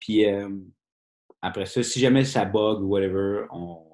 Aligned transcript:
Puis 0.00 0.26
euh, 0.26 0.48
après 1.42 1.66
ça, 1.66 1.82
si 1.82 2.00
jamais 2.00 2.24
ça 2.24 2.44
bug 2.44 2.82
ou 2.82 2.88
whatever, 2.88 3.46
on, 3.50 3.86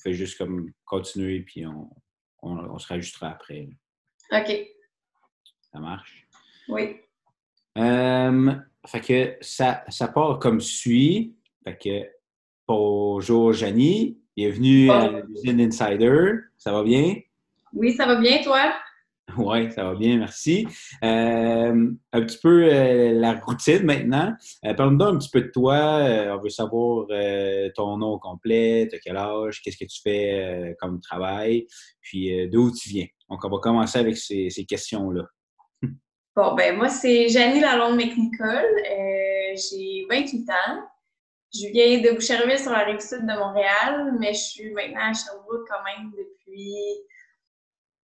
fait 0.00 0.14
juste 0.14 0.38
comme 0.38 0.70
continuer, 0.84 1.40
puis 1.40 1.66
on, 1.66 1.90
on, 2.42 2.78
se 2.78 2.86
rajustera 2.86 3.30
après. 3.30 3.68
OK. 4.30 4.68
Ça 5.72 5.80
marche? 5.80 6.28
Oui. 6.68 7.00
Euh, 7.76 8.54
fait 8.86 9.00
que 9.00 9.36
ça, 9.40 9.82
ça 9.88 10.06
part 10.06 10.38
comme 10.38 10.60
suit. 10.60 11.36
Fait 11.64 11.76
que 11.76 12.08
bonjour 12.66 13.52
Janie, 13.52 14.20
bienvenue 14.36 14.88
à 14.88 15.20
l'usine 15.22 15.60
Insider. 15.60 16.34
Ça 16.56 16.70
va 16.70 16.84
bien? 16.84 17.16
Oui, 17.72 17.92
ça 17.92 18.06
va 18.06 18.16
bien, 18.16 18.40
toi? 18.42 18.72
Oui, 19.36 19.70
ça 19.72 19.84
va 19.84 19.94
bien, 19.94 20.18
merci. 20.18 20.66
Euh, 21.04 21.90
un 22.12 22.22
petit 22.22 22.38
peu 22.38 22.64
euh, 22.64 23.12
la 23.12 23.34
routine 23.34 23.84
maintenant. 23.84 24.32
Euh, 24.64 24.74
Parle-nous 24.74 25.04
un 25.04 25.18
petit 25.18 25.30
peu 25.30 25.42
de 25.42 25.50
toi. 25.50 25.76
Euh, 25.76 26.36
on 26.36 26.42
veut 26.42 26.48
savoir 26.48 27.06
ton 27.74 27.98
nom 27.98 28.18
complet, 28.18 28.88
quel 29.04 29.16
âge, 29.16 29.60
qu'est-ce 29.62 29.76
que 29.76 29.84
tu 29.84 30.00
fais 30.02 30.74
comme 30.80 31.00
travail, 31.00 31.66
puis 32.00 32.48
d'où 32.48 32.70
tu 32.70 32.88
viens. 32.88 33.06
Donc, 33.28 33.44
on 33.44 33.48
va 33.48 33.58
commencer 33.58 33.98
avec 33.98 34.16
ces, 34.16 34.50
questions-là. 34.68 35.24
Bon, 36.36 36.54
ben 36.54 36.76
moi, 36.76 36.88
c'est 36.88 37.28
Janie 37.28 37.60
Lalonde-McNicol. 37.60 38.64
J'ai 39.56 40.06
28 40.08 40.50
ans. 40.50 40.84
Je 41.52 41.66
viens 41.72 42.00
de 42.00 42.14
Boucherville 42.14 42.58
sur 42.58 42.70
la 42.70 42.84
rive 42.84 43.00
sud 43.00 43.22
de 43.22 43.36
Montréal, 43.36 44.14
mais 44.20 44.34
je 44.34 44.38
suis 44.38 44.70
maintenant 44.72 45.10
à 45.10 45.14
Sherbrooke 45.14 45.66
quand 45.68 45.82
même 45.82 46.12
depuis 46.12 46.76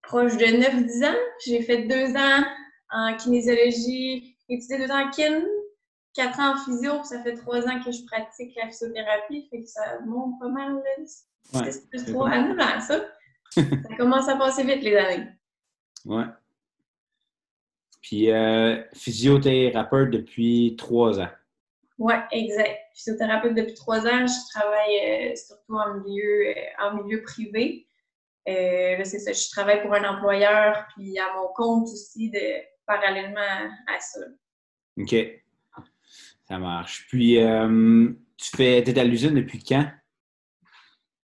proche 0.06 0.36
de 0.36 0.44
9-10 0.44 1.06
ans. 1.06 1.18
J'ai 1.44 1.62
fait 1.62 1.82
deux 1.86 2.16
ans 2.16 2.44
en 2.90 3.16
kinésiologie, 3.16 4.36
étudié 4.48 4.78
deux 4.78 4.90
ans 4.90 5.06
en 5.06 5.10
kin, 5.10 5.42
quatre 6.14 6.38
ans 6.40 6.54
en 6.54 6.64
physio, 6.64 6.98
puis 6.98 7.08
ça 7.08 7.22
fait 7.22 7.34
trois 7.34 7.66
ans 7.66 7.82
que 7.84 7.90
je 7.90 8.04
pratique 8.06 8.54
la 8.56 8.68
physiothérapie, 8.68 9.48
fait 9.50 9.62
que 9.62 9.66
ça 9.66 10.00
monte 10.06 10.38
pas 10.40 10.48
mal. 10.48 10.82
C'est 11.52 11.88
plus 11.90 12.04
trois 12.06 12.30
ans, 12.30 12.80
ça. 12.80 13.04
ça 13.50 13.96
commence 13.98 14.28
à 14.28 14.36
passer 14.36 14.64
vite, 14.64 14.82
les 14.82 14.96
années. 14.96 15.28
Ouais. 16.04 16.24
Puis, 18.00 18.30
euh, 18.30 18.82
physiothérapeute 18.92 20.10
depuis 20.10 20.74
trois 20.76 21.20
ans. 21.20 21.30
Oui, 21.98 22.14
exact. 22.32 22.78
Physiothérapeute 22.94 23.54
depuis 23.54 23.74
trois 23.74 24.00
ans, 24.06 24.26
je 24.26 24.52
travaille 24.52 25.30
euh, 25.30 25.34
surtout 25.36 25.74
en 25.74 25.94
milieu, 25.94 26.48
euh, 26.48 26.54
en 26.82 27.02
milieu 27.02 27.22
privé. 27.22 27.86
Euh, 28.46 29.00
c'est 29.04 29.18
ça, 29.18 29.32
je 29.32 29.50
travaille 29.50 29.82
pour 29.82 29.94
un 29.94 30.04
employeur, 30.04 30.86
puis 30.94 31.18
à 31.18 31.34
mon 31.34 31.48
compte 31.54 31.84
aussi, 31.84 32.30
de, 32.30 32.62
parallèlement 32.86 33.40
à, 33.86 34.00
ça. 34.00 34.20
OK. 34.98 35.14
Ça 36.46 36.58
marche. 36.58 37.06
Puis, 37.08 37.38
euh, 37.38 38.10
tu 38.36 38.56
fais, 38.56 38.78
es 38.78 38.98
à 38.98 39.04
l'usine 39.04 39.34
depuis 39.34 39.62
quand? 39.62 39.86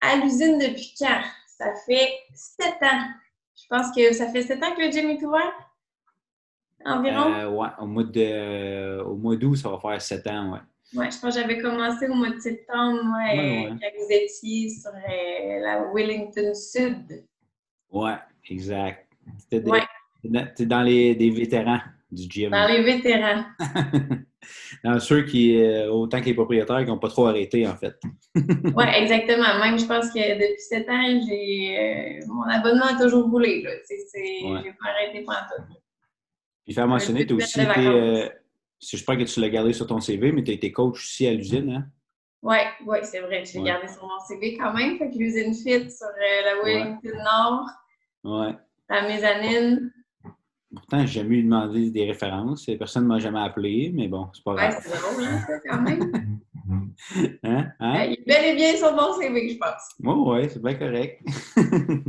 À 0.01 0.15
l'usine 0.15 0.57
depuis 0.57 0.95
quand? 0.97 1.21
Ça 1.47 1.73
fait 1.85 2.11
sept 2.33 2.81
ans. 2.81 3.07
Je 3.55 3.67
pense 3.69 3.95
que 3.95 4.11
ça 4.13 4.27
fait 4.31 4.41
sept 4.41 4.63
ans 4.63 4.73
que 4.75 4.81
le 4.81 4.91
gym 4.91 5.09
est 5.11 5.23
ouvert? 5.23 5.53
Environ? 6.83 7.33
Euh, 7.33 7.49
ouais, 7.49 7.69
au 7.79 7.85
mois 7.85 8.03
de, 8.03 9.01
au 9.03 9.15
mois 9.15 9.35
d'août, 9.35 9.55
ça 9.55 9.69
va 9.69 9.79
faire 9.79 10.01
sept 10.01 10.25
ans, 10.25 10.53
ouais. 10.53 10.59
Oui, 10.93 11.05
je 11.09 11.19
pense 11.19 11.35
que 11.35 11.41
j'avais 11.41 11.59
commencé 11.59 12.07
au 12.07 12.13
mois 12.13 12.31
de 12.31 12.39
septembre, 12.39 13.01
moi, 13.03 13.19
ouais, 13.19 13.69
quand 13.69 13.89
vous 13.97 14.07
étiez 14.09 14.69
sur 14.69 14.91
euh, 14.91 15.59
la 15.61 15.85
Wellington 15.93 16.53
Sud. 16.53 17.23
Oui, 17.91 18.11
exact. 18.49 19.07
C'était 19.37 20.65
dans 20.65 20.81
les 20.81 21.15
des 21.15 21.29
vétérans 21.29 21.79
du 22.11 22.23
gym. 22.29 22.51
Dans 22.51 22.67
les 22.67 22.83
vétérans. 22.83 23.45
dans 24.83 24.99
ceux 24.99 25.23
qui, 25.23 25.61
euh, 25.61 25.89
autant 25.89 26.19
que 26.19 26.25
les 26.25 26.33
propriétaires, 26.33 26.79
qui 26.79 26.87
n'ont 26.87 26.99
pas 26.99 27.07
trop 27.07 27.27
arrêté, 27.27 27.65
en 27.65 27.75
fait. 27.75 27.95
oui, 28.35 28.85
exactement. 28.95 29.59
Même, 29.59 29.79
je 29.79 29.85
pense 29.85 30.09
que 30.09 30.33
depuis 30.33 30.61
sept 30.61 30.89
ans, 30.89 31.21
j'ai 31.25 32.19
euh, 32.19 32.25
mon 32.27 32.43
abonnement 32.43 32.85
a 32.85 33.01
toujours 33.01 33.29
roulé. 33.29 33.63
Je 33.63 34.63
n'ai 34.63 34.73
pas 34.73 34.89
arrêté 34.89 35.23
pendant 35.25 35.39
tout. 35.55 35.73
Puis, 36.65 36.73
faire 36.73 36.87
mentionner, 36.87 37.25
tu 37.25 37.33
aussi 37.33 37.61
été 37.61 38.29
je 38.81 38.97
sais 38.97 39.05
pas 39.05 39.15
que 39.15 39.23
tu 39.23 39.39
l'as 39.39 39.49
gardé 39.49 39.73
sur 39.73 39.87
ton 39.87 39.99
CV, 39.99 40.31
mais 40.31 40.43
tu 40.43 40.51
as 40.51 40.55
été 40.55 40.71
coach 40.71 40.95
aussi 40.95 41.27
à 41.27 41.33
l'usine, 41.33 41.69
hein? 41.69 41.85
Oui, 42.41 42.57
ouais, 42.87 43.03
c'est 43.03 43.19
vrai. 43.19 43.45
Je 43.45 43.59
l'ai 43.59 43.63
gardé 43.63 43.87
sur 43.87 44.03
mon 44.03 44.19
CV 44.27 44.57
quand 44.57 44.73
même. 44.73 44.97
Fait 44.97 45.11
que 45.11 45.17
l'usine 45.17 45.53
Fit 45.53 45.91
sur 45.91 46.07
euh, 46.07 46.41
la 46.43 46.63
Wellington 46.63 47.17
Nord. 47.23 47.69
Ouais. 48.23 48.55
La 48.89 49.07
mezzanine. 49.07 49.91
Pourtant, 50.73 51.01
j'ai 51.01 51.21
jamais 51.21 51.35
eu 51.35 51.43
demandé 51.43 51.91
des 51.91 52.05
références. 52.05 52.65
Personne 52.79 53.03
ne 53.03 53.09
m'a 53.09 53.19
jamais 53.19 53.41
appelé, 53.41 53.91
mais 53.93 54.07
bon, 54.07 54.29
c'est 54.33 54.43
pas 54.43 54.55
grave. 54.55 54.73
Ouais, 54.73 54.79
c'est 54.81 54.97
drôle, 54.97 55.23
hein, 55.23 55.39
ça, 55.45 55.59
quand 55.59 55.81
même. 55.81 56.41
hein? 57.43 57.67
hein? 57.79 58.05
il 58.05 58.13
est 58.13 58.25
bel 58.25 58.45
et 58.45 58.55
bien 58.55 58.75
sur 58.75 58.93
mon 58.95 59.13
CV, 59.13 59.49
je 59.49 59.57
pense. 59.57 59.89
Oui, 59.99 60.13
oui, 60.15 60.49
c'est 60.49 60.61
bien 60.61 60.73
correct. 60.75 61.21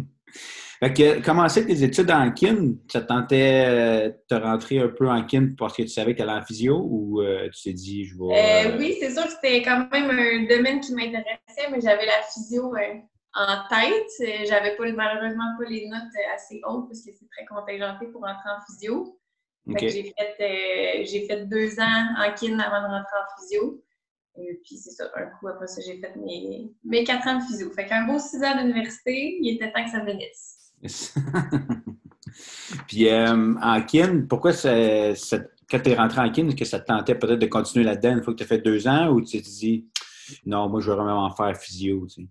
Fait 0.83 0.93
que 0.93 1.25
commencer 1.25 1.65
tes 1.65 1.85
études 1.85 2.11
en 2.11 2.33
kin, 2.33 2.75
ça 2.91 3.03
tentait 3.03 3.65
euh, 3.69 4.09
de 4.09 4.17
te 4.29 4.35
rentrer 4.35 4.81
un 4.81 4.89
peu 4.89 5.09
en 5.09 5.25
kin 5.25 5.51
parce 5.57 5.77
que 5.77 5.83
tu 5.83 5.89
savais 5.89 6.13
que 6.13 6.17
tu 6.17 6.23
allais 6.25 6.41
en 6.41 6.45
physio 6.45 6.77
ou 6.91 7.23
euh, 7.23 7.49
tu 7.51 7.63
t'es 7.63 7.73
dit 7.73 8.05
je 8.05 8.17
vais. 8.19 8.67
Euh, 8.67 8.79
oui, 8.79 8.97
c'est 8.99 9.13
sûr 9.13 9.23
que 9.23 9.31
c'était 9.31 9.63
quand 9.63 9.89
même 9.93 10.11
un 10.11 10.45
domaine 10.53 10.81
qui 10.81 10.93
m'intéressait, 10.93 11.71
mais 11.71 11.81
j'avais 11.81 12.05
la 12.05 12.21
physio 12.35 12.75
en 13.35 13.69
tête. 13.71 14.49
J'avais 14.49 14.75
pas 14.75 14.91
malheureusement 14.91 15.55
pas 15.57 15.69
les 15.69 15.87
notes 15.87 16.03
assez 16.35 16.61
hautes 16.67 16.89
parce 16.89 17.03
que 17.03 17.13
c'est 17.17 17.29
très 17.31 17.47
contingenté 17.47 18.07
pour 18.09 18.23
rentrer 18.23 18.51
en 18.51 18.61
physio. 18.67 19.21
J'ai 19.79 20.13
fait, 20.19 21.05
j'ai 21.05 21.27
fait 21.29 21.47
deux 21.47 21.79
ans 21.79 22.07
en 22.19 22.35
kin 22.35 22.59
avant 22.59 22.89
de 22.89 22.93
rentrer 22.93 23.19
en 23.19 23.41
physio. 23.41 23.85
Et 24.37 24.61
puis 24.65 24.79
c'est 24.79 24.91
ça, 24.91 25.09
un 25.15 25.27
coup 25.27 25.47
après 25.47 25.69
ça, 25.69 25.81
j'ai 25.87 25.99
fait 25.99 26.17
mes, 26.17 26.73
mes 26.83 27.05
quatre 27.05 27.29
ans 27.29 27.39
de 27.39 27.45
physio. 27.45 27.71
Fait 27.71 27.87
qu'un 27.87 28.05
beau 28.05 28.19
six 28.19 28.43
ans 28.43 28.61
d'université, 28.61 29.39
il 29.41 29.55
était 29.55 29.71
temps 29.71 29.85
que 29.85 29.91
ça 29.91 30.05
finisse. 30.05 30.62
Puis 32.89 33.09
euh, 33.09 33.55
en 33.61 33.83
kin, 33.83 34.25
pourquoi 34.29 34.53
ça, 34.53 34.73
quand 35.71 35.81
tu 35.81 35.91
es 35.91 35.95
rentré 35.95 36.21
en 36.21 36.31
kin, 36.31 36.49
est-ce 36.49 36.57
que 36.57 36.65
ça 36.65 36.81
te 36.81 36.87
tentait 36.87 37.15
peut-être 37.15 37.39
de 37.39 37.47
continuer 37.47 37.85
là-dedans 37.85 38.17
une 38.17 38.23
fois 38.23 38.33
que 38.33 38.39
tu 38.39 38.45
as 38.45 38.47
fait 38.47 38.59
deux 38.59 38.89
ans 38.89 39.09
ou 39.09 39.21
tu 39.21 39.33
t'es 39.33 39.41
dit 39.41 39.87
non, 40.47 40.69
moi 40.69 40.81
je 40.81 40.91
veux 40.91 40.97
vraiment 40.97 41.25
en 41.25 41.31
faire 41.31 41.57
physio? 41.57 42.07
Tu 42.07 42.29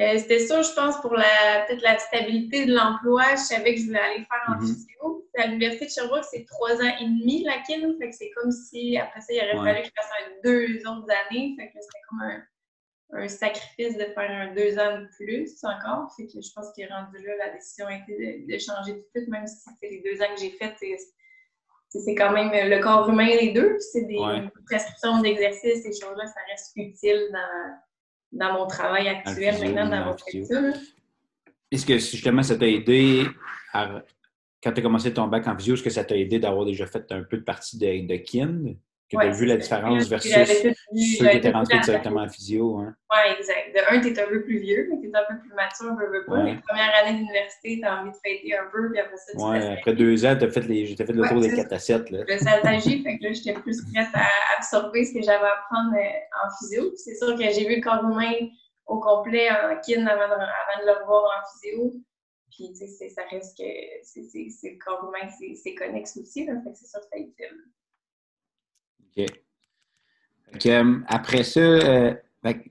euh, 0.00 0.18
C'était 0.18 0.40
ça, 0.40 0.62
je 0.62 0.72
pense, 0.72 1.00
pour 1.00 1.14
la 1.14 1.64
peut-être 1.66 1.82
la 1.82 1.98
stabilité 1.98 2.66
de 2.66 2.74
l'emploi. 2.74 3.22
Je 3.32 3.54
savais 3.54 3.74
que 3.74 3.80
je 3.80 3.86
voulais 3.86 4.00
aller 4.00 4.24
faire 4.24 4.42
en 4.48 4.54
mm-hmm. 4.54 4.66
physio. 4.66 5.24
À 5.36 5.46
l'Université 5.46 5.86
de 5.86 5.90
Sherbrooke, 5.90 6.24
c'est 6.24 6.44
trois 6.46 6.74
ans 6.74 6.92
et 7.00 7.04
demi 7.04 7.44
la 7.44 7.58
kin. 7.58 7.94
Fait 8.00 8.10
que 8.10 8.16
c'est 8.16 8.30
comme 8.30 8.50
si 8.50 8.96
après 8.96 9.20
ça, 9.20 9.32
il 9.32 9.38
aurait 9.38 9.72
fallu 9.72 9.82
que 9.82 9.88
je 9.88 9.92
fasse 9.94 10.10
deux 10.44 10.78
autres 10.88 11.08
années. 11.28 11.54
Fait 11.58 11.66
que 11.66 11.74
c'était 11.74 12.02
comme 12.08 12.22
un 12.22 12.42
un 13.12 13.28
sacrifice 13.28 13.96
de 13.96 14.04
faire 14.04 14.30
un 14.30 14.54
deux 14.54 14.78
ans 14.78 15.00
de 15.00 15.08
plus 15.16 15.64
encore. 15.64 16.12
Fait 16.16 16.26
que 16.26 16.40
je 16.40 16.52
pense 16.54 16.72
qu'il 16.72 16.84
est 16.84 16.92
rendu 16.92 17.24
là, 17.24 17.46
la 17.46 17.54
décision 17.54 17.86
a 17.86 17.94
été 17.94 18.44
de, 18.46 18.58
changer 18.58 18.94
tout 18.94 19.04
de 19.14 19.20
suite, 19.20 19.28
même 19.28 19.46
si 19.46 19.70
c'est 19.80 19.88
les 19.88 20.02
deux 20.02 20.20
ans 20.22 20.34
que 20.34 20.40
j'ai 20.40 20.50
fait, 20.50 20.74
c'est 21.88 22.14
quand 22.14 22.32
même 22.32 22.50
le 22.52 22.82
corps 22.82 23.08
humain 23.08 23.26
les 23.26 23.52
deux. 23.52 23.78
C'est 23.78 24.04
des 24.04 24.20
prescriptions 24.66 25.20
d'exercice, 25.20 25.82
ces 25.82 25.92
choses-là, 25.92 26.26
ça 26.26 26.40
reste 26.50 26.72
utile 26.76 27.28
dans, 27.32 28.46
dans 28.46 28.52
mon 28.52 28.66
travail 28.66 29.08
actuel 29.08 29.58
maintenant, 29.58 29.88
dans 29.88 30.04
mon 30.06 30.14
culture. 30.14 30.74
Est-ce 31.70 31.86
que 31.86 31.98
justement 31.98 32.42
ça 32.42 32.56
t'a 32.56 32.66
aidé 32.66 33.26
quand 33.72 34.72
tu 34.72 34.80
as 34.80 34.82
commencé 34.82 35.12
ton 35.12 35.28
bac 35.28 35.46
en 35.46 35.54
visio, 35.54 35.74
est-ce 35.74 35.82
que 35.82 35.90
ça 35.90 36.04
t'a 36.04 36.16
aidé 36.16 36.38
d'avoir 36.38 36.64
déjà 36.64 36.86
fait 36.86 37.10
un 37.12 37.22
peu 37.22 37.38
de 37.38 37.44
partie 37.44 37.78
de, 37.78 38.06
de 38.06 38.16
kin? 38.16 38.74
Que 39.10 39.16
tu 39.16 39.26
as 39.26 39.30
vu 39.30 39.46
la 39.46 39.56
différence 39.56 40.06
versus 40.08 40.32
ceux 40.32 40.74
qui 40.92 41.36
étaient 41.36 41.50
rentrés 41.50 41.78
directement 41.80 42.22
en 42.22 42.28
physio. 42.28 42.78
Hein? 42.78 42.94
Oui, 43.10 43.32
exact. 43.38 43.74
De 43.74 43.96
un, 43.96 44.00
tu 44.00 44.08
es 44.08 44.20
un 44.20 44.28
peu 44.28 44.42
plus 44.42 44.58
vieux, 44.58 44.86
mais 44.90 45.00
tu 45.00 45.08
es 45.08 45.16
un 45.16 45.24
peu 45.28 45.40
plus 45.40 45.52
mature, 45.54 45.96
veux, 45.96 46.10
veux 46.10 46.24
pas. 46.26 46.42
Les 46.42 46.56
premières 46.56 46.94
années 47.02 47.18
d'université, 47.18 47.78
tu 47.80 47.84
as 47.86 48.00
envie 48.00 48.10
de 48.10 48.16
fêter 48.22 48.56
un 48.56 48.66
peu, 48.70 48.90
puis 48.90 49.00
après 49.00 49.16
ça, 49.16 49.32
tu 49.32 49.42
ouais, 49.42 49.78
après 49.78 49.94
deux 49.94 50.26
ans, 50.26 50.36
tu 50.36 50.44
as 50.44 50.50
fait, 50.50 50.60
les, 50.60 50.94
fait 50.94 51.10
le 51.10 51.28
tour 51.28 51.40
des 51.40 51.54
4 51.54 51.72
à 51.72 51.78
7. 51.78 52.10
Là. 52.10 52.24
Le 52.28 52.38
saltagie, 52.38 53.02
fait 53.02 53.18
que 53.18 53.24
là, 53.24 53.32
j'étais 53.32 53.54
plus 53.54 53.82
prête 53.92 54.08
à 54.14 54.28
absorber 54.58 55.04
ce 55.04 55.14
que 55.14 55.22
j'avais 55.22 55.46
à 55.46 55.54
apprendre 55.58 55.96
euh, 55.96 56.46
en 56.46 56.58
physio. 56.58 56.92
C'est 56.96 57.14
sûr 57.14 57.34
que 57.34 57.42
j'ai 57.42 57.66
vu 57.66 57.76
le 57.76 57.82
corps 57.82 58.04
humain 58.04 58.48
au 58.86 59.00
complet 59.00 59.48
en 59.50 59.80
kin 59.80 60.06
avant 60.06 60.28
de, 60.28 60.34
avant 60.34 60.80
de 60.82 60.86
le 60.86 60.92
revoir 61.00 61.24
en 61.24 61.50
physio. 61.52 61.92
Puis, 62.50 62.72
tu 62.72 62.88
sais, 62.88 63.08
ça 63.08 63.22
reste 63.30 63.56
que 63.56 63.64
c'est 64.02 64.20
le 64.20 64.84
corps 64.84 65.08
humain, 65.08 65.30
c'est 65.54 65.74
connexe 65.74 66.16
aussi, 66.16 66.44
là, 66.44 66.54
fait 66.64 66.72
que 66.72 66.76
c'est 66.76 66.88
sûr 66.88 67.00
que 67.00 67.06
c'est 67.12 67.20
utile. 67.20 67.56
OK. 69.16 70.66
Euh, 70.66 71.00
après 71.06 71.44
ça, 71.44 71.60
euh, 71.60 72.14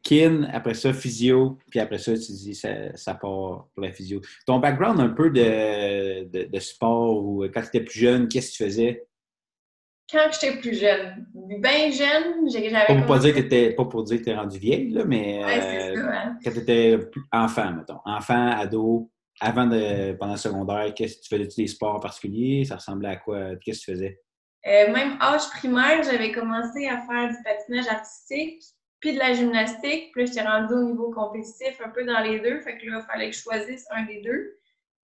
kin, 0.03 0.43
après 0.51 0.73
ça, 0.73 0.93
physio, 0.93 1.57
puis 1.69 1.79
après 1.79 1.97
ça, 1.97 2.13
tu 2.13 2.31
dis 2.31 2.55
ça, 2.55 2.95
ça 2.95 3.13
part 3.13 3.67
pour 3.73 3.83
la 3.83 3.91
physio. 3.91 4.21
Ton 4.45 4.59
background 4.59 4.99
un 4.99 5.09
peu 5.09 5.29
de, 5.29 6.47
de, 6.47 6.59
sport 6.59 7.23
ou 7.23 7.43
quand 7.53 7.61
tu 7.61 7.67
étais 7.67 7.81
plus 7.81 7.99
jeune, 7.99 8.27
qu'est-ce 8.27 8.51
que 8.51 8.57
tu 8.57 8.63
faisais? 8.63 9.07
Quand 10.09 10.29
j'étais 10.31 10.57
plus 10.57 10.79
jeune, 10.79 11.27
bien 11.61 11.91
jeune, 11.91 12.49
j'avais. 12.49 12.85
Pour 12.85 13.05
pas 13.05 13.19
dire 13.19 13.35
que 13.35 13.41
t'étais, 13.41 13.71
pas 13.71 13.85
pour 13.85 14.03
dire 14.03 14.19
que 14.19 14.23
tu 14.23 14.29
es 14.29 14.35
rendu 14.35 14.57
vieille, 14.57 14.89
là, 14.91 15.03
mais 15.03 15.43
ouais, 15.43 15.59
euh, 15.59 15.95
ça, 15.95 16.11
hein. 16.13 16.37
quand 16.41 16.51
tu 16.51 16.59
étais 16.59 16.97
enfant, 17.31 17.73
mettons. 17.73 17.99
Enfant, 18.05 18.51
ado, 18.51 19.11
avant 19.41 19.67
de 19.67 20.13
pendant 20.13 20.33
le 20.33 20.39
secondaire, 20.39 20.93
qu'est-ce 20.95 21.17
que 21.17 21.23
tu 21.23 21.35
faisais 21.35 21.49
des 21.57 21.67
sports 21.67 21.99
particuliers? 21.99 22.63
Ça 22.63 22.75
ressemblait 22.75 23.09
à 23.09 23.15
quoi? 23.17 23.57
Qu'est-ce 23.57 23.81
que 23.81 23.85
tu 23.85 23.91
faisais? 23.91 24.21
Euh, 24.65 24.91
même 24.91 25.17
âge 25.21 25.49
primaire, 25.51 26.03
j'avais 26.03 26.31
commencé 26.31 26.87
à 26.87 26.97
faire 27.01 27.29
du 27.29 27.43
patinage 27.43 27.87
artistique, 27.87 28.63
puis 28.99 29.13
de 29.13 29.19
la 29.19 29.33
gymnastique. 29.33 30.11
Puis 30.11 30.21
là, 30.21 30.25
j'étais 30.25 30.41
rendue 30.41 30.73
au 30.73 30.83
niveau 30.83 31.11
compétitif, 31.11 31.79
un 31.83 31.89
peu 31.89 32.03
dans 32.03 32.19
les 32.19 32.39
deux. 32.39 32.59
Fait 32.61 32.77
que 32.77 32.85
là, 32.85 32.99
il 33.01 33.05
fallait 33.05 33.29
que 33.29 33.35
je 33.35 33.41
choisisse 33.41 33.85
un 33.91 34.03
des 34.03 34.21
deux. 34.21 34.57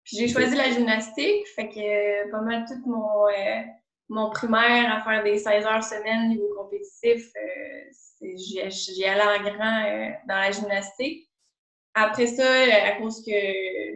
Puis 0.04 0.18
j'ai 0.18 0.28
choisi 0.28 0.56
la 0.56 0.72
gymnastique. 0.72 1.48
Fait 1.56 1.68
que 1.68 1.80
euh, 1.80 2.31
pas 2.31 2.42
mal 2.42 2.66
tout 2.66 2.81
mon, 2.90 3.28
euh, 3.28 3.62
mon 4.07 4.30
primaire 4.30 4.94
à 4.96 5.01
faire 5.01 5.24
des 5.24 5.38
16 5.38 5.66
heures 5.66 5.84
semaine 5.84 6.30
niveau 6.30 6.54
compétitif, 6.56 7.31
j'y 8.22 9.06
allais 9.06 9.22
en 9.22 9.44
grand 9.44 10.16
dans 10.28 10.36
la 10.36 10.51
gymnastique. 10.51 11.28
Après 11.95 12.27
ça, 12.27 12.45
à 12.86 12.91
cause 13.00 13.24
que 13.25 13.31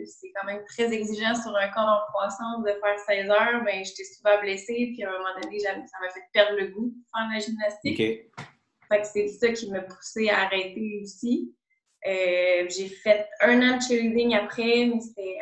c'est 0.05 0.31
quand 0.35 0.45
même 0.45 0.63
très 0.65 0.91
exigeant 0.91 1.35
sur 1.35 1.55
un 1.55 1.67
corps 1.69 1.87
en 1.87 2.11
croissance 2.11 2.63
de 2.63 2.71
faire 2.71 2.99
16 3.07 3.29
heures, 3.29 3.63
ben, 3.63 3.85
j'étais 3.85 4.03
souvent 4.03 4.39
blessée, 4.41 4.91
puis 4.93 5.03
à 5.03 5.09
un 5.09 5.17
moment 5.17 5.39
donné, 5.41 5.59
ça 5.59 5.75
m'a 5.75 6.09
fait 6.09 6.23
perdre 6.33 6.57
le 6.59 6.67
goût 6.67 6.87
de 6.87 7.03
faire 7.15 7.29
la 7.31 7.39
gymnastique. 7.39 7.97
Fait 8.89 9.01
que 9.01 9.07
c'est 9.07 9.27
ça 9.27 9.51
qui 9.51 9.71
m'a 9.71 9.81
poussé 9.81 10.29
à 10.29 10.41
arrêter 10.45 11.01
aussi. 11.03 11.53
Euh, 12.05 12.67
j'ai 12.67 12.89
fait 12.89 13.27
un 13.39 13.61
an 13.61 13.77
de 13.77 13.81
cheerleading 13.81 14.35
après, 14.35 14.87
mais 14.87 14.99
c'était 14.99 15.37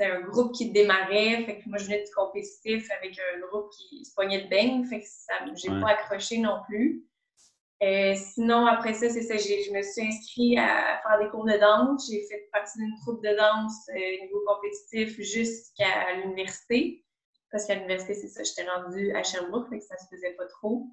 un, 0.00 0.16
un, 0.16 0.20
groupe 0.20 0.52
qui 0.52 0.70
démarrait. 0.70 1.44
Fait 1.46 1.60
que 1.60 1.68
moi, 1.68 1.78
je 1.78 1.84
venais 1.86 2.04
du 2.04 2.12
compétitif 2.14 2.90
avec 3.00 3.18
un 3.18 3.40
groupe 3.46 3.70
qui 3.70 4.04
se 4.04 4.12
poignait 4.14 4.42
de 4.42 4.48
beigne. 4.48 4.84
Fait 4.84 5.00
que 5.00 5.06
ça, 5.06 5.34
j'ai 5.54 5.68
pas 5.68 5.92
accroché 5.92 6.38
non 6.38 6.60
plus. 6.68 7.04
Euh, 7.84 8.14
sinon, 8.16 8.66
après 8.66 8.94
ça, 8.94 9.10
c'est 9.10 9.22
ça, 9.22 9.36
je 9.36 9.72
me 9.72 9.82
suis 9.82 10.06
inscrite 10.06 10.58
à 10.58 11.02
faire 11.02 11.18
des 11.20 11.28
cours 11.28 11.44
de 11.44 11.58
danse. 11.58 12.08
J'ai 12.10 12.26
fait 12.26 12.48
partie 12.50 12.78
d'une 12.78 12.94
troupe 13.02 13.22
de 13.22 13.36
danse 13.36 13.88
euh, 13.90 14.22
niveau 14.22 14.40
compétitif 14.46 15.20
jusqu'à 15.20 16.14
l'université. 16.16 17.04
Parce 17.50 17.66
qu'à 17.66 17.74
l'université, 17.74 18.14
c'est 18.14 18.28
ça, 18.28 18.42
j'étais 18.42 18.68
rendue 18.70 19.14
à 19.14 19.22
Sherbrooke, 19.22 19.68
que 19.70 19.80
ça 19.80 19.98
se 19.98 20.06
faisait 20.08 20.32
pas 20.32 20.46
trop. 20.46 20.86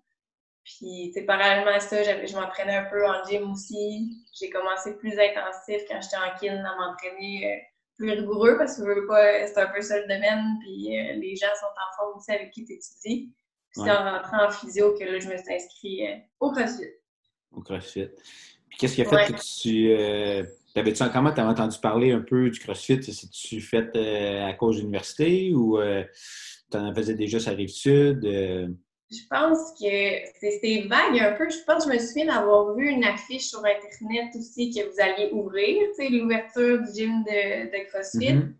Puis, 0.66 1.14
parallèlement 1.26 1.72
à 1.72 1.80
ça, 1.80 2.04
je 2.04 2.36
m'entraînais 2.36 2.76
un 2.76 2.86
peu 2.86 3.08
en 3.08 3.24
gym 3.26 3.52
aussi. 3.52 4.12
J'ai 4.38 4.50
commencé 4.50 4.98
plus 4.98 5.18
intensif 5.18 5.82
quand 5.88 6.02
j'étais 6.02 6.18
en 6.18 6.38
kin 6.40 6.64
à 6.66 6.76
m'entraîner 6.76 7.54
euh, 7.54 7.60
plus 7.98 8.12
rigoureux 8.12 8.58
parce 8.58 8.78
que 8.78 8.84
c'est 9.48 9.58
un 9.58 9.68
peu 9.68 9.82
ça 9.82 9.98
le 9.98 10.08
domaine. 10.08 10.58
Puis, 10.60 10.90
les 10.90 11.36
gens 11.38 11.56
sont 11.58 11.68
en 11.68 11.96
forme 11.96 12.18
aussi 12.18 12.32
avec 12.32 12.52
qui 12.52 12.66
tu 12.66 12.74
étudies. 12.74 13.34
C'est 13.74 13.90
en 13.90 14.04
rentrant 14.04 14.48
en 14.48 14.52
physio 14.52 14.94
que 14.94 15.04
là, 15.04 15.20
je 15.20 15.30
me 15.30 15.38
suis 15.38 15.54
inscrite 15.54 16.02
euh, 16.02 16.16
au 16.40 16.52
CrossFit. 16.52 16.92
Au 17.52 17.62
CrossFit. 17.62 18.08
Puis 18.70 18.78
qu'est-ce 18.78 18.96
qui 18.96 19.02
a 19.02 19.06
fait 19.06 19.34
que 19.34 19.62
tu. 19.62 19.92
Euh, 19.92 20.44
T'avais-tu 20.74 21.04
comment 21.12 21.34
t'avais 21.34 21.50
entendu 21.50 21.78
parler 21.80 22.14
un 22.14 22.22
peu 22.22 22.50
du 22.50 22.60
CrossFit? 22.60 23.04
C'est-tu 23.04 23.60
fait 23.60 23.90
euh, 23.96 24.48
à 24.48 24.54
cause 24.54 24.78
de 24.78 24.82
l'université 24.82 25.54
ou 25.54 25.78
euh, 25.78 26.04
tu 26.72 26.78
en 26.78 26.96
faisais 26.96 27.14
déjà 27.14 27.42
sa 27.42 27.52
rive 27.52 27.68
sud? 27.68 28.22
Je 28.24 29.28
pense 29.30 29.74
que 29.78 30.40
c'est 30.40 30.88
vague 30.88 31.20
un 31.20 31.34
peu. 31.34 31.50
Je 31.50 31.58
pense 31.68 31.86
que 31.86 31.92
je 31.92 31.98
me 31.98 32.00
souviens 32.00 32.28
d'avoir 32.28 32.74
vu 32.74 32.88
une 32.88 33.04
affiche 33.04 33.48
sur 33.48 33.60
Internet 33.60 34.34
aussi 34.38 34.70
que 34.74 34.90
vous 34.90 35.02
alliez 35.02 35.30
ouvrir, 35.34 35.82
tu 35.90 36.06
sais, 36.06 36.10
l'ouverture 36.10 36.80
du 36.80 36.94
gym 36.94 37.24
de, 37.26 37.66
de 37.66 37.90
CrossFit. 37.90 38.36
Mm-hmm. 38.36 38.54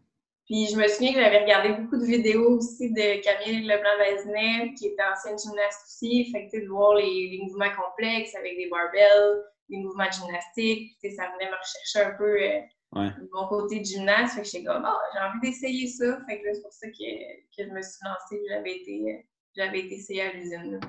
Puis 0.52 0.68
je 0.68 0.76
me 0.76 0.86
souviens 0.90 1.14
que 1.14 1.22
j'avais 1.22 1.44
regardé 1.44 1.82
beaucoup 1.82 1.96
de 1.96 2.04
vidéos 2.04 2.58
aussi 2.58 2.92
de 2.92 3.24
Camille 3.24 3.66
Leblanc-Vazinet, 3.66 4.74
qui 4.74 4.88
était 4.88 5.02
ancienne 5.02 5.40
gymnaste 5.40 5.80
aussi. 5.86 6.30
Fait 6.30 6.50
que 6.50 6.62
de 6.62 6.68
voir 6.68 6.96
les, 6.96 7.40
mouvements 7.42 7.72
complexes 7.74 8.36
avec 8.36 8.58
des 8.58 8.68
barbells, 8.68 9.46
les 9.70 9.78
mouvements 9.78 10.08
de 10.08 10.12
gymnastique, 10.12 10.92
ça 11.04 11.32
venait 11.32 11.50
me 11.50 11.56
rechercher 11.56 12.02
un 12.02 12.18
peu 12.18 12.36
euh, 12.36 13.10
mon 13.32 13.48
côté 13.48 13.80
de 13.80 13.86
gymnaste. 13.86 14.36
Fait 14.36 14.42
que 14.42 14.48
j'étais 14.50 14.66
comme, 14.66 14.86
oh, 14.86 15.00
j'ai 15.14 15.20
envie 15.22 15.40
d'essayer 15.42 15.88
ça. 15.88 16.20
Fait 16.28 16.42
que 16.42 16.54
c'est 16.54 16.62
pour 16.62 16.74
ça 16.74 16.88
que, 16.90 16.94
que, 16.94 17.64
je 17.64 17.74
me 17.74 17.82
suis 17.82 18.00
lancée. 18.04 18.44
J'avais 18.50 18.76
été, 18.76 19.26
j'avais 19.56 19.80
été 19.80 19.96
essayée 19.96 20.24
à 20.24 20.34
l'usine. 20.34 20.82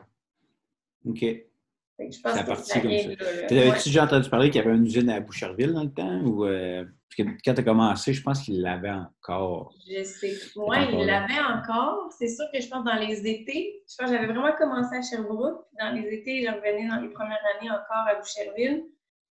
OK. 1.07 1.21
Je 1.21 2.21
pense 2.21 2.35
c'est 2.35 2.45
parti 2.45 2.81
comme 2.81 2.99
ça. 2.99 3.47
T'avais-tu 3.47 3.89
déjà 3.91 4.05
entendu 4.07 4.29
parler 4.29 4.51
qu'il 4.51 4.61
y 4.61 4.65
avait 4.65 4.75
une 4.75 4.87
usine 4.87 5.09
à 5.09 5.21
Boucherville 5.21 5.73
dans 5.73 5.85
le 5.85 5.93
temps? 5.93 6.21
Ou, 6.23 6.47
euh, 6.47 6.85
Parce 7.15 7.29
que 7.29 7.37
quand 7.45 7.55
tu 7.55 7.61
as 7.61 7.65
commencé, 7.65 8.13
je 8.13 8.23
pense 8.23 8.43
qu'il 8.43 8.63
l'avait 8.63 8.91
encore. 8.91 9.75
Je 9.87 10.03
sais. 10.03 10.35
Oui, 10.57 10.77
il 10.93 11.07
l'avait 11.07 11.41
encore. 11.41 12.11
C'est 12.19 12.29
sûr 12.29 12.47
que 12.53 12.61
je 12.61 12.69
pense 12.69 12.85
dans 12.85 12.95
les 12.95 13.19
étés, 13.27 13.83
je 13.89 13.97
pense 13.97 14.11
que 14.11 14.17
j'avais 14.17 14.33
vraiment 14.33 14.53
commencé 14.57 14.97
à 14.97 15.03
Sherbrooke. 15.03 15.67
Puis 15.69 15.77
dans 15.79 15.93
les 15.93 16.09
étés, 16.15 16.43
je 16.43 16.51
revenais 16.51 16.89
dans 16.89 17.01
les 17.01 17.11
premières 17.11 17.43
années 17.57 17.71
encore 17.71 18.07
à 18.07 18.15
Boucherville. 18.15 18.85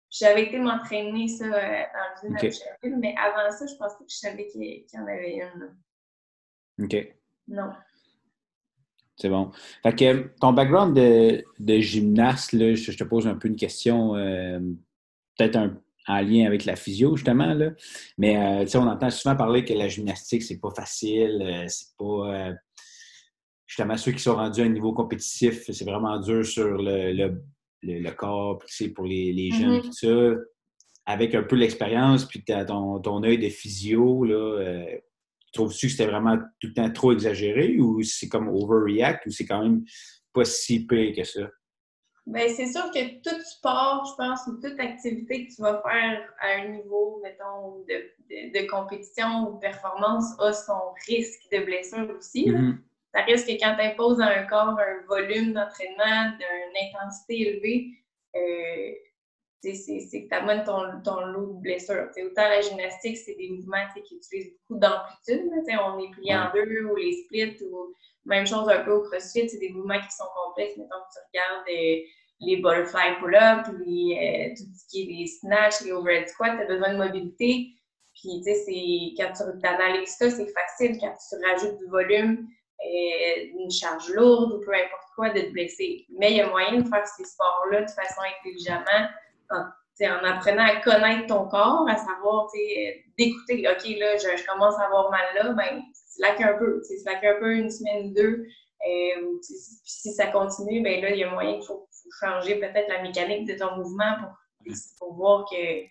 J'avais 0.10 0.44
été 0.44 0.58
m'entraîner 0.58 1.28
ça 1.28 1.46
euh, 1.46 1.50
dans 1.52 2.30
l'usine 2.30 2.38
à 2.38 2.50
Boucherville, 2.50 3.00
mais 3.00 3.16
avant 3.18 3.52
ça, 3.52 3.66
je 3.66 3.76
pensais 3.76 3.98
que 3.98 4.10
je 4.10 4.16
savais 4.16 4.48
qu'il 4.48 4.64
y 4.64 5.00
en 5.00 5.08
avait 5.08 5.36
une. 5.36 6.86
OK. 6.86 7.16
Non. 7.50 7.72
C'est 9.18 9.30
bon. 9.30 9.52
Fait 9.84 9.96
que 9.96 10.30
ton 10.40 10.54
background 10.54 10.96
de, 10.96 11.80
gymnaste, 11.80 12.54
là, 12.54 12.74
je, 12.74 12.92
te 12.92 13.04
pose 13.04 13.28
un 13.28 13.36
peu 13.36 13.48
une 13.48 13.56
question, 13.56 14.16
euh, 14.16 14.60
peut-être 15.38 15.58
en 16.08 16.22
lien 16.22 16.46
avec 16.46 16.66
la 16.66 16.76
physio, 16.76 17.16
justement. 17.16 17.54
Là. 17.54 17.72
Mais 18.18 18.38
euh, 18.38 18.66
on 18.76 18.88
entend 18.88 19.10
souvent 19.10 19.36
parler 19.36 19.66
que 19.66 19.74
la 19.74 19.88
gymnastique, 19.88 20.44
c'est 20.44 20.60
pas 20.60 20.72
facile, 20.72 21.42
euh, 21.42 21.66
c'est 21.68 21.96
pas. 21.98 22.54
justement, 23.66 23.98
ceux 23.98 24.12
qui 24.12 24.20
sont 24.20 24.36
rendus 24.36 24.62
à 24.62 24.66
un 24.66 24.70
niveau 24.70 24.94
compétitif, 24.94 25.70
c'est 25.72 25.86
vraiment 25.86 26.20
dur 26.20 26.46
sur 26.46 26.78
le, 26.78 27.14
le, 27.14 27.42
le, 27.84 28.12
corps, 28.12 28.62
c'est 28.68 28.90
pour 28.90 29.06
les, 29.06 29.34
les 29.34 29.52
jeunes, 29.52 29.80
mm-hmm. 29.80 29.86
tout 29.86 29.94
ça. 29.94 30.42
Avec 31.08 31.36
un 31.36 31.44
peu 31.44 31.56
l'expérience, 31.56 32.26
puis 32.26 32.44
ton, 32.44 33.00
ton 33.00 33.24
œil 33.24 33.38
de 33.38 33.50
physio, 33.50 34.24
là, 34.24 34.86
Trouves-tu 35.56 35.88
que 35.88 35.92
c'était 35.94 36.12
vraiment 36.12 36.38
tout 36.60 36.68
le 36.68 36.74
temps 36.74 36.92
trop 36.92 37.14
exagéré 37.14 37.80
ou 37.80 38.04
c'est 38.04 38.28
comme 38.28 38.50
overreact 38.50 39.26
ou 39.26 39.32
c'est 39.32 39.46
quand 39.46 39.64
même 39.64 39.86
pas 40.34 40.44
si 40.44 40.86
pire 40.86 41.16
que 41.16 41.24
ça? 41.24 41.50
Bien, 42.28 42.48
c'est 42.50 42.66
sûr 42.66 42.90
que 42.92 43.22
tout 43.22 43.40
sport, 43.44 44.06
je 44.06 44.16
pense, 44.16 44.48
ou 44.48 44.54
toute 44.60 44.80
activité 44.80 45.46
que 45.46 45.56
tu 45.56 45.62
vas 45.62 45.80
faire 45.82 46.34
à 46.40 46.60
un 46.60 46.70
niveau, 46.70 47.20
mettons, 47.24 47.84
de, 47.88 48.68
compétition 48.68 49.48
ou 49.48 49.56
de 49.56 49.60
performance 49.60 50.40
a 50.40 50.52
son 50.52 50.94
risque 51.08 51.44
de 51.52 51.64
blessure 51.64 52.10
aussi. 52.18 52.50
Mm-hmm. 52.50 52.78
Ça 53.14 53.22
risque 53.22 53.48
que 53.48 53.54
quand 53.54 53.76
tu 53.76 53.82
imposes 53.86 54.20
à 54.20 54.40
un 54.40 54.44
corps 54.44 54.78
un 54.80 55.06
volume 55.08 55.54
d'entraînement 55.54 56.32
d'une 56.38 56.88
intensité 56.90 57.42
élevée, 57.42 57.92
euh, 58.36 58.92
c'est 59.62 59.74
que 59.74 60.28
tu 60.28 60.34
amènes 60.34 60.64
ton, 60.64 61.02
ton, 61.04 61.20
lot 61.26 61.54
de 61.56 61.62
blessures. 61.62 62.10
autant 62.18 62.50
la 62.50 62.62
gymnastique, 62.62 63.18
c'est 63.18 63.36
des 63.36 63.50
mouvements 63.50 63.86
qui 63.94 64.16
utilisent 64.16 64.54
beaucoup 64.68 64.80
d'amplitude. 64.80 65.50
On 65.84 66.00
est 66.00 66.12
plié 66.12 66.36
en 66.36 66.52
deux 66.54 66.86
ou 66.86 66.96
les 66.96 67.24
splits 67.24 67.58
ou 67.64 67.94
même 68.26 68.46
chose 68.46 68.68
un 68.70 68.84
peu 68.84 68.92
au 68.92 69.02
crossfit, 69.02 69.48
c'est 69.50 69.60
des 69.60 69.70
mouvements 69.70 70.00
qui 70.00 70.12
sont 70.16 70.26
complexes. 70.36 70.78
Mettons 70.78 70.90
que 70.90 71.14
tu 71.14 71.20
regardes 71.28 71.68
euh, 71.70 72.06
les 72.42 72.58
butterfly 72.58 73.20
pull-up, 73.20 73.68
euh, 73.68 74.50
tout 74.56 74.64
ce 74.76 74.88
qui 74.90 75.02
est 75.02 75.06
les 75.06 75.28
snatch, 75.28 75.82
les 75.82 75.92
overhead 75.92 76.28
squats, 76.28 76.56
tu 76.56 76.64
as 76.64 76.66
besoin 76.66 76.94
de 76.94 76.98
mobilité. 76.98 77.68
Puis, 78.16 78.42
tu 78.44 78.54
sais, 78.54 79.14
quand 79.18 79.34
tu 79.34 79.68
analyses 79.68 80.16
ça, 80.18 80.30
c'est 80.30 80.48
facile 80.48 80.98
quand 81.00 81.14
tu 81.14 81.46
rajoutes 81.46 81.78
du 81.78 81.86
volume, 81.88 82.48
euh, 82.84 83.46
une 83.60 83.72
charge 83.72 84.10
lourde 84.10 84.54
ou 84.54 84.60
peu 84.60 84.74
importe 84.74 85.10
quoi, 85.16 85.30
de 85.30 85.42
te 85.42 85.52
blesser. 85.52 86.06
Mais 86.18 86.32
il 86.32 86.38
y 86.38 86.42
a 86.42 86.50
moyen 86.50 86.82
de 86.82 86.88
faire 86.88 87.06
ces 87.08 87.26
sports-là 87.26 87.82
de 87.82 87.90
façon 87.90 88.22
intelligemment 88.40 89.10
en, 89.50 90.26
apprenant 90.26 90.66
à 90.66 90.82
connaître 90.82 91.28
ton 91.28 91.48
corps, 91.48 91.88
à 91.90 91.96
savoir, 91.96 92.48
d'écouter, 93.18 93.68
OK, 93.70 93.86
là, 94.00 94.18
je, 94.18 94.46
commence 94.46 94.76
à 94.80 94.86
avoir 94.86 95.10
mal 95.12 95.26
là, 95.36 95.54
ben, 95.54 95.82
slack 95.94 96.42
un 96.42 96.58
peu, 96.58 96.82
slack 96.84 97.24
un 97.24 97.40
peu 97.40 97.54
une 97.54 97.70
semaine 97.70 98.14
deux. 98.14 98.46
Euh, 98.88 99.40
si 99.42 100.12
ça 100.14 100.28
continue, 100.28 100.82
ben 100.84 101.02
là, 101.02 101.10
il 101.10 101.18
y 101.18 101.24
a 101.24 101.30
moyen 101.30 101.56
qu'il 101.56 101.66
faut, 101.66 101.88
changer 102.22 102.56
peut-être 102.60 102.88
la 102.88 103.02
mécanique 103.02 103.48
de 103.48 103.56
ton 103.56 103.76
mouvement 103.78 104.16
pour, 105.00 105.16
voir 105.16 105.46
que, 105.50 105.82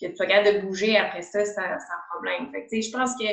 que 0.00 0.06
tu 0.06 0.16
sois 0.16 0.26
capable 0.26 0.56
de 0.56 0.66
bouger 0.66 0.96
après 0.96 1.22
ça 1.22 1.44
sans, 1.44 1.62
problème. 2.10 2.50
Fait 2.50 2.80
je 2.80 2.90
pense 2.90 3.14
que 3.16 3.26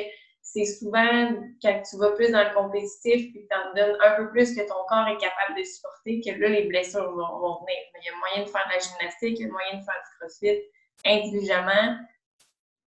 c'est 0.52 0.64
souvent 0.64 1.28
quand 1.62 1.82
tu 1.88 1.98
vas 1.98 2.12
plus 2.12 2.30
dans 2.30 2.42
le 2.42 2.54
compétitif 2.54 3.32
puis 3.32 3.42
que 3.42 3.48
tu 3.48 3.54
en 3.54 3.74
donnes 3.74 3.96
un 4.00 4.16
peu 4.16 4.30
plus 4.30 4.54
que 4.54 4.60
ton 4.62 4.80
corps 4.88 5.06
est 5.08 5.20
capable 5.20 5.58
de 5.58 5.62
supporter, 5.62 6.20
que 6.22 6.40
là, 6.40 6.48
les 6.48 6.66
blessures 6.66 7.12
vont, 7.12 7.60
venir. 7.60 7.78
Mais 7.92 8.00
il 8.00 8.06
y 8.06 8.08
a 8.08 8.16
moyen 8.16 8.44
de 8.44 8.48
faire 8.48 8.64
de 8.66 8.72
la 8.72 8.78
gymnastique, 8.78 9.38
il 9.38 9.46
y 9.46 9.48
a 9.48 9.52
moyen 9.52 9.78
de 9.78 9.84
faire 9.84 10.00
du 10.02 10.18
crossfit 10.18 10.62
intelligemment, 11.04 11.98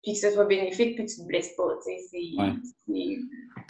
puis 0.02 0.12
que 0.14 0.18
ce 0.18 0.30
soit 0.32 0.46
bénéfique, 0.46 0.96
puis 0.96 1.06
que 1.06 1.11
tu 1.12 1.20
ne 1.20 1.25
te 1.25 1.28
blesses 1.28 1.54
pas. 1.56 1.78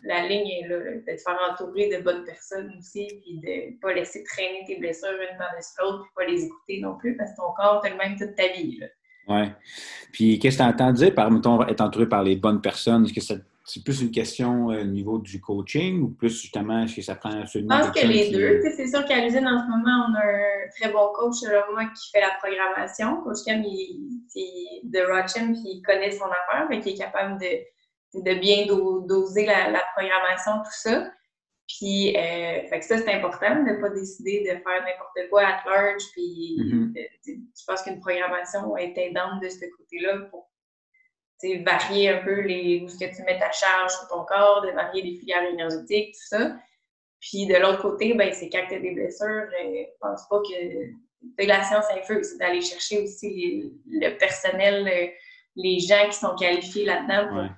la 0.05 0.29
ligne 0.29 0.49
est 0.49 0.69
là, 0.69 0.79
de 0.79 1.01
te 1.01 1.17
faire 1.19 1.39
entourer 1.51 1.95
de 1.95 2.03
bonnes 2.03 2.25
personnes 2.25 2.73
aussi, 2.79 3.07
puis 3.07 3.39
de 3.39 3.71
ne 3.71 3.81
pas 3.81 3.93
laisser 3.93 4.25
traîner 4.25 4.65
tes 4.67 4.79
blessures 4.79 5.11
une 5.11 5.37
par-dessus 5.37 5.75
l'autre, 5.79 6.05
puis 6.05 6.13
pas 6.17 6.25
les 6.25 6.45
écouter 6.45 6.81
non 6.81 6.97
plus, 6.97 7.17
parce 7.19 7.33
que 7.33 7.37
ton 7.37 7.53
corps 7.53 7.83
te 7.83 7.89
le 7.89 7.97
même 7.97 8.17
toute 8.17 8.35
ta 8.35 8.49
vie. 8.49 8.81
Oui. 9.29 9.45
Puis 10.13 10.39
qu'est-ce 10.39 10.57
que 10.57 10.63
tu 10.63 10.69
entends 10.69 10.93
dire 10.93 11.15
par, 11.15 11.31
mettons, 11.31 11.67
être 11.67 11.83
entouré 11.83 12.09
par 12.09 12.23
les 12.23 12.37
bonnes 12.37 12.63
personnes? 12.63 13.05
Est-ce 13.05 13.13
que 13.13 13.21
ça 13.21 13.35
c'est 13.67 13.83
plus 13.83 14.03
une 14.03 14.11
question 14.11 14.71
euh, 14.71 14.83
au 14.83 14.85
niveau 14.85 15.19
du 15.19 15.41
coaching 15.41 16.03
ou 16.03 16.09
plus 16.09 16.29
justement, 16.41 16.85
est-ce 16.85 16.97
que 16.97 17.03
ça 17.03 17.15
prend 17.15 17.31
absolument. 17.31 17.79
Je 17.79 17.87
pense 17.87 17.99
que 17.99 18.07
les 18.07 18.31
deux. 18.31 18.61
C'est 18.77 18.89
sûr 18.89 19.05
qu'à 19.07 19.21
l'usine, 19.25 19.47
en 19.47 19.59
ce 19.59 19.71
moment, 19.71 20.07
on 20.09 20.15
a 20.15 20.23
un 20.23 20.69
très 20.79 20.93
bon 20.93 21.11
coach, 21.15 21.37
selon 21.37 21.73
moi, 21.73 21.87
qui 21.87 22.11
fait 22.11 22.21
la 22.21 22.33
programmation. 22.43 23.23
Coach 23.23 23.39
Cam, 23.47 23.63
il, 23.65 24.21
est 24.37 24.87
de 24.87 25.01
Rochem, 25.01 25.55
puis 25.55 25.63
il 25.65 25.83
connaît 25.83 26.11
son 26.11 26.27
affaire, 26.27 26.69
fait 26.69 26.81
qu'il 26.81 26.93
est 26.93 26.99
capable 26.99 27.41
de, 27.41 28.21
de 28.21 28.39
bien 28.39 28.67
doser 28.67 29.47
la, 29.47 29.83
programmation, 29.97 30.59
tout 30.59 30.79
ça. 30.83 31.11
Puis, 31.67 32.15
euh, 32.15 32.69
fait 32.69 32.81
que 32.81 32.85
ça, 32.85 32.99
c'est 32.99 33.15
important 33.15 33.63
de 33.65 33.71
ne 33.71 33.81
pas 33.81 33.89
décider 33.89 34.41
de 34.41 34.49
faire 34.49 34.85
n'importe 34.85 35.31
quoi 35.31 35.41
à 35.41 35.71
large. 35.71 36.03
Puis, 36.13 36.59
mm-hmm. 36.61 36.93
je 37.25 37.65
pense 37.67 37.83
qu'une 37.83 37.99
programmation 38.01 38.77
est 38.77 38.97
aidante 38.99 39.41
de 39.43 39.49
ce 39.49 39.65
côté-là 39.79 40.19
pour 40.31 40.51
varier 41.65 42.11
un 42.11 42.23
peu 42.25 42.41
les, 42.41 42.83
où 42.83 42.89
ce 42.89 42.99
que 42.99 43.15
tu 43.15 43.23
mets 43.23 43.39
ta 43.39 43.51
charge 43.51 43.93
sur 43.93 44.09
ton 44.09 44.25
corps, 44.25 44.63
de 44.63 44.71
varier 44.71 45.03
les 45.03 45.15
filières 45.19 45.45
énergétiques, 45.45 46.15
tout 46.15 46.37
ça. 46.37 46.57
Puis 47.21 47.47
de 47.47 47.57
l'autre 47.57 47.83
côté, 47.83 48.15
ben, 48.15 48.33
c'est 48.33 48.49
quand 48.51 48.65
tu 48.69 48.75
as 48.75 48.81
des 48.81 48.91
blessures, 48.91 49.47
je 49.51 49.81
euh, 49.81 49.85
pense 50.01 50.29
pas 50.29 50.41
que 50.41 51.47
la 51.47 51.63
science 51.65 51.87
infuse, 51.97 52.31
c'est 52.31 52.39
d'aller 52.39 52.61
chercher 52.61 53.03
aussi 53.03 53.73
le 53.91 54.17
personnel, 54.19 54.87
euh, 54.87 55.07
les 55.57 55.81
gens 55.81 56.07
qui 56.11 56.17
sont 56.17 56.35
qualifiés 56.35 56.85
là-dedans 56.85 57.49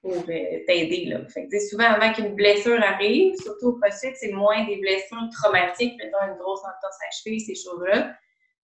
pour, 0.00 0.16
euh, 0.16 0.58
t'aider. 0.66 1.14
Fait 1.28 1.46
que, 1.46 1.58
souvent, 1.60 1.84
avant 1.84 2.12
qu'une 2.12 2.34
blessure 2.34 2.82
arrive, 2.82 3.34
surtout 3.36 3.68
au 3.68 3.72
possible, 3.78 4.14
c'est 4.16 4.32
moins 4.32 4.64
des 4.64 4.76
blessures 4.76 5.28
traumatiques, 5.32 5.94
mettons 5.98 6.32
une 6.32 6.38
grosse 6.38 6.60
entorse 6.60 6.98
à 7.06 7.10
cheville, 7.10 7.40
ces 7.40 7.54
choses-là 7.54 8.14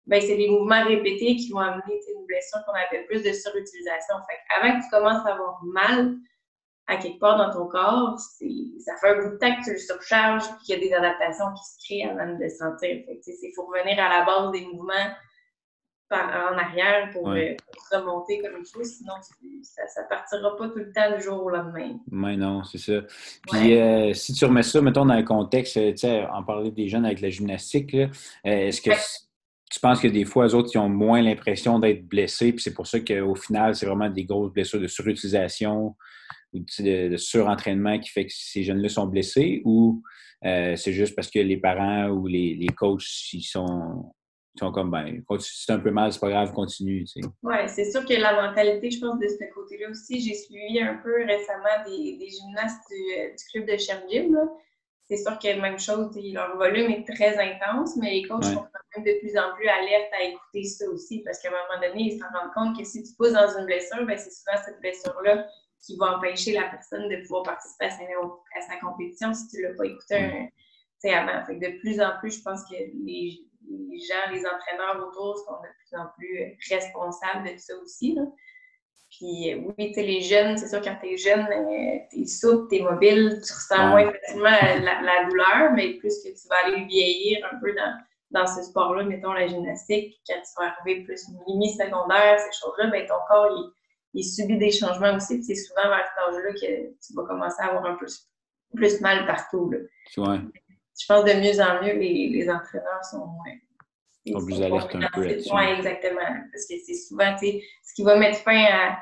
ben, 0.08 0.22
c'est 0.22 0.36
les 0.36 0.50
mouvements 0.50 0.84
répétés 0.84 1.36
qui 1.36 1.52
vont 1.52 1.60
amener 1.60 2.02
une 2.16 2.26
blessure 2.26 2.60
qu'on 2.66 2.74
appelle 2.74 3.06
plus 3.06 3.24
de 3.24 3.34
surutilisation. 3.34 4.16
Fait 4.30 4.40
avant 4.58 4.80
que 4.80 4.84
tu 4.84 4.90
commences 4.90 5.26
à 5.26 5.34
avoir 5.34 5.64
mal 5.64 6.16
à 6.88 6.96
quelque 6.96 7.20
part 7.20 7.38
dans 7.38 7.54
ton 7.54 7.68
corps, 7.68 8.18
ça 8.18 8.96
fait 9.02 9.10
un 9.10 9.22
bout 9.22 9.34
de 9.34 9.38
temps 9.38 9.54
que 9.58 9.66
tu 9.66 9.72
le 9.74 9.78
surcharges 9.78 10.44
et 10.46 10.64
qu'il 10.64 10.76
y 10.76 10.78
a 10.78 10.88
des 10.88 10.94
adaptations 10.94 11.54
qui 11.54 11.64
se 11.64 11.86
créent 11.86 12.10
avant 12.10 12.34
de 12.34 12.42
le 12.42 12.50
sentir. 12.50 13.04
Il 13.08 13.52
faut 13.54 13.66
revenir 13.66 14.02
à 14.02 14.08
la 14.08 14.26
base 14.26 14.52
des 14.52 14.66
mouvements 14.66 15.12
par, 16.10 16.54
en 16.54 16.58
arrière 16.58 17.10
pour, 17.12 17.30
euh, 17.30 17.54
remonter 17.92 18.40
comme 18.40 18.62
il 18.62 18.66
faut, 18.66 18.84
sinon 18.84 19.14
ça 19.62 20.02
ne 20.02 20.08
partira 20.08 20.56
pas 20.56 20.70
tout 20.70 20.80
le 20.80 20.94
temps 20.94 21.16
du 21.18 21.22
jour 21.22 21.44
au 21.44 21.50
lendemain. 21.50 21.98
Mais 22.10 22.38
non, 22.38 22.64
c'est 22.64 22.78
ça. 22.78 23.02
Puis 23.52 23.78
euh, 23.78 24.14
si 24.14 24.34
tu 24.34 24.46
remets 24.46 24.64
ça, 24.64 24.82
mettons, 24.82 25.06
dans 25.06 25.16
le 25.16 25.24
contexte, 25.24 25.74
tu 25.74 25.98
sais, 25.98 26.26
en 26.26 26.44
parler 26.44 26.72
des 26.72 26.88
jeunes 26.88 27.06
avec 27.06 27.20
la 27.20 27.30
gymnastique, 27.30 27.94
euh, 27.94 28.08
est-ce 28.46 28.82
que 28.82 28.92
tu 29.70 29.80
penses 29.80 30.02
que 30.02 30.08
des 30.08 30.26
fois, 30.26 30.46
les 30.46 30.56
autres, 30.56 30.70
ils 30.74 30.78
ont 30.78 30.90
moins 30.90 31.22
l'impression 31.22 31.80
d'être 31.80 32.08
blessés, 32.08 32.54
puis 32.54 32.62
c'est 32.62 32.74
pour 32.74 32.88
ça 32.88 33.00
qu'au 33.00 33.36
final, 33.36 33.76
c'est 33.76 33.86
vraiment 33.86 34.10
des 34.10 34.24
grosses 34.24 34.54
blessures 34.54 34.80
de 34.80 34.88
surutilisation 34.88 35.96
ou 36.54 36.66
de, 36.80 37.18
surentraînement 37.18 38.00
qui 38.00 38.10
fait 38.10 38.26
que 38.26 38.32
ces 38.34 38.64
jeunes-là 38.64 38.88
sont 38.88 39.08
blessés, 39.08 39.62
ou 39.66 40.02
euh, 40.46 40.76
c'est 40.76 40.94
juste 40.94 41.16
parce 41.16 41.30
que 41.30 41.40
les 41.40 41.58
parents 41.58 42.08
ou 42.10 42.28
les, 42.28 42.66
coachs, 42.78 43.34
ils 43.34 43.44
sont, 43.44 44.14
sont 44.58 44.72
comme, 44.72 44.90
ben, 44.90 45.22
c'est 45.40 45.74
un 45.74 45.80
peu 45.80 45.92
mal, 45.92 46.14
c'est 46.14 46.20
pas 46.20 46.30
grave, 46.30 46.54
continue. 46.54 47.04
Tu 47.04 47.22
sais. 47.22 47.30
Oui, 47.44 47.56
c'est 47.68 47.92
sûr 47.92 48.06
que 48.06 48.14
la 48.14 48.42
mentalité, 48.48 48.90
je 48.90 49.00
pense, 49.00 49.20
de 49.20 49.28
ce 49.28 49.54
côté-là 49.54 49.90
aussi, 49.90 50.22
j'ai 50.22 50.34
suivi 50.34 50.80
un 50.80 50.96
peu 51.04 51.26
récemment 51.26 51.84
des, 51.86 52.18
gymnastes 52.30 52.82
du, 52.90 53.44
club 53.52 53.70
de 53.70 53.78
Cher 53.78 54.02
c'est 55.08 55.18
sûr 55.18 55.40
que 55.40 55.60
même 55.60 55.80
chose, 55.80 56.12
leur 56.34 56.58
volume 56.58 56.92
est 56.92 57.08
très 57.08 57.38
intense, 57.38 57.96
mais 57.96 58.12
les 58.12 58.24
coachs 58.24 58.44
sont 58.44 58.56
quand 58.56 58.98
même 58.98 59.06
de 59.06 59.20
plus 59.20 59.38
en 59.38 59.56
plus 59.56 59.68
alertes 59.68 60.12
à 60.12 60.24
écouter 60.24 60.64
ça 60.66 60.86
aussi, 60.90 61.22
parce 61.24 61.40
qu'à 61.40 61.48
un 61.48 61.52
moment 61.52 61.88
donné, 61.88 62.12
ils 62.12 62.20
se 62.20 62.24
rendent 62.24 62.54
compte 62.54 62.78
que 62.78 62.84
si 62.84 63.04
tu 63.04 63.14
pousses 63.16 63.32
dans 63.32 63.58
une 63.58 63.66
blessure, 63.66 64.06
ben, 64.06 64.18
c'est 64.18 64.32
souvent 64.32 64.58
cette 64.66 64.80
blessure-là 64.82 65.48
qui 65.82 65.96
va 65.96 66.18
empêcher 66.18 66.54
la 66.54 66.64
personne 66.64 67.08
de 67.08 67.22
pouvoir 67.22 67.44
participer 67.44 67.86
à 67.86 68.62
sa, 68.62 68.78
compétition 68.82 69.34
si 69.34 69.48
tu 69.48 69.58
ne 69.62 69.70
l'as 69.70 69.76
pas 69.76 69.86
écouté 69.86 70.44
avant. 71.14 71.46
Fait 71.46 71.56
de 71.56 71.80
plus 71.80 72.02
en 72.02 72.20
plus, 72.20 72.38
je 72.38 72.42
pense 72.42 72.64
que 72.66 72.76
les, 72.76 73.40
gens, 74.10 74.32
les 74.34 74.46
entraîneurs 74.46 75.08
autour 75.08 75.38
sont 75.38 75.62
de 75.62 75.70
plus 75.78 75.98
en 75.98 76.08
plus 76.18 76.58
responsables 76.70 77.50
de 77.50 77.58
ça 77.58 77.74
aussi. 77.78 78.14
Là. 78.16 78.24
Puis 79.18 79.52
euh, 79.52 79.62
oui, 79.66 79.88
tu 79.88 79.94
sais, 79.96 80.04
les 80.04 80.22
jeunes, 80.22 80.58
c'est 80.58 80.68
sûr, 80.68 80.80
quand 80.82 80.96
tu 81.02 81.10
es 81.10 81.18
jeune, 81.18 81.48
euh, 81.48 81.98
tu 82.12 82.22
es 82.22 82.26
souple, 82.28 82.68
tu 82.70 82.76
es 82.78 82.84
mobile, 82.84 83.42
tu 83.44 83.52
ressens 83.52 83.90
moins 83.90 84.12
facilement 84.12 84.50
la, 84.52 85.26
douleur, 85.28 85.72
mais 85.74 85.94
plus 85.94 86.22
que 86.24 86.30
tu 86.30 86.48
vas 86.48 86.56
aller 86.66 86.86
vieillir 86.86 87.40
un 87.52 87.60
peu 87.60 87.74
dans, 87.74 87.98
dans 88.30 88.46
ce 88.46 88.62
sport-là, 88.62 89.06
mettons 89.06 89.34
la 89.34 89.48
gymnastique, 89.48 90.22
quand 90.28 90.36
tu 90.36 90.62
vas 90.62 90.72
arriver 90.72 91.04
plus 91.04 91.28
mi-secondaire, 91.48 92.40
ces 92.40 92.60
choses-là, 92.60 92.92
ben, 92.92 93.08
ton 93.08 93.16
corps, 93.28 93.74
il, 94.14 94.24
subit 94.24 94.58
des 94.58 94.72
changements 94.72 95.16
aussi. 95.16 95.36
Puis 95.38 95.46
c'est 95.46 95.56
souvent 95.56 95.90
vers 95.90 96.06
cet 96.06 96.36
âge-là 96.36 96.54
que 96.54 96.90
tu 96.92 97.14
vas 97.16 97.24
commencer 97.24 97.62
à 97.62 97.70
avoir 97.70 97.86
un 97.86 97.96
peu 97.96 98.06
plus 98.76 99.02
mal 99.02 99.26
partout. 99.26 99.72
Là. 99.72 99.80
Je 100.16 101.06
pense 101.08 101.26
de 101.26 101.34
mieux 101.34 101.60
en 101.60 101.84
mieux, 101.84 102.00
les, 102.00 102.30
les 102.30 102.50
entraîneurs 102.50 103.04
sont 103.04 103.26
moins 103.26 103.56
sont 104.32 104.46
plus 104.46 104.62
alertes 104.62 104.96
un 104.96 105.08
peu 105.14 105.22
Oui, 105.22 105.64
exactement. 105.78 106.20
Parce 106.52 106.68
que 106.68 106.76
c'est 106.86 106.94
souvent, 106.94 107.36
ce 107.38 107.94
qui 107.96 108.04
va 108.04 108.18
mettre 108.18 108.40
fin 108.40 108.66
à 108.66 109.00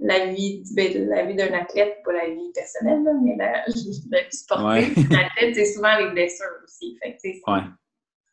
la 0.00 0.26
vie, 0.26 0.62
ben, 0.74 1.08
la 1.08 1.26
vie 1.26 1.34
d'un 1.34 1.52
athlète, 1.52 1.98
pas 2.04 2.12
la 2.12 2.28
vie 2.28 2.52
personnelle, 2.54 3.02
mais 3.22 3.36
la, 3.38 3.64
vie 3.66 4.02
sportive. 4.30 5.10
L'athlète, 5.10 5.54
c'est 5.54 5.72
souvent 5.72 5.96
les 5.98 6.10
blessures 6.10 6.46
aussi. 6.64 6.96
Fait 7.02 7.16
que, 7.16 7.28
ouais. 7.28 7.64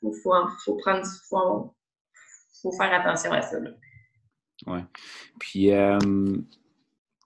faut, 0.02 0.14
faut, 0.64 0.76
prendre, 0.78 1.06
faut, 1.30 1.76
faut 2.62 2.72
faire 2.74 2.94
attention 2.94 3.32
à 3.32 3.42
ça. 3.42 3.58
Oui. 4.68 4.80
Puis, 5.40 5.72
euh, 5.72 5.98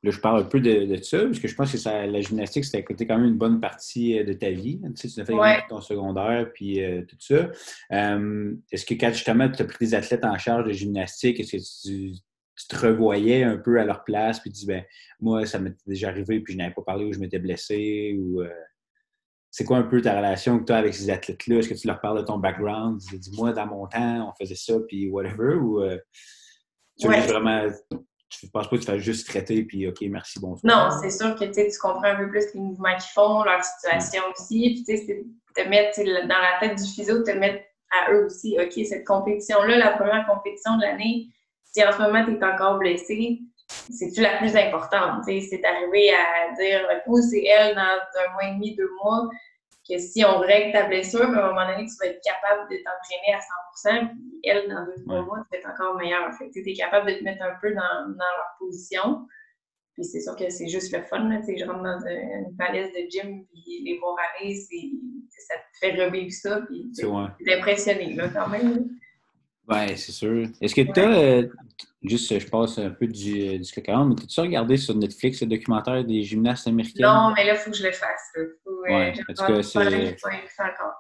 Là, 0.01 0.11
je 0.11 0.19
parle 0.19 0.41
un 0.41 0.45
peu 0.45 0.61
de, 0.61 0.95
ça, 1.01 1.25
parce 1.25 1.39
que 1.39 1.47
je 1.49 1.55
pense 1.55 1.73
que 1.73 1.77
ça, 1.77 2.05
la 2.05 2.21
gymnastique, 2.21 2.63
c'était 2.63 3.05
quand 3.05 3.17
même 3.17 3.27
une 3.27 3.37
bonne 3.37 3.59
partie 3.59 4.17
euh, 4.17 4.23
de 4.23 4.31
ta 4.31 4.49
vie. 4.49 4.79
Tu, 4.95 5.09
sais, 5.09 5.13
tu 5.13 5.19
as 5.19 5.25
fait 5.25 5.67
ton 5.67 5.81
secondaire, 5.81 6.49
puis 6.53 6.81
euh, 6.81 7.01
tout 7.01 7.17
ça. 7.19 7.49
Euh, 7.91 8.55
est-ce 8.71 8.85
que 8.85 8.93
quand 8.93 9.11
justement 9.11 9.49
tu 9.49 9.61
as 9.61 9.65
pris 9.65 9.87
des 9.87 9.95
athlètes 9.95 10.23
en 10.23 10.37
charge 10.37 10.67
de 10.67 10.71
gymnastique, 10.71 11.41
est-ce 11.41 11.51
que 11.51 11.89
tu, 11.89 12.13
te 12.67 12.75
revoyais 12.77 13.43
un 13.43 13.57
peu 13.57 13.79
à 13.79 13.85
leur 13.85 14.03
place, 14.03 14.39
puis 14.39 14.51
tu 14.51 14.59
dis, 14.59 14.65
ben, 14.65 14.83
moi, 15.19 15.45
ça 15.45 15.59
m'était 15.59 15.77
déjà 15.87 16.09
arrivé, 16.09 16.39
puis 16.39 16.53
je 16.53 16.57
n'avais 16.57 16.73
pas 16.73 16.81
parlé 16.81 17.05
ou 17.05 17.13
je 17.13 17.19
m'étais 17.19 17.39
blessé, 17.39 18.17
ou. 18.19 18.43
c'est 19.49 19.63
quoi 19.63 19.77
un 19.77 19.83
peu 19.83 20.01
ta 20.01 20.17
relation 20.17 20.59
que 20.59 20.65
tu 20.65 20.73
as 20.73 20.77
avec 20.77 20.93
ces 20.93 21.09
athlètes-là? 21.09 21.57
Est-ce 21.57 21.69
que 21.69 21.73
tu 21.73 21.87
leur 21.87 22.01
parles 22.01 22.19
de 22.19 22.25
ton 22.25 22.37
background? 22.37 22.99
Dis-moi, 23.13 23.53
dans 23.53 23.67
mon 23.67 23.87
temps, 23.87 24.29
on 24.29 24.33
faisait 24.43 24.55
ça, 24.55 24.73
puis 24.87 25.09
whatever, 25.09 25.55
ou 25.55 25.81
tu 26.99 27.07
veux 27.07 27.19
vraiment 27.21 27.69
je 28.29 28.45
ne 28.45 28.51
pense 28.51 28.69
pas 28.69 28.77
que 28.77 28.81
tu 28.81 28.87
vas 28.87 28.97
juste 28.97 29.27
traiter 29.27 29.63
puis 29.63 29.87
OK, 29.87 30.01
merci, 30.03 30.39
bonsoir. 30.39 30.91
Non, 30.91 30.97
c'est 31.01 31.09
sûr 31.09 31.35
que 31.35 31.45
tu 31.45 31.79
comprends 31.79 32.03
un 32.03 32.15
peu 32.15 32.29
plus 32.29 32.45
les 32.53 32.59
mouvements 32.59 32.95
qu'ils 32.95 33.11
font, 33.13 33.43
leur 33.43 33.63
situation 33.63 34.21
aussi. 34.31 34.59
Puis 34.75 34.83
tu 34.87 34.97
sais, 34.97 35.25
te 35.55 35.67
mettre 35.67 35.99
dans 36.27 36.37
la 36.37 36.59
tête 36.59 36.77
du 36.77 36.83
physio, 36.83 37.23
te 37.23 37.31
mettre 37.31 37.63
à 37.91 38.11
eux 38.13 38.25
aussi. 38.25 38.55
OK, 38.59 38.85
cette 38.85 39.05
compétition-là, 39.05 39.77
la 39.77 39.91
première 39.91 40.27
compétition 40.27 40.77
de 40.77 40.81
l'année, 40.81 41.27
si 41.71 41.83
en 41.83 41.91
ce 41.91 41.97
moment 42.01 42.25
tu 42.25 42.33
es 42.33 42.43
encore 42.43 42.79
blessé, 42.79 43.39
c'est-tu 43.67 44.21
la 44.21 44.37
plus 44.37 44.55
importante? 44.55 45.23
C'est 45.25 45.61
d'arriver 45.61 46.11
à 46.11 46.53
dire, 46.59 46.87
oh, 47.07 47.21
c'est 47.21 47.43
elle 47.45 47.75
dans 47.75 47.81
un 47.81 48.33
mois 48.33 48.45
et 48.45 48.53
demi, 48.53 48.75
deux 48.75 48.89
mois 49.03 49.29
que 49.89 49.97
si 49.97 50.23
on 50.23 50.37
règle 50.39 50.71
ta 50.71 50.85
blessure, 50.87 51.21
à 51.21 51.25
un 51.25 51.47
moment 51.47 51.65
donné, 51.65 51.87
tu 51.87 51.95
vas 51.99 52.11
être 52.11 52.21
capable 52.23 52.69
de 52.69 52.77
t'entraîner 52.77 53.33
à 53.33 53.39
100% 53.39 54.09
puis 54.09 54.39
elle, 54.43 54.69
dans 54.69 54.85
deux, 54.85 55.03
trois 55.03 55.21
mois, 55.23 55.39
tu 55.39 55.49
vas 55.51 55.57
être 55.57 55.69
encore 55.69 55.95
meilleure. 55.97 56.31
Fait 56.37 56.49
tu 56.51 56.67
es 56.67 56.73
capable 56.73 57.11
de 57.11 57.17
te 57.17 57.23
mettre 57.23 57.43
un 57.43 57.55
peu 57.61 57.73
dans, 57.73 58.07
dans 58.07 58.31
leur 58.37 58.55
position. 58.59 59.27
Puis 59.95 60.05
c'est 60.05 60.21
sûr 60.21 60.35
que 60.35 60.49
c'est 60.49 60.67
juste 60.67 60.93
le 60.95 61.03
fun. 61.03 61.27
Là, 61.27 61.41
je 61.41 61.65
rentre 61.65 61.83
dans 61.83 61.99
une 62.07 62.55
palette 62.55 62.93
de 62.93 63.09
gym, 63.09 63.45
puis 63.51 63.83
les 63.83 63.97
voir 63.97 64.15
aller, 64.39 64.55
ça 64.55 65.55
te 65.55 65.77
fait 65.79 66.03
revivre 66.03 66.31
ça, 66.31 66.61
puis 66.67 66.91
es 67.47 67.55
impressionné 67.57 68.13
là, 68.13 68.29
quand 68.29 68.47
même. 68.47 68.87
Oui, 69.69 69.97
c'est 69.97 70.11
sûr. 70.11 70.47
Est-ce 70.61 70.73
que 70.73 70.81
tu 70.81 70.99
as, 70.99 71.19
euh, 71.19 71.47
juste, 72.01 72.39
je 72.39 72.47
passe 72.47 72.79
un 72.79 72.89
peu 72.89 73.05
du, 73.05 73.41
euh, 73.41 73.59
du 73.59 73.71
mais 73.77 74.23
as-tu 74.23 74.39
regardé 74.39 74.77
sur 74.77 74.95
Netflix 74.95 75.41
le 75.41 75.47
documentaire 75.47 76.03
des 76.03 76.23
gymnastes 76.23 76.67
américains? 76.67 77.13
Non, 77.13 77.33
mais 77.35 77.45
là, 77.45 77.53
il 77.53 77.57
faut 77.57 77.69
que 77.69 77.77
je 77.77 77.83
le 77.83 77.91
fasse. 77.91 78.33
Euh, 78.37 78.57
ouais. 78.89 79.13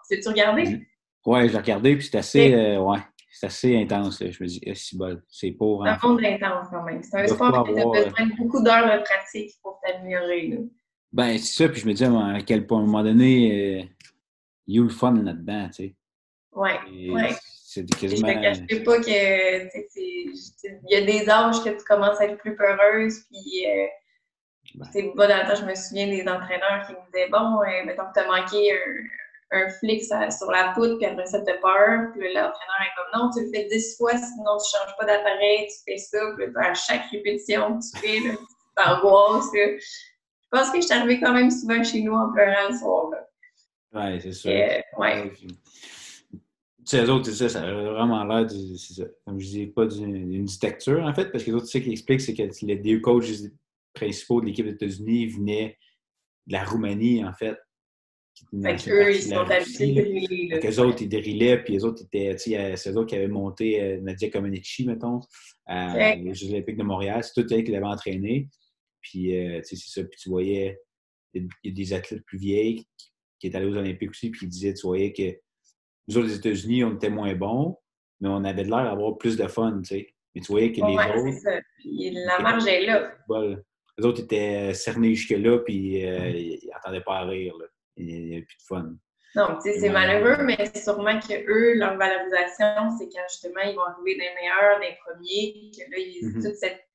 C'est-tu 0.03 0.29
regardé? 0.29 0.85
Oui, 1.25 1.49
j'ai 1.49 1.57
regardé, 1.57 1.95
puis 1.95 2.07
c'est 2.11 2.17
assez, 2.17 2.77
ouais, 2.77 2.99
c'est 3.31 3.47
assez 3.47 3.75
intense. 3.75 4.19
Je 4.19 4.43
me 4.43 4.47
dis, 4.47 4.59
eh, 4.63 4.75
c'est 4.75 4.97
bon, 4.97 5.19
c'est 5.27 5.51
pauvre. 5.51 5.85
C'est 5.85 6.05
un 6.05 6.09
monde 6.09 6.23
intense 6.23 6.67
quand 6.71 6.83
même. 6.83 7.01
C'est 7.01 7.21
un 7.21 7.27
sport 7.27 7.63
qui 7.63 7.71
a 7.71 7.85
besoin 7.85 8.25
de 8.27 8.37
beaucoup 8.37 8.63
d'heures 8.63 8.99
de 8.99 9.03
pratique 9.03 9.51
pour 9.63 9.79
t'améliorer. 9.83 10.59
Ben, 11.11 11.39
c'est 11.39 11.63
ça, 11.63 11.69
puis 11.69 11.81
je 11.81 11.87
me 11.87 11.93
dis 11.93 12.03
à 12.03 12.41
quel 12.45 12.67
point, 12.67 12.79
à 12.79 12.81
un 12.83 12.85
moment 12.85 13.03
donné, 13.03 13.89
il 14.67 14.75
y 14.75 14.77
a 14.77 14.81
eu 14.81 14.83
le 14.83 14.89
fun 14.89 15.13
là-dedans, 15.13 15.67
tu 15.69 15.73
sais. 15.73 15.95
Oui, 16.53 16.69
oui. 17.11 17.23
C'est 17.71 17.85
quasiment... 17.85 18.29
Je 18.29 18.33
ne 18.33 18.41
cacherai 18.41 18.83
pas 18.83 18.97
que 18.97 19.77
il 19.85 20.89
y 20.89 20.95
a 20.95 21.01
des 21.01 21.29
âges 21.29 21.63
que 21.63 21.69
tu 21.69 21.83
commences 21.85 22.19
à 22.19 22.25
être 22.25 22.39
plus 22.39 22.55
peureuse, 22.55 23.19
puis 23.29 23.67
euh, 23.67 23.85
ben. 24.73 25.13
dans 25.15 25.27
le 25.27 25.47
temps, 25.47 25.55
je 25.55 25.65
me 25.65 25.75
souviens 25.75 26.07
des 26.07 26.27
entraîneurs 26.27 26.87
qui 26.87 26.93
me 26.93 27.05
disaient 27.05 27.29
Bon, 27.29 27.61
euh, 27.61 27.85
mettons 27.85 28.05
que 28.07 28.13
tu 28.15 28.19
as 28.21 28.25
manqué 28.25 28.73
un, 28.73 29.59
un 29.59 29.69
flic 29.69 30.01
sur 30.03 30.49
la 30.51 30.71
poutre, 30.73 30.97
puis 30.97 31.05
après 31.05 31.27
ça, 31.27 31.41
tu 31.45 31.51
as 31.51 31.57
peur. 31.57 32.09
Puis 32.13 32.33
l'entraîneur 32.33 32.81
est 32.81 32.95
comme 32.97 33.21
Non, 33.21 33.29
tu 33.29 33.43
le 33.43 33.51
fais 33.53 33.67
dix 33.69 33.95
fois, 33.97 34.17
sinon 34.17 34.57
tu 34.57 34.75
ne 34.75 34.79
changes 34.79 34.97
pas 34.97 35.05
d'appareil, 35.05 35.67
tu 35.67 35.91
fais 35.91 35.97
ça. 35.99 36.17
Puis 36.37 36.47
à 36.55 36.73
chaque 36.73 37.05
répétition 37.11 37.77
que 37.77 37.83
tu 37.83 37.99
fais, 37.99 38.17
tu 38.17 38.37
t'angoisses. 38.75 39.51
Je 39.53 40.47
pense 40.49 40.71
que 40.71 40.81
je 40.81 40.87
suis 40.87 40.93
arrivée 40.95 41.19
quand 41.19 41.33
même 41.33 41.51
souvent 41.51 41.83
chez 41.83 42.01
nous 42.01 42.13
en 42.13 42.33
pleurant 42.33 42.67
le 42.67 42.75
soir. 42.75 43.11
Oui, 43.93 44.19
c'est 44.21 44.31
sûr. 44.31 44.49
Euh, 44.49 44.81
ouais 44.97 45.31
sais, 46.89 47.01
les 47.01 47.09
autres, 47.09 47.29
ça, 47.31 47.49
ça 47.49 47.63
a 47.63 47.73
vraiment 47.73 48.23
l'air, 48.23 48.47
comme 49.25 49.39
je 49.39 49.47
dis, 49.47 49.67
pas 49.67 49.85
d'une 49.85 50.45
dictature, 50.45 51.03
en 51.03 51.13
fait, 51.13 51.31
parce 51.31 51.43
que 51.43 51.51
les 51.51 51.55
autres, 51.55 51.65
tu 51.65 51.71
sais, 51.71 51.81
qui 51.81 51.91
expliquent, 51.91 52.21
c'est 52.21 52.33
que 52.33 52.43
les 52.65 52.77
deux 52.77 52.99
coachs 52.99 53.25
principaux 53.93 54.41
de 54.41 54.47
l'équipe 54.47 54.65
des 54.65 54.73
États-Unis 54.73 55.27
venaient 55.27 55.77
de 56.47 56.53
la 56.53 56.63
Roumanie, 56.63 57.23
en 57.23 57.33
fait, 57.33 57.57
fait 58.61 58.75
qu'eux, 58.83 59.15
ils 59.15 59.21
sont 59.21 59.37
habitués 59.37 59.93
de 59.93 60.01
driller. 60.01 60.59
Eux 60.63 60.79
autres, 60.79 61.01
ils 61.01 61.09
drillaient, 61.09 61.63
puis 61.63 61.73
les 61.73 61.83
autres 61.83 62.03
étaient, 62.03 62.35
tu 62.35 62.51
sais, 62.51 62.75
c'est 62.77 62.91
eux 62.91 62.97
autres 62.97 63.09
qui 63.09 63.15
avaient 63.15 63.27
monté 63.27 63.81
euh, 63.81 64.01
Nadia 64.01 64.29
Comaneci, 64.29 64.85
mettons, 64.85 65.19
à 65.65 66.15
les 66.15 66.33
Jeux 66.33 66.49
Olympiques 66.49 66.77
de 66.77 66.83
Montréal. 66.83 67.23
C'est 67.23 67.41
tout 67.41 67.53
eux 67.53 67.61
qui 67.61 67.71
l'avaient 67.71 67.85
entraîné. 67.85 68.47
Puis, 69.01 69.35
euh, 69.35 69.61
tu 69.61 69.75
sais, 69.75 69.75
c'est 69.75 70.01
ça. 70.01 70.07
Puis 70.07 70.19
tu 70.19 70.29
voyais, 70.29 70.79
il 71.33 71.47
y 71.63 71.69
a 71.69 71.71
des 71.71 71.93
athlètes 71.93 72.23
plus 72.25 72.37
vieilles 72.37 72.85
qui, 73.39 73.47
étaient 73.47 73.57
allés 73.57 73.67
aux 73.67 73.77
Olympiques 73.77 74.09
aussi, 74.09 74.29
puis 74.29 74.45
ils 74.45 74.49
disaient, 74.49 74.73
tu 74.73 74.87
voyais 74.87 75.13
que 75.13 75.37
nous 76.09 76.17
autres, 76.17 76.27
les 76.27 76.35
États-Unis, 76.35 76.83
on 76.83 76.95
était 76.95 77.09
moins 77.09 77.35
bons, 77.35 77.77
mais 78.19 78.29
on 78.29 78.43
avait 78.43 78.63
de 78.63 78.69
l'air 78.69 78.83
d'avoir 78.83 79.17
plus 79.17 79.37
de 79.37 79.47
fun, 79.47 79.79
tu 79.83 79.95
sais. 79.95 80.07
Mais 80.33 80.41
tu 80.41 80.51
voyais 80.51 80.71
que 80.71 80.77
les 80.77 80.95
ouais, 80.95 81.17
autres. 81.17 81.39
Ça. 81.39 81.51
Puis 81.77 82.11
la 82.13 82.39
marge 82.39 82.67
est 82.67 82.85
là. 82.85 83.11
Les 83.97 84.05
autres 84.05 84.21
étaient 84.21 84.73
cernés 84.73 85.13
jusque-là, 85.13 85.59
puis 85.59 86.07
euh, 86.07 86.29
ils 86.29 86.67
n'attendaient 86.73 87.01
pas 87.01 87.19
à 87.19 87.25
rire. 87.25 87.55
Là. 87.59 87.65
Il 87.97 88.05
n'y 88.05 88.35
avait 88.35 88.45
plus 88.45 88.57
de 88.57 88.63
fun. 88.63 88.95
Non, 89.35 89.59
tu 89.61 89.71
sais, 89.71 89.79
c'est 89.79 89.89
malheureux, 89.89 90.43
mais 90.43 90.57
sûrement 90.75 91.19
que 91.19 91.33
eux, 91.47 91.75
leur 91.75 91.95
valorisation, 91.97 92.97
c'est 92.97 93.09
quand 93.09 93.27
justement 93.29 93.61
ils 93.61 93.75
vont 93.75 93.83
arriver 93.83 94.15
des 94.15 94.29
meilleurs, 94.41 94.79
des 94.79 94.97
premiers, 95.05 95.71
que 95.77 95.91
là, 95.91 95.97
ils, 95.99 96.25
mm 96.25 96.39
-hmm. 96.39 96.43
toute 96.43 96.55
cette 96.55 96.89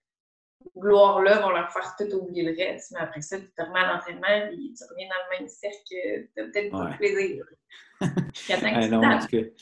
gloire-là 0.77 1.41
vont 1.41 1.51
leur 1.51 1.71
faire 1.73 1.95
tout 1.97 2.11
oublier 2.17 2.43
le 2.43 2.57
reste. 2.57 2.93
Mais 2.93 3.01
après 3.01 3.21
ça, 3.21 3.39
tu 3.39 3.47
te 3.47 3.63
remets 3.63 3.81
à 3.81 3.93
l'entraînement 3.93 4.51
et 4.51 4.73
tu 4.77 4.85
reviens 4.91 5.09
dans 5.09 5.23
le 5.25 5.39
même 5.39 5.49
cercle, 5.49 5.79
tu 5.87 6.41
as 6.41 6.45
peut-être 6.45 6.71
beaucoup 6.71 6.91
de 6.91 6.97
plaisir. 6.97 7.45
ah, 8.51 8.89
non, 8.89 9.01
parce 9.01 9.27
que 9.27 9.53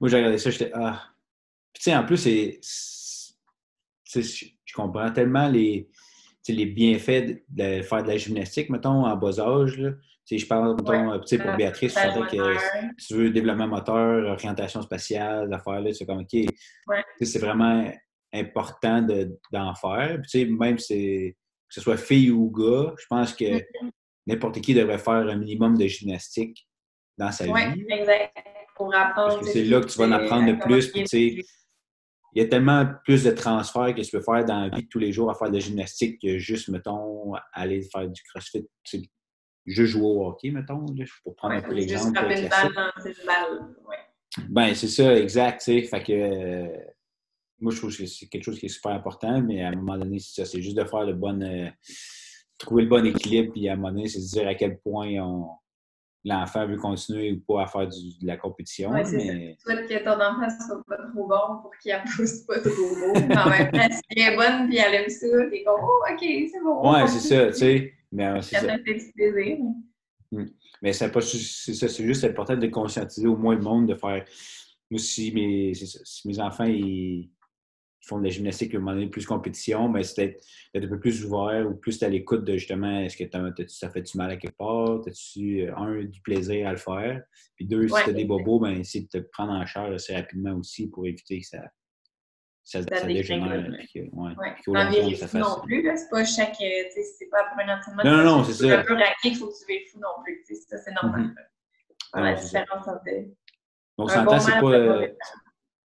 moi, 0.00 0.08
j'ai 0.08 0.16
regardé 0.16 0.38
ça, 0.38 0.50
j'étais 0.50 0.70
Ah. 0.74 1.02
Puis, 1.72 1.82
tu 1.84 1.90
sais, 1.90 1.96
en 1.96 2.04
plus, 2.04 2.16
c'est. 2.16 2.60
Je 4.14 4.74
comprends 4.74 5.10
tellement 5.10 5.48
les, 5.48 5.88
les 6.48 6.66
bienfaits 6.66 7.42
de 7.48 7.82
faire 7.82 8.02
de 8.02 8.08
la 8.08 8.16
gymnastique, 8.16 8.70
mettons, 8.70 9.06
en 9.06 9.16
bas 9.16 9.40
âge. 9.40 9.78
Là. 9.78 9.90
je 10.30 10.46
parle, 10.46 10.76
mettons, 10.76 11.10
ouais, 11.10 11.38
pour 11.38 11.56
Béatrice, 11.56 11.94
que 11.94 12.56
si 12.98 13.06
tu 13.08 13.14
veux 13.14 13.30
développement 13.30 13.68
moteur, 13.68 14.30
orientation 14.30 14.82
spatiale, 14.82 15.52
affaires-là, 15.52 15.92
c'est 15.92 16.06
comme, 16.06 16.20
OK, 16.20 16.32
ouais. 16.32 17.04
c'est 17.20 17.38
vraiment 17.40 17.90
important 18.32 19.02
d'en 19.02 19.70
de, 19.72 19.78
faire. 19.80 20.20
Puis, 20.22 20.46
même 20.46 20.78
si 20.78 21.34
que 21.68 21.74
ce 21.74 21.80
soit 21.80 21.96
fille 21.96 22.30
ou 22.30 22.50
gars, 22.50 22.94
je 22.98 23.06
pense 23.08 23.32
que 23.34 23.44
Mm-hmm. 23.44 23.90
n'importe 24.26 24.60
qui 24.60 24.74
devrait 24.74 24.98
faire 24.98 25.28
un 25.28 25.36
minimum 25.36 25.76
de 25.76 25.86
gymnastique 25.86 26.66
dans 27.18 27.30
sa 27.32 27.46
ouais, 27.46 27.72
vie. 27.72 27.84
exact. 27.88 28.36
Pour 28.76 28.94
apprendre. 28.94 29.34
Parce 29.34 29.46
que 29.46 29.52
c'est 29.52 29.64
là 29.64 29.80
que 29.80 29.86
tu 29.86 29.98
vas 29.98 30.06
en 30.06 30.12
apprendre 30.12 30.50
le 30.50 30.58
plus. 30.58 30.90
Puis, 30.90 31.04
il 31.12 32.42
y 32.42 32.44
a 32.44 32.48
tellement 32.48 32.84
plus 33.04 33.22
de 33.22 33.30
transferts 33.30 33.94
que 33.94 34.00
tu 34.00 34.10
peux 34.10 34.22
faire 34.22 34.44
dans 34.44 34.62
la 34.62 34.68
vie 34.68 34.82
de 34.82 34.88
tous 34.88 34.98
les 34.98 35.12
jours 35.12 35.30
à 35.30 35.34
faire 35.34 35.48
de 35.48 35.54
la 35.54 35.60
gymnastique 35.60 36.20
que 36.20 36.38
juste, 36.38 36.68
mettons, 36.68 37.34
aller 37.52 37.82
faire 37.82 38.08
du 38.08 38.22
crossfit. 38.24 38.66
Juste 39.66 39.92
jouer 39.92 40.02
au 40.02 40.26
hockey, 40.26 40.50
mettons, 40.50 40.84
pour 41.22 41.36
prendre 41.36 41.54
ouais, 41.54 41.60
un 41.60 41.66
peu 41.66 41.72
l'exemple. 41.74 42.06
Juste 42.06 42.16
frapper 42.16 42.42
une 42.42 42.48
balle 42.48 42.74
dans 42.74 43.04
une 43.04 43.26
balle. 43.26 43.76
Ouais. 43.88 43.96
Ben, 44.48 44.74
c'est 44.74 44.88
ça, 44.88 45.16
exact. 45.16 45.62
Fait 45.62 46.02
que 46.02 46.12
euh, 46.12 46.76
moi, 47.60 47.72
je 47.72 47.78
trouve 47.78 47.96
que 47.96 48.04
c'est 48.04 48.26
quelque 48.26 48.42
chose 48.42 48.58
qui 48.58 48.66
est 48.66 48.68
super 48.68 48.92
important, 48.92 49.40
mais 49.40 49.62
à 49.62 49.68
un 49.68 49.76
moment 49.76 49.96
donné, 49.96 50.18
c'est 50.18 50.42
ça. 50.42 50.50
C'est 50.50 50.60
juste 50.60 50.76
de 50.76 50.84
faire 50.84 51.04
le 51.04 51.14
bon. 51.14 51.40
Euh, 51.40 51.70
trouver 52.58 52.82
le 52.82 52.88
bon 52.88 53.04
équilibre, 53.06 53.52
puis 53.52 53.68
à 53.68 53.72
un 53.72 53.76
moment 53.76 53.92
donné, 53.92 54.08
c'est 54.08 54.20
de 54.20 54.26
dire 54.26 54.48
à 54.48 54.54
quel 54.54 54.78
point 54.78 55.08
on 55.22 55.48
l'enfant 56.24 56.66
veut 56.66 56.76
continuer 56.76 57.32
ou 57.32 57.40
pas 57.40 57.64
à 57.64 57.66
faire 57.66 57.88
du, 57.88 58.18
de 58.20 58.26
la 58.26 58.36
compétition. 58.36 58.90
Ouais, 58.90 59.02
mais... 59.12 59.56
ça. 59.58 59.72
Souhaite 59.72 59.88
que 59.88 60.04
ton 60.04 60.14
enfant 60.14 60.48
soit 60.66 60.82
pas 60.86 60.96
trop 60.96 61.28
bon 61.28 61.62
pour 61.62 61.70
qu'il 61.82 61.94
pousse 62.16 62.40
pas 62.40 62.60
trop 62.60 62.70
beau. 62.70 63.12
Mais 63.28 63.36
en 63.36 63.50
même 63.50 63.70
temps, 63.70 63.88
si 63.90 64.02
elle 64.10 64.32
est 64.32 64.36
bonne 64.36 64.68
puis 64.68 64.78
elle 64.78 64.94
aime 64.94 65.08
ça, 65.08 65.26
t'es 65.50 65.62
comme, 65.64 65.80
oh, 65.82 66.04
OK, 66.10 66.20
c'est 66.20 66.62
bon. 66.62 66.92
Ouais, 66.92 67.06
c'est 67.08 67.20
ça, 67.20 67.46
tu 67.48 67.58
sais. 67.58 67.92
Mais 68.10 68.42
c'est 68.42 68.56
ça. 68.56 68.78
fait 68.78 68.94
du 68.94 69.12
plaisir. 69.12 69.58
Mais 70.82 70.92
c'est 70.92 71.10
pas 71.10 71.20
c'est 71.20 71.74
ça, 71.74 71.88
c'est 71.88 72.04
juste 72.04 72.24
important 72.24 72.56
de 72.56 72.66
conscientiser 72.66 73.26
au 73.26 73.36
moins 73.36 73.54
le 73.54 73.62
monde 73.62 73.88
de 73.88 73.94
faire. 73.94 74.24
Moi, 74.90 74.98
si 74.98 75.32
mes, 75.32 75.72
si 75.74 76.28
mes 76.28 76.40
enfants 76.40 76.64
ils, 76.64 77.30
font 78.06 78.18
de 78.18 78.24
la 78.24 78.30
gymnastique 78.30 78.74
à 78.74 78.76
un 78.76 78.80
moment 78.80 78.92
donné 78.94 79.08
plus 79.08 79.26
compétition, 79.26 79.88
mais 79.88 80.02
c'est 80.02 80.38
d'être 80.74 80.84
un 80.84 80.88
peu 80.88 81.00
plus 81.00 81.24
ouvert 81.24 81.66
ou 81.68 81.74
plus 81.74 82.02
à 82.02 82.08
l'écoute 82.08 82.44
de 82.44 82.56
justement 82.56 83.00
est-ce 83.00 83.16
que 83.16 83.24
ça 83.68 83.90
fait 83.90 84.02
du 84.02 84.16
mal 84.18 84.30
à 84.30 84.36
quelque 84.36 84.56
part? 84.56 85.00
As-tu, 85.06 85.68
un, 85.76 86.04
du 86.04 86.20
plaisir 86.20 86.68
à 86.68 86.72
le 86.72 86.76
faire? 86.78 87.22
Puis 87.56 87.66
deux, 87.66 87.88
si 87.88 87.94
tu 88.04 88.10
as 88.10 88.12
des 88.12 88.24
bobos, 88.24 88.60
ben 88.60 88.78
essayer 88.80 89.04
de 89.04 89.18
te 89.20 89.24
prendre 89.32 89.52
en 89.52 89.64
charge 89.66 89.94
assez 89.94 90.14
rapidement 90.14 90.52
aussi 90.54 90.88
pour 90.88 91.06
éviter 91.06 91.40
que 91.40 91.46
ça, 91.46 91.62
ça, 92.62 92.82
Ça 92.82 92.96
ça 93.00 93.06
dégénère. 93.06 93.70
Puis 93.92 94.02
ouais, 94.12 94.32
Ouais. 94.36 94.54
puis 94.90 95.16
ça 95.16 95.28
fasse. 95.28 95.40
non 95.40 95.60
plus. 95.62 95.82
C'est 95.96 96.10
pas 96.10 96.24
chaque. 96.24 96.60
euh, 96.60 96.82
c'est 96.94 97.28
pas 97.30 97.44
pour 97.44 97.60
un 97.60 97.76
entraînement. 97.78 98.02
Non, 98.04 98.16
non, 98.18 98.38
non, 98.38 98.44
tu 98.44 98.52
c'est 98.52 98.68
ça. 98.68 98.80
un 98.80 98.84
peu 98.84 98.94
raquer 98.94 99.14
qu'il 99.22 99.36
faut 99.36 99.48
que 99.48 99.52
tu 99.52 99.88
fou 99.92 99.98
non 100.00 100.22
plus. 100.24 100.44
Ça, 100.68 100.78
c'est 100.78 100.92
normal. 100.92 101.20
Mhm. 101.22 101.34
là. 101.36 101.42
Faire 102.12 102.22
la 102.22 102.30
Non, 102.32 102.36
c'est 102.38 102.46
ça. 102.48 102.60
différence 102.60 102.88
entre. 102.88 103.04
Donc, 103.98 104.10
s'entend, 104.10 104.24
bon 104.32 104.38
c'est 104.40 104.60
pas. 104.60 105.14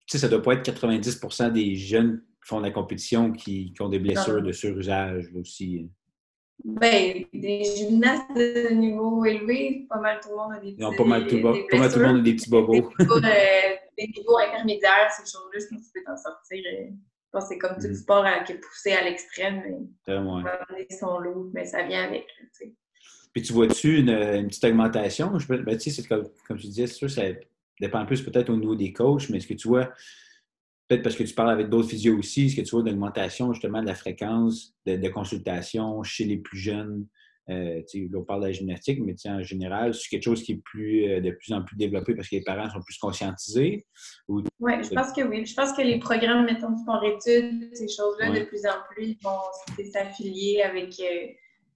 Tu 0.07 0.12
sais, 0.12 0.19
ça 0.19 0.29
doit 0.29 0.43
pas 0.43 0.55
être 0.55 0.62
90% 0.65 1.53
des 1.53 1.75
jeunes 1.77 2.21
qui 2.43 2.49
font 2.49 2.59
de 2.61 2.65
la 2.67 2.71
compétition 2.73 3.33
qui, 3.33 3.73
qui 3.73 3.83
ont 3.83 3.88
des 3.88 3.99
blessures 3.99 4.41
Non. 4.41 4.47
de 4.49 4.53
surusage 4.53 5.31
aussi. 5.35 5.88
Ben, 6.65 7.25
des 7.33 7.65
gymnastes 7.65 8.31
de 8.37 8.73
niveau 8.75 9.25
élevé, 9.25 9.87
pas 9.88 9.99
mal 9.99 10.21
tout 10.23 10.29
le 10.31 10.37
monde 10.37 10.53
a 10.53 10.61
des 10.61 10.73
petits. 10.73 10.85
Ont 10.85 10.95
pas 10.95 11.05
mal 11.05 11.27
tout, 11.27 11.37
des 11.37 11.43
pas 11.43 11.79
mal 11.79 11.93
tout 11.93 11.99
le 11.99 12.07
monde 12.07 12.19
a 12.19 12.23
des 12.23 12.35
petits 12.37 12.51
bobos. 12.51 12.73
Des 12.75 12.81
niveaux, 13.05 13.17
euh, 13.17 13.75
des 13.99 14.07
niveaux 14.17 14.38
intermédiaires, 14.38 15.11
ces 15.11 15.23
choses-là, 15.23 15.59
je 15.61 15.67
pense 15.75 15.81
que 15.81 15.87
tu 15.87 15.93
peux 15.95 16.05
t'en 16.05 16.17
sortir. 16.17 16.62
euh, 16.73 16.85
Je 17.35 17.38
pense 17.38 17.45
que 17.45 17.49
c'est 17.55 17.59
comme 17.59 17.77
tout 17.81 17.88
Mhm. 17.88 17.95
sport 17.95 18.25
à- 18.27 18.41
qui 18.45 18.53
est 18.53 18.59
poussé 18.61 18.93
à 18.93 19.03
l'extrême, 19.05 19.62
mais 20.07 20.15
ouais. 20.19 20.43
ils 20.91 20.95
sont 20.97 21.19
lourds, 21.19 21.49
mais 21.55 21.65
ça 21.65 21.83
vient 21.83 22.05
avec. 22.05 22.27
là, 22.38 22.47
tu 22.53 22.67
sais. 22.67 22.75
Puis 23.33 23.43
tu 23.43 23.53
vois-tu 23.55 23.99
une, 24.01 24.11
une 24.11 24.49
petite 24.49 24.65
augmentation? 24.65 25.38
Je, 25.38 25.49
ben, 25.49 25.65
tu 25.79 25.91
sais, 25.91 26.03
c'est 26.03 26.07
comme, 26.07 26.29
comme 26.47 26.59
tu 26.59 26.67
disais, 26.67 26.87
c'est 26.87 26.95
sûr, 26.95 27.11
ça 27.11 27.23
dépend 27.83 28.07
plus 28.07 28.23
peut-être 28.23 28.51
au 28.51 28.57
niveau 28.57 28.75
des 28.75 28.92
coachs, 28.92 29.29
mais 29.29 29.38
est-ce 29.38 29.47
que 29.47 29.55
tu 29.55 29.68
vois, 29.68 29.92
peut-être 30.88 31.03
parce 31.03 31.16
que 31.16 31.25
tu 31.25 31.35
parles 31.35 31.51
avec 31.51 31.68
d'autres 31.68 31.88
physios 31.88 32.16
aussi, 32.16 32.47
est-ce 32.47 32.57
que 32.57 32.62
tu 32.62 32.71
vois 32.71 32.81
une 32.81 32.90
augmentation 32.90 33.53
justement 33.53 33.83
de 33.83 33.87
la 33.87 33.95
fréquence 33.95 34.75
de, 34.87 34.97
de 34.97 35.09
consultation 35.09 36.03
chez 36.03 36.25
les 36.25 36.38
plus 36.38 36.59
jeunes? 36.59 37.07
Euh, 37.51 37.83
là, 37.95 38.18
on 38.18 38.23
parle 38.23 38.42
de 38.42 38.47
la 38.47 38.53
gymnastique, 38.53 39.01
mais 39.05 39.16
en 39.27 39.42
général, 39.42 39.95
c'est 39.95 40.09
quelque 40.09 40.23
chose 40.23 40.45
qui 40.45 40.53
est 40.53 40.62
plus, 40.64 41.07
euh, 41.07 41.21
de 41.21 41.33
plus 41.33 41.53
en 41.53 41.62
plus 41.62 41.77
développé 41.77 42.14
parce 42.14 42.29
que 42.29 42.37
les 42.37 42.42
parents 42.42 42.71
sont 42.71 42.81
plus 42.81 42.99
conscientisés. 42.99 43.85
Ou... 44.29 44.42
Oui, 44.61 44.73
je 44.83 44.90
pense 44.90 45.12
que 45.12 45.23
oui. 45.23 45.45
Je 45.45 45.55
pense 45.55 45.73
que 45.73 45.83
les 45.83 45.99
programmes, 45.99 46.45
mettons, 46.45 46.77
sport-études, 46.77 47.75
ces 47.75 47.88
choses-là, 47.88 48.31
Ouais. 48.31 48.40
de 48.40 48.45
plus 48.45 48.64
en 48.64 48.79
plus, 48.90 49.16
vont 49.23 49.85
s'affilier 49.92 50.62
avec 50.62 50.95
euh, 51.01 51.27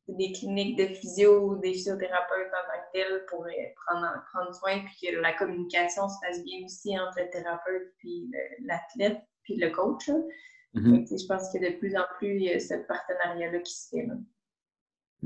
des 0.08 0.32
cliniques 0.32 0.78
de 0.78 0.86
physio 0.94 1.48
ou 1.50 1.56
des 1.58 1.72
physiothérapeutes 1.72 2.46
en 2.52 2.70
tant 2.70 2.80
que 2.80 2.92
tels 2.92 3.24
pour 3.28 3.44
euh, 3.44 3.50
prendre, 3.86 4.06
prendre 4.32 4.54
soin, 4.54 4.80
puis 4.84 5.08
que 5.08 5.16
la 5.16 5.32
communication 5.32 6.08
se 6.08 6.14
fasse 6.24 6.44
bien 6.44 6.64
aussi 6.64 6.96
entre 6.98 7.20
le 7.20 7.30
thérapeute 7.30 7.92
puis 7.98 8.30
l'athlète, 8.64 9.20
puis 9.42 9.56
le 9.56 9.70
coach. 9.70 10.06
là. 10.08 10.14
Mhm. 10.74 11.00
Tu 11.00 11.06
sais, 11.06 11.18
Je 11.24 11.26
pense 11.26 11.52
que 11.52 11.58
de 11.58 11.76
plus 11.78 11.96
en 11.96 12.04
plus, 12.18 12.36
il 12.36 12.42
y 12.42 12.52
a 12.52 12.60
ce 12.60 12.74
partenariat-là 12.86 13.58
qui 13.60 13.72
se 13.72 13.88
fait. 13.88 14.06
là. 14.06 14.14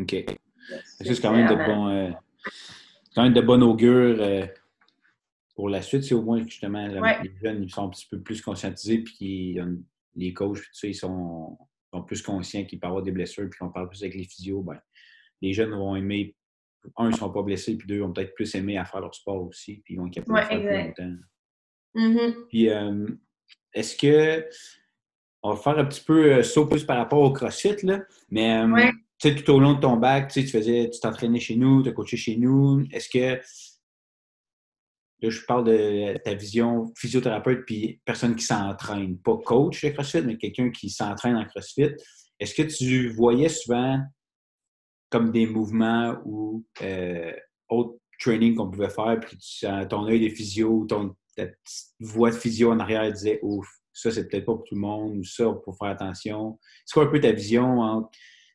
OK. 0.00 0.38
Ça, 0.84 1.04
C'est 1.04 1.20
quand 1.20 1.32
même 1.32 1.48
de 1.48 1.56
bon, 1.56 1.88
euh, 1.88 2.10
quand 3.14 3.22
même 3.24 3.34
de 3.34 3.40
bon 3.40 3.62
augure 3.62 4.16
euh, 4.20 4.46
pour 5.56 5.68
la 5.68 5.82
suite. 5.82 6.04
C'est 6.04 6.14
au 6.14 6.22
moins 6.22 6.42
justement 6.42 6.86
Ouais. 7.00 7.22
les 7.22 7.32
jeunes 7.42 7.62
ils 7.62 7.70
sont 7.70 7.86
un 7.86 7.90
petit 7.90 8.06
peu 8.08 8.20
plus 8.20 8.40
conscientisés, 8.40 8.98
puis 8.98 9.58
les 10.14 10.32
coachs, 10.32 10.58
puis 10.60 10.66
tout 10.68 10.78
ça, 10.78 10.86
ils 10.86 10.94
sont, 10.94 11.58
sont 11.92 12.02
plus 12.02 12.22
conscients 12.22 12.64
qu'il 12.64 12.78
peut 12.78 12.86
avoir 12.86 13.02
des 13.02 13.12
blessures, 13.12 13.48
puis 13.50 13.58
qu'on 13.58 13.70
parle 13.70 13.88
plus 13.88 14.02
avec 14.02 14.14
les 14.14 14.24
physios. 14.24 14.62
Ben, 14.62 14.80
les 15.42 15.52
jeunes 15.52 15.70
vont 15.70 15.96
aimer. 15.96 16.34
Un, 16.96 17.06
ils 17.06 17.10
ne 17.10 17.16
seront 17.16 17.30
pas 17.30 17.42
blessés, 17.42 17.76
puis 17.76 17.86
deux, 17.86 17.96
ils 17.96 18.00
vont 18.00 18.12
peut-être 18.12 18.34
plus 18.34 18.54
aimer 18.54 18.78
à 18.78 18.84
faire 18.84 19.00
leur 19.00 19.14
sport 19.14 19.42
aussi, 19.42 19.82
puis 19.84 19.94
ils 19.94 19.96
vont 19.98 20.06
être 20.06 20.14
capables 20.14 20.32
Ouais, 20.32 20.42
de 20.42 20.48
faire 20.48 20.80
exact. 20.80 20.94
plus 20.94 21.04
longtemps. 21.04 21.20
Mhm. 21.94 22.34
Puis, 22.48 22.68
euh, 22.70 23.06
est-ce 23.74 23.96
que. 23.96 24.46
On 25.42 25.54
va 25.54 25.56
faire 25.56 25.78
un 25.78 25.86
petit 25.86 26.02
peu 26.04 26.34
euh, 26.34 26.42
saut 26.42 26.66
plus 26.66 26.84
par 26.84 26.98
rapport 26.98 27.20
au 27.20 27.32
CrossFit, 27.32 27.76
là. 27.84 28.02
Mais, 28.30 28.58
euh, 28.62 28.68
Ouais. 28.70 28.92
tu 29.18 29.28
sais, 29.30 29.34
tout 29.34 29.50
au 29.52 29.58
long 29.58 29.72
de 29.74 29.80
ton 29.80 29.96
bac, 29.96 30.30
tu 30.30 30.46
faisais, 30.46 30.90
tu 30.90 31.00
t'entraînais 31.00 31.40
chez 31.40 31.56
nous, 31.56 31.82
tu 31.82 31.88
as 31.88 31.92
coaché 31.92 32.16
chez 32.18 32.36
nous. 32.36 32.84
Est-ce 32.92 33.08
que. 33.08 33.40
Là, 35.22 35.30
je 35.30 35.40
parle 35.46 35.64
de 35.64 36.16
ta 36.18 36.34
vision 36.34 36.92
physiothérapeute 36.96 37.64
puis 37.66 38.00
personne 38.04 38.34
qui 38.36 38.44
s'entraîne. 38.44 39.18
Pas 39.18 39.36
coach 39.36 39.84
de 39.84 39.90
CrossFit, 39.90 40.22
mais 40.22 40.36
quelqu'un 40.36 40.70
qui 40.70 40.88
s'entraîne 40.90 41.36
en 41.36 41.44
CrossFit. 41.44 41.90
Est-ce 42.38 42.54
que 42.54 42.62
tu 42.62 43.08
voyais 43.10 43.48
souvent 43.48 44.00
comme 45.10 45.30
des 45.32 45.46
mouvements 45.46 46.16
ou 46.24 46.64
euh, 46.82 47.32
autres 47.68 48.00
training 48.20 48.54
qu'on 48.54 48.70
pouvait 48.70 48.90
faire, 48.90 49.18
puis 49.20 49.36
tu, 49.38 49.66
ton 49.88 50.06
œil 50.06 50.28
de 50.28 50.34
physio, 50.34 50.84
ton, 50.88 51.16
ta 51.36 51.46
petite 51.46 51.94
voix 51.98 52.30
de 52.30 52.36
physio 52.36 52.70
en 52.70 52.78
arrière 52.78 53.10
disait 53.10 53.40
Ouf, 53.42 53.66
ça 53.92 54.10
c'est 54.10 54.28
peut-être 54.28 54.44
pas 54.44 54.54
pour 54.54 54.64
tout 54.64 54.74
le 54.74 54.80
monde, 54.80 55.16
ou 55.18 55.24
ça, 55.24 55.44
faut 55.64 55.72
faire 55.72 55.88
attention. 55.88 56.58
C'est 56.84 56.94
quoi 56.94 57.04
un 57.04 57.10
peu 57.10 57.20
ta 57.20 57.32
vision 57.32 57.80
entre 57.80 58.10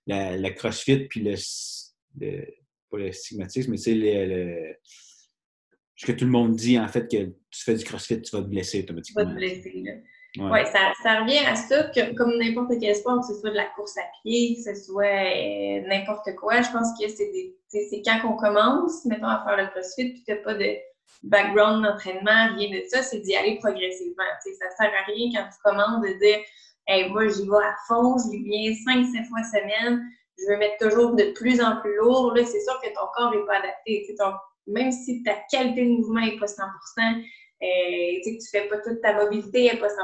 la, 0.08 0.52
CrossFit 0.52 1.08
puis 1.08 1.22
le, 1.22 1.36
le- 2.20 2.48
pas 2.90 2.98
le 2.98 3.12
stigmatisme, 3.12 3.72
mais 3.72 3.78
c'est 3.78 3.96
le, 3.96 4.26
le- 4.26 4.76
ce 5.96 6.06
que 6.06 6.12
tout 6.12 6.26
le 6.26 6.32
monde 6.32 6.56
dit 6.56 6.78
en 6.80 6.88
fait 6.88 7.10
que 7.10 7.26
tu 7.26 7.64
fais 7.64 7.76
du 7.76 7.84
CrossFit, 7.84 8.22
tu 8.22 8.36
vas 8.36 8.42
te 8.42 8.48
blesser 8.48 8.86
Tu 8.86 8.94
vas 8.94 9.00
automatiquement. 9.00 9.26
te 9.26 9.36
blesser. 9.36 9.84
Là. 9.84 9.94
Ouais, 10.38 10.66
ça, 10.66 10.92
ça, 11.02 11.22
revient 11.22 11.46
à 11.46 11.56
ça, 11.56 11.86
que, 11.86 12.14
comme 12.14 12.38
n'importe 12.38 12.74
quel 12.82 12.94
sport, 12.94 13.22
que 13.22 13.34
ce 13.34 13.40
soit 13.40 13.52
de 13.52 13.56
la 13.56 13.68
course 13.68 13.98
à 13.98 14.02
pied, 14.22 14.56
que 14.56 14.64
ce 14.64 14.84
soit 14.84 15.06
euh, 15.06 15.82
n'importe 15.88 16.36
quoi, 16.36 16.62
je 16.62 16.70
pense 16.72 16.90
que 17.00 17.08
c'est 17.08 18.02
quand 18.06 18.20
on 18.26 18.36
commence, 18.36 19.06
mettons, 19.06 19.28
à 19.28 19.46
faire 19.46 19.56
le 19.56 19.70
crossfit, 19.70 20.12
puis 20.12 20.24
tu 20.28 20.36
pas 20.44 20.56
de 20.56 20.76
background 21.24 21.86
d'entraînement, 21.86 22.54
rien 22.58 22.70
de 22.70 22.84
ça, 22.90 23.02
c'est 23.02 23.20
d'y 23.22 23.34
aller 23.34 23.60
progressivement. 23.60 24.24
sais, 24.42 24.54
ça 24.56 24.70
sert 24.76 24.92
à 24.94 25.06
rien 25.06 25.30
quand 25.34 25.50
tu 25.50 25.58
commences 25.64 26.02
de 26.02 26.20
dire 26.20 26.40
hey, 26.88 27.10
moi, 27.10 27.28
j'y 27.28 27.44
vais 27.48 27.56
à 27.56 27.76
fond, 27.88 28.18
je 28.18 28.38
viens 28.44 28.72
5-7 28.72 29.30
fois 29.30 29.44
semaine, 29.44 30.04
je 30.38 30.52
veux 30.52 30.58
mettre 30.58 30.90
toujours 30.90 31.16
de 31.16 31.32
plus 31.32 31.62
en 31.62 31.78
plus 31.78 31.96
lourd. 31.96 32.34
Là, 32.36 32.44
c'est 32.44 32.60
sûr 32.62 32.80
que 32.82 32.90
ton 32.90 33.08
corps 33.16 33.32
n'est 33.32 33.46
pas 33.46 33.60
adapté. 33.60 34.06
Ton, 34.20 34.34
même 34.68 34.92
si 34.92 35.24
ta 35.24 35.36
qualité 35.52 35.84
de 35.84 35.90
mouvement 35.90 36.22
n'est 36.22 36.38
pas 36.38 36.46
100% 36.46 37.24
euh, 37.64 38.20
tu 38.24 38.38
fais 38.52 38.68
pas 38.68 38.78
toute 38.80 39.02
ta 39.02 39.14
mobilité 39.14 39.72
n'est 39.72 39.80
pas 39.80 39.88
100 39.88 39.96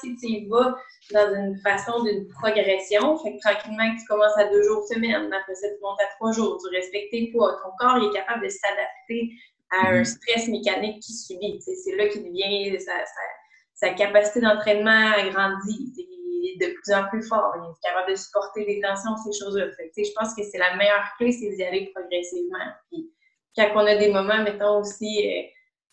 Si 0.00 0.16
tu 0.16 0.26
y 0.26 0.48
vas 0.48 0.76
dans 1.12 1.34
une 1.34 1.58
façon 1.58 2.02
d'une 2.04 2.28
progression, 2.28 3.18
fait 3.18 3.36
que 3.36 3.40
tranquillement, 3.40 3.90
tu 3.98 4.06
commences 4.06 4.38
à 4.38 4.48
deux 4.50 4.62
jours 4.62 4.86
semaine, 4.86 5.32
après 5.32 5.54
ça, 5.54 5.68
tu 5.68 5.82
montes 5.82 6.00
à 6.00 6.14
trois 6.14 6.32
jours, 6.32 6.58
tu 6.62 6.74
respectes 6.74 7.10
tes 7.10 7.32
poids, 7.32 7.60
ton 7.64 7.70
corps 7.78 7.96
est 7.96 8.12
capable 8.14 8.44
de 8.44 8.48
s'adapter 8.48 9.30
à 9.72 9.88
un 9.88 10.02
mm-hmm. 10.02 10.04
stress 10.04 10.48
mécanique 10.48 11.02
qui 11.02 11.12
subit. 11.12 11.60
C'est 11.60 11.96
là 11.96 12.06
qu'il 12.08 12.22
devient, 12.22 12.78
sa, 12.78 12.92
sa, 13.74 13.94
capacité 13.94 14.40
d'entraînement 14.40 15.12
agrandie. 15.16 15.92
Il 15.96 16.54
est 16.54 16.66
de 16.66 16.72
plus 16.72 16.94
en 16.94 17.08
plus 17.08 17.26
fort, 17.26 17.52
il 17.56 17.68
est 17.68 17.88
capable 17.88 18.12
de 18.12 18.16
supporter 18.16 18.64
des 18.64 18.80
tensions, 18.80 19.16
ces 19.16 19.36
choses-là. 19.38 19.66
Je 19.78 20.12
pense 20.14 20.34
que 20.34 20.42
c'est 20.44 20.58
la 20.58 20.76
meilleure 20.76 21.08
clé, 21.18 21.32
c'est 21.32 21.50
d'y 21.50 21.64
aller 21.64 21.90
progressivement. 21.94 22.72
Puis, 22.90 23.10
quand 23.56 23.70
on 23.74 23.86
a 23.86 23.96
des 23.96 24.10
moments, 24.10 24.42
mettons 24.42 24.80
aussi, 24.80 25.28
euh, 25.28 25.42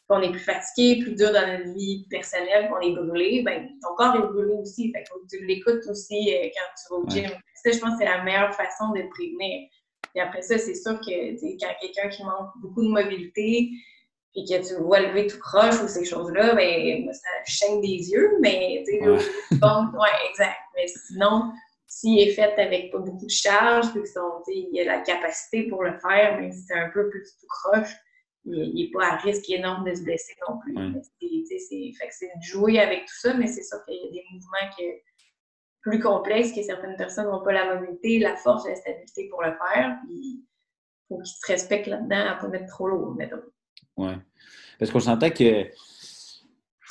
qu'on 0.07 0.21
est 0.21 0.31
plus 0.31 0.39
fatigué, 0.39 1.01
plus 1.03 1.15
dur 1.15 1.31
dans 1.31 1.47
notre 1.47 1.71
vie 1.73 2.05
personnelle, 2.09 2.69
qu'on 2.69 2.79
est 2.79 2.93
brûlé, 2.93 3.43
ben, 3.43 3.69
ton 3.81 3.93
corps 3.95 4.15
est 4.15 4.27
brûlé 4.27 4.53
aussi. 4.53 4.91
Fait 4.91 5.03
que 5.03 5.09
tu 5.29 5.45
l'écoutes 5.45 5.85
aussi 5.87 6.33
euh, 6.33 6.43
quand 6.43 6.65
tu 6.75 6.89
vas 6.89 6.95
au 6.97 7.07
gym. 7.09 7.39
Ça, 7.55 7.71
je 7.71 7.77
pense 7.79 7.91
que 7.91 7.99
c'est 7.99 8.05
la 8.05 8.23
meilleure 8.23 8.53
façon 8.55 8.89
de 8.89 9.03
prévenir. 9.09 9.69
Et 10.15 10.21
après 10.21 10.41
ça, 10.41 10.57
c'est 10.57 10.73
sûr 10.73 10.99
que 10.99 11.59
quand 11.59 11.73
quelqu'un 11.79 12.09
qui 12.09 12.23
manque 12.23 12.49
beaucoup 12.61 12.81
de 12.81 12.89
mobilité, 12.89 13.69
puis 14.33 14.45
que 14.45 14.67
tu 14.67 14.81
vois 14.81 15.01
lever 15.01 15.27
tout 15.27 15.39
croche 15.39 15.81
ou 15.83 15.87
ces 15.87 16.05
choses-là, 16.05 16.55
ben, 16.55 17.13
ça 17.13 17.29
chaîne 17.45 17.81
des 17.81 18.09
yeux, 18.09 18.37
mais 18.39 18.83
tu 18.87 18.93
sais, 18.93 19.57
bon, 19.57 19.85
ouais, 19.99 20.29
exact. 20.29 20.57
Mais 20.75 20.87
sinon, 20.87 21.51
s'il 21.89 22.19
est 22.19 22.33
fait 22.33 22.53
avec 22.61 22.91
pas 22.91 22.99
beaucoup 22.99 23.25
de 23.25 23.31
charge, 23.31 23.91
puis 23.91 24.03
qu'il 24.45 24.75
y 24.75 24.79
a 24.79 24.85
la 24.85 25.01
capacité 25.01 25.63
pour 25.63 25.83
le 25.83 25.99
faire, 25.99 26.39
mais 26.39 26.51
c'est 26.51 26.75
un 26.75 26.89
peu 26.89 27.09
plus 27.09 27.23
tout 27.23 27.47
croche, 27.47 27.93
il 28.45 28.75
n'est 28.75 28.91
pas 28.91 29.13
à 29.13 29.15
risque 29.17 29.49
énorme 29.49 29.89
de 29.89 29.95
se 29.95 30.03
blesser 30.03 30.35
non 30.47 30.59
plus. 30.59 30.75
C'est 31.19 32.27
de 32.27 32.43
jouer 32.43 32.79
avec 32.79 33.01
tout 33.01 33.19
ça, 33.19 33.33
mais 33.33 33.47
c'est 33.47 33.63
sûr 33.63 33.83
qu'il 33.85 33.95
y 33.95 34.07
a 34.07 34.11
des 34.11 34.23
mouvements 34.31 34.69
qui, 34.77 34.85
plus 35.81 35.99
complexes 35.99 36.51
que 36.51 36.61
certaines 36.61 36.95
personnes 36.95 37.27
n'ont 37.27 37.43
pas 37.43 37.53
la 37.53 37.73
mobilité, 37.73 38.19
la 38.19 38.35
force, 38.35 38.67
la 38.67 38.75
stabilité 38.75 39.27
pour 39.29 39.41
le 39.41 39.53
faire. 39.53 39.97
Il 40.09 40.43
faut 41.07 41.17
qu'ils 41.17 41.25
se 41.25 41.47
respectent 41.47 41.87
là-dedans 41.87 42.17
à 42.17 42.35
ne 42.35 42.41
pas 42.41 42.47
mettre 42.49 42.67
trop 42.67 42.87
lourd, 42.87 43.15
mettons. 43.15 43.41
Oui. 43.97 44.11
Parce 44.77 44.91
qu'on 44.91 44.99
sentait 44.99 45.31
que 45.31 45.71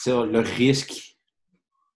le 0.07 0.39
risque 0.41 1.18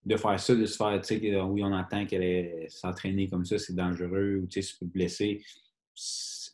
de 0.05 0.17
faire 0.17 0.41
ça, 0.41 0.55
de 0.55 0.67
se 0.67 0.77
faire, 0.77 1.01
tu 1.01 1.19
sais, 1.19 1.41
oui, 1.41 1.63
on 1.63 1.73
entend 1.73 2.07
qu'elle 2.07 2.67
s'entraîner 2.69 3.29
comme 3.29 3.45
ça, 3.45 3.59
c'est 3.59 3.75
dangereux, 3.75 4.41
ou 4.43 4.47
tu 4.47 4.63
sais, 4.63 4.75
peut 4.79 4.87
blesser 4.87 5.43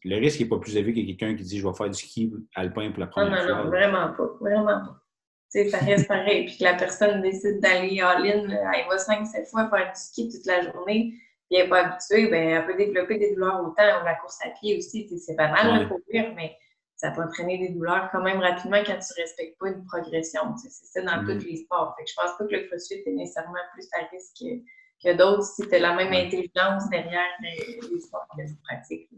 le 0.05 0.17
risque 0.17 0.41
n'est 0.41 0.47
pas 0.47 0.59
plus 0.59 0.77
élevé 0.77 0.93
que 0.93 1.07
quelqu'un 1.07 1.35
qui 1.35 1.45
dit 1.45 1.59
je 1.59 1.67
vais 1.67 1.75
faire 1.75 1.91
du 1.91 1.99
ski 1.99 2.33
alpin 2.55 2.91
pour 2.91 3.01
la 3.01 3.07
première 3.07 3.43
fois. 3.43 3.53
Non, 3.53 3.65
non, 3.65 3.71
vraiment 3.71 4.13
pas. 4.13 4.29
Vraiment 4.41 4.67
pas. 4.67 5.03
sais, 5.49 5.69
ça 5.69 5.79
reste 5.79 6.09
pareil. 6.09 6.47
Puis 6.47 6.59
que 6.59 6.65
la 6.65 6.75
personne 6.75 7.23
décide 7.23 7.61
d'aller 7.61 8.01
all-in, 8.01 8.49
elle 8.49 8.87
va 8.89 8.97
5-7 8.97 9.51
fois 9.51 9.69
faire 9.71 9.93
du 9.93 10.01
ski 10.01 10.29
toute 10.29 10.47
la 10.47 10.63
journée, 10.63 11.15
puis 11.49 11.59
elle 11.59 11.65
n'est 11.65 11.69
pas 11.69 11.87
habituée, 11.87 12.29
ben, 12.29 12.49
elle 12.49 12.67
peut 12.67 12.77
développer 12.77 13.19
des 13.19 13.35
douleurs 13.35 13.61
autant. 13.61 14.05
La 14.05 14.15
course 14.17 14.39
à 14.45 14.51
pied 14.51 14.79
aussi, 14.79 15.09
c'est 15.19 15.37
pas 15.37 15.51
mal 15.51 15.81
ouais. 15.81 15.89
pour 15.89 16.01
dire, 16.11 16.33
mais 16.37 16.57
ça 16.99 17.13
peut 17.13 17.23
entraîner 17.23 17.59
des 17.59 17.69
douleurs 17.69 18.09
quand 18.11 18.23
même 18.23 18.41
rapidement 18.41 18.79
quand 18.85 18.99
tu 18.99 19.13
ne 19.17 19.23
respectes 19.23 19.57
pas 19.59 19.69
une 19.69 19.85
progression. 19.85 20.41
C'est 20.57 20.71
ça 20.71 21.01
dans 21.01 21.23
mm. 21.23 21.39
tous 21.39 21.47
les 21.47 21.57
sports. 21.57 21.95
Fait 21.97 22.05
que 22.05 22.11
je 22.11 22.15
pense 22.17 22.37
pas 22.37 22.45
que 22.45 22.55
le 22.55 22.67
crossfit 22.67 23.03
est 23.07 23.13
nécessairement 23.13 23.55
plus 23.73 23.87
à 23.93 24.05
risque 24.11 24.35
que, 24.41 25.09
que 25.09 25.17
d'autres 25.17 25.45
si 25.45 25.63
tu 25.63 25.75
as 25.77 25.79
la 25.79 25.95
même 25.95 26.13
intelligence 26.13 26.91
derrière 26.91 27.31
les, 27.41 27.79
les 27.89 28.01
sports 28.01 28.27
que 28.37 28.43
tu 28.45 28.57
pratiques. 28.65 29.09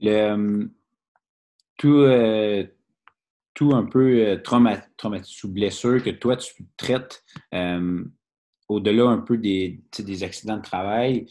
Le, 0.00 0.10
euh, 0.10 0.66
tout, 1.76 1.98
euh, 2.02 2.64
tout 3.52 3.74
un 3.74 3.84
peu 3.84 4.20
euh, 4.20 4.36
traumatisme 4.36 5.48
ou 5.48 5.52
blessure 5.52 6.00
que 6.00 6.10
toi, 6.10 6.36
tu 6.36 6.68
traites 6.76 7.24
au-delà 8.68 9.04
un 9.06 9.18
peu 9.18 9.38
des, 9.38 9.82
des 9.98 10.22
accidents 10.22 10.58
de 10.58 10.62
travail, 10.62 11.26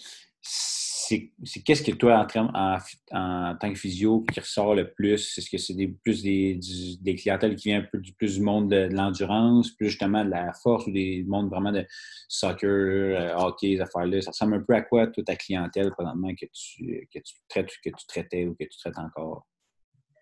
c'est 1.07 1.61
qu'est-ce 1.63 1.83
que 1.83 1.91
toi, 1.91 2.27
en, 2.35 3.55
tant 3.55 3.69
que 3.73 3.79
physio, 3.79 4.25
qui 4.31 4.39
ressort 4.39 4.75
le 4.75 4.91
plus? 4.91 5.37
Est-ce 5.37 5.49
que 5.49 5.57
c'est 5.57 5.75
plus 6.03 6.21
des, 6.21 7.15
clientèles 7.15 7.55
qui 7.55 7.69
viennent 7.69 7.83
un 7.83 7.87
peu 7.91 7.99
du 7.99 8.13
plus 8.13 8.35
du 8.35 8.41
monde 8.41 8.69
de, 8.69 8.89
l'endurance, 8.91 9.71
plus 9.71 9.89
justement 9.89 10.25
de 10.25 10.29
la 10.29 10.51
force 10.53 10.87
ou 10.87 10.91
des 10.91 11.23
mondes 11.27 11.49
vraiment 11.49 11.71
de 11.71 11.85
soccer, 12.27 12.69
euh, 12.69 13.35
hockey, 13.35 13.75
ces 13.75 13.81
affaires-là? 13.81 14.21
Ça 14.21 14.31
ressemble 14.31 14.55
un 14.55 14.61
peu 14.61 14.75
à 14.75 14.81
quoi, 14.81 15.07
toute 15.07 15.25
ta 15.25 15.35
clientèle, 15.35 15.91
présentement, 15.91 16.33
que 16.35 16.45
tu, 16.51 17.07
que 17.13 17.19
tu 17.19 17.35
traites, 17.47 17.69
que 17.83 17.89
tu 17.89 18.05
traitais 18.07 18.45
ou 18.45 18.55
que 18.55 18.65
tu 18.65 18.77
traites 18.77 18.97
encore? 18.97 19.45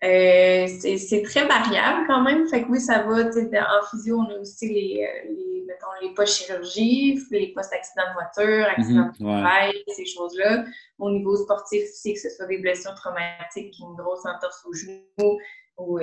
Euh, 0.06 0.66
c'est 0.78 1.22
très 1.22 1.46
variable 1.46 2.06
quand 2.06 2.22
même. 2.22 2.46
Fait 2.48 2.62
que 2.62 2.68
oui, 2.68 2.80
ça 2.80 3.02
va. 3.02 3.24
En 3.24 3.86
physio, 3.90 4.18
on 4.18 4.30
a 4.30 4.38
aussi 4.38 4.68
les, 4.68 5.04
euh, 5.04 5.28
les 5.30 5.64
mettons, 5.66 5.86
les 6.00 6.14
post-chirurgie, 6.14 7.18
les 7.30 7.52
post-accidents 7.52 8.08
de 8.08 8.14
voiture, 8.14 8.66
accidents 8.66 9.10
de 9.18 9.24
mhm, 9.24 9.42
travail, 9.42 9.72
ces 9.88 10.06
choses-là. 10.06 10.64
Au 10.98 11.10
niveau 11.10 11.36
sportif 11.36 11.82
aussi, 11.82 12.14
que 12.14 12.20
ce 12.20 12.30
soit 12.30 12.46
des 12.46 12.58
blessures 12.58 12.94
traumatiques, 12.94 13.74
une 13.80 13.96
grosse 13.96 14.24
entorse 14.24 14.64
au 14.66 14.72
genou 14.72 15.38
ou 15.78 15.98
euh, 15.98 16.02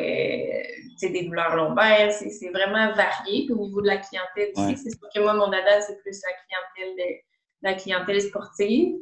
des 1.02 1.24
douleurs 1.24 1.56
lombaires, 1.56 2.12
c'est 2.12 2.50
vraiment 2.50 2.94
varié. 2.94 3.46
Puis 3.46 3.54
au 3.54 3.66
niveau 3.66 3.82
de 3.82 3.88
la 3.88 3.98
clientèle 3.98 4.52
aussi, 4.56 4.78
c'est 4.78 4.90
sûr 4.90 5.08
que 5.14 5.20
moi, 5.22 5.34
mon 5.34 5.50
dada, 5.50 5.82
c'est 5.82 6.00
plus 6.02 6.20
la 6.22 6.34
clientèle, 6.44 6.96
de, 6.98 7.16
la 7.62 7.74
clientèle 7.76 8.22
sportive. 8.22 8.96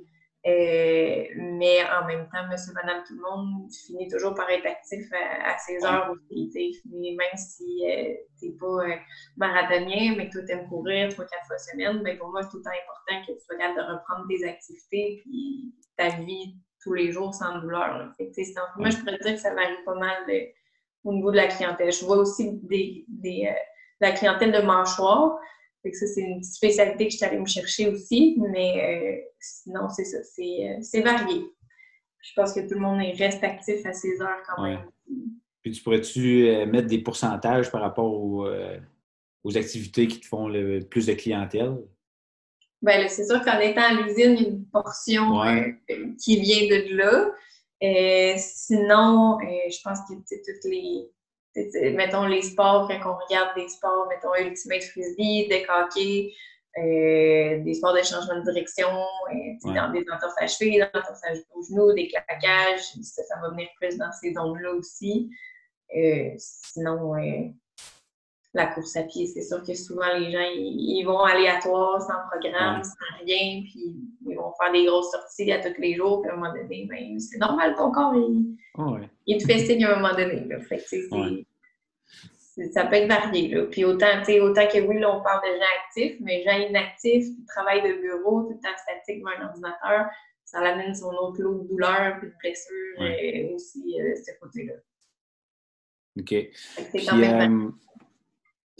Euh, 0.47 1.23
mais 1.35 1.77
en 1.91 2.07
même 2.07 2.27
temps, 2.29 2.47
monsieur, 2.49 2.73
madame, 2.73 3.03
tout 3.07 3.13
le 3.15 3.21
monde 3.21 3.71
finit 3.71 4.07
toujours 4.07 4.33
par 4.33 4.49
être 4.49 4.65
actif 4.65 5.05
à, 5.13 5.55
ses 5.59 5.85
heures 5.85 6.11
aussi. 6.11 6.51
Même 6.85 7.37
si 7.37 7.85
euh, 7.85 8.15
tu 8.39 8.47
n'es 8.47 8.57
pas 8.57 8.65
euh, 8.65 8.95
marathonien, 9.37 10.15
mais 10.17 10.29
que 10.29 10.39
tu 10.39 10.51
aimes 10.51 10.67
courir 10.67 11.09
trois, 11.13 11.25
quatre 11.25 11.45
fois 11.45 11.57
semaine, 11.59 12.01
ben 12.01 12.17
pour 12.17 12.29
moi, 12.29 12.41
c'est 12.41 12.49
tout 12.49 12.57
le 12.57 12.63
temps 12.63 12.69
important 12.71 13.21
que 13.27 13.33
tu 13.33 13.45
sois 13.45 13.55
capable 13.55 13.77
de 13.77 13.93
reprendre 13.93 14.27
tes 14.27 14.47
activités 14.47 15.21
puis 15.23 15.75
ta 15.95 16.09
vie 16.09 16.55
tous 16.81 16.93
les 16.93 17.11
jours 17.11 17.35
sans 17.35 17.59
douleur. 17.59 18.11
Fait 18.17 18.31
moi, 18.77 18.89
je 18.89 18.97
pourrais 18.97 19.19
dire 19.19 19.33
que 19.35 19.39
ça 19.39 19.53
varie 19.53 19.83
pas 19.85 19.95
mal 19.95 20.25
au 21.03 21.13
niveau 21.13 21.29
de 21.29 21.37
la 21.37 21.47
clientèle. 21.47 21.91
Je 21.91 22.03
vois 22.03 22.17
aussi 22.17 22.59
des, 22.63 23.05
des 23.07 23.53
la 23.99 24.11
clientèle 24.11 24.51
de 24.51 24.61
mâchoire 24.61 25.37
ça, 25.83 26.07
c'est 26.07 26.21
une 26.21 26.43
spécialité 26.43 27.05
que 27.05 27.11
je 27.11 27.17
suis 27.17 27.25
allée 27.25 27.39
me 27.39 27.45
chercher 27.45 27.89
aussi, 27.89 28.37
mais 28.37 29.21
euh, 29.21 29.29
sinon, 29.39 29.89
c'est 29.89 30.05
ça, 30.05 30.17
euh, 30.17 30.77
c'est 30.81 31.01
varié. 31.01 31.43
Je 32.19 32.31
pense 32.35 32.53
que 32.53 32.59
tout 32.61 32.75
le 32.75 32.81
monde 32.81 33.01
reste 33.17 33.43
actif 33.43 33.85
à 33.85 33.93
ses 33.93 34.21
heures 34.21 34.43
quand 34.47 34.63
même. 34.63 34.81
Puis 35.61 35.71
tu 35.71 35.83
pourrais-tu 35.83 36.47
euh, 36.47 36.65
mettre 36.65 36.87
des 36.87 36.99
pourcentages 36.99 37.71
par 37.71 37.81
rapport 37.81 38.13
aux, 38.13 38.47
activités 39.55 40.07
qui 40.07 40.19
te 40.19 40.27
font 40.27 40.47
le 40.47 40.81
plus 40.81 41.07
de 41.07 41.13
clientèle? 41.13 41.77
Bien, 42.81 43.07
c'est 43.07 43.25
sûr 43.25 43.43
qu'en 43.43 43.59
étant 43.59 43.81
à 43.81 43.93
l'usine, 43.93 44.35
il 44.37 44.41
y 44.41 44.45
a 44.45 44.49
une 44.49 44.65
portion 44.65 45.41
qui 46.23 46.39
vient 46.39 46.67
de 46.67 46.95
là. 46.95 48.37
sinon, 48.37 49.39
je 49.41 49.81
pense 49.83 49.99
que 50.07 50.13
toutes 50.13 50.71
les 50.71 51.09
mettons 51.55 52.25
les 52.25 52.41
sports, 52.41 52.87
quand 52.87 53.11
on 53.11 53.25
regarde 53.25 53.55
des 53.55 53.67
sports, 53.67 54.07
mettons 54.09 54.33
Ultimate 54.35 54.83
Frisbee, 54.83 55.47
deck 55.49 55.67
hockey, 55.69 56.33
euh, 56.77 57.61
des 57.63 57.73
sports 57.73 57.93
de 57.93 58.01
changement 58.01 58.39
de 58.39 58.51
direction, 58.51 58.87
euh, 58.87 59.73
dans 59.73 59.91
des 59.91 60.05
entorses 60.09 60.35
à 60.37 60.47
cheville, 60.47 60.75
des 60.75 60.83
entorses 60.83 61.23
à 61.23 61.33
genoux, 61.33 61.93
des 61.93 62.07
claquages, 62.07 62.93
ça, 63.01 63.23
ça 63.23 63.35
va 63.41 63.49
venir 63.49 63.67
plus 63.75 63.97
dans 63.97 64.11
ces 64.13 64.33
zones-là 64.33 64.71
aussi. 64.71 65.29
Euh, 65.95 66.31
sinon, 66.37 67.15
la 68.53 68.67
course 68.67 68.95
à 68.97 69.03
pied, 69.03 69.27
c'est 69.27 69.43
sûr 69.43 69.63
que 69.63 69.73
souvent 69.73 70.13
les 70.17 70.31
gens, 70.31 70.51
ils, 70.53 71.03
vont 71.05 71.21
aléatoire, 71.21 72.01
sans 72.01 72.27
programme, 72.29 72.83
sans 72.83 73.25
rien, 73.25 73.61
puis 73.63 73.95
ils 74.27 74.35
vont 74.35 74.51
faire 74.61 74.73
des 74.73 74.85
grosses 74.85 75.11
sorties 75.11 75.51
à 75.51 75.59
tous 75.59 75.79
les 75.79 75.95
jours, 75.95 76.21
puis 76.21 76.29
à 76.29 76.33
un 76.33 76.37
moment 76.37 76.53
donné, 76.53 76.85
ben, 76.89 77.17
c'est 77.19 77.37
normal, 77.37 77.75
ton 77.77 77.91
corps, 77.91 78.13
il, 78.15 78.57
il 79.25 79.37
te 79.37 79.45
fait 79.45 79.59
signe 79.59 79.85
à 79.85 79.93
un 79.93 80.01
moment 80.01 80.13
donné. 80.13 80.45
Là. 80.45 80.59
Fait 80.61 80.83
ça 82.73 82.85
peut 82.85 82.95
être 82.95 83.07
varié. 83.07 83.47
Là. 83.47 83.63
Puis 83.71 83.85
autant, 83.85 84.21
autant 84.41 84.67
que 84.67 84.79
oui, 84.81 84.99
là, 84.99 85.15
on 85.15 85.23
parle 85.23 85.41
de 85.47 85.57
gens 85.57 85.65
actifs, 85.85 86.17
mais 86.19 86.43
gens 86.43 86.57
inactifs 86.57 87.25
qui 87.25 87.45
travaillent 87.45 87.83
de 87.83 88.01
bureau, 88.01 88.43
tout 88.43 88.49
le 88.49 88.55
temps 88.55 88.77
statique 88.77 89.19
devant 89.19 89.31
un 89.39 89.47
ordinateur, 89.47 90.07
ça 90.43 90.61
l'amène 90.61 90.93
son 90.93 91.13
autre 91.13 91.41
lot 91.41 91.63
de 91.63 91.67
douleur 91.69 92.19
puis 92.19 92.27
de 92.27 92.33
blessure 92.41 93.01
et 93.01 93.53
aussi, 93.53 94.01
euh, 94.01 94.13
ce 94.15 94.31
côté-là. 94.41 94.73
OK. 96.19 96.35
C'est 96.91 97.05
quand 97.05 97.15
même 97.15 97.71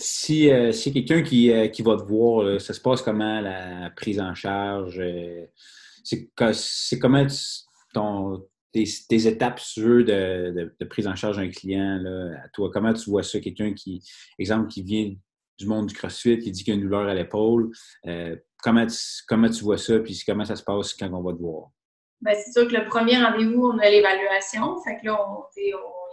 Si, 0.02 0.50
euh, 0.50 0.72
si 0.72 0.92
quelqu'un 0.92 1.22
qui, 1.22 1.52
euh, 1.52 1.68
qui 1.68 1.84
va 1.84 1.96
te 1.96 2.02
voir, 2.04 2.60
ça 2.60 2.74
se 2.74 2.82
passe 2.82 3.02
comment 3.02 3.40
la 3.40 3.92
prise 3.96 4.20
en 4.20 4.34
charge? 4.34 5.02
c'est 6.04 7.00
comment 7.00 7.28
ton, 7.94 8.48
tes, 8.72 8.88
étapes 9.28 9.60
sur 9.60 10.04
de, 10.04 10.74
de, 10.80 10.86
prise 10.86 11.08
en 11.08 11.16
charge 11.16 11.38
d'un 11.38 11.50
client 11.50 12.04
à 12.44 12.50
toi? 12.50 12.72
Comment 12.74 12.94
tu 12.94 13.10
vois 13.12 13.22
ça? 13.22 13.40
Quelqu'un 13.40 13.74
qui, 13.74 14.04
exemple, 14.40 14.68
qui 14.68 14.82
vient 14.82 15.14
du 15.60 15.68
monde 15.68 15.86
du 15.86 15.94
CrossFit, 15.94 16.40
qui 16.40 16.50
dit 16.50 16.64
qu'il 16.64 16.74
a 16.74 16.78
une 16.78 16.82
douleur 16.82 17.08
à 17.08 17.14
l'épaule, 17.14 17.72
comment, 18.64 18.88
tu, 18.88 18.98
comment 19.28 19.50
tu 19.50 19.64
vois 19.64 19.78
ça? 19.78 20.00
Puis 20.00 20.24
comment 20.26 20.46
ça 20.46 20.56
se 20.56 20.64
passe 20.64 20.96
quand 20.96 21.14
on 21.14 21.22
va 21.22 21.34
te 21.34 21.40
voir? 21.40 21.70
Ben, 22.22 22.36
c'est 22.36 22.52
sûr 22.52 22.68
que 22.68 22.76
le 22.76 22.86
premier 22.86 23.24
rendez-vous, 23.24 23.66
on 23.66 23.78
a 23.78 23.90
l'évaluation. 23.90 24.80
Fait 24.84 25.00
que 25.00 25.06
là, 25.06 25.20
on, 25.28 25.44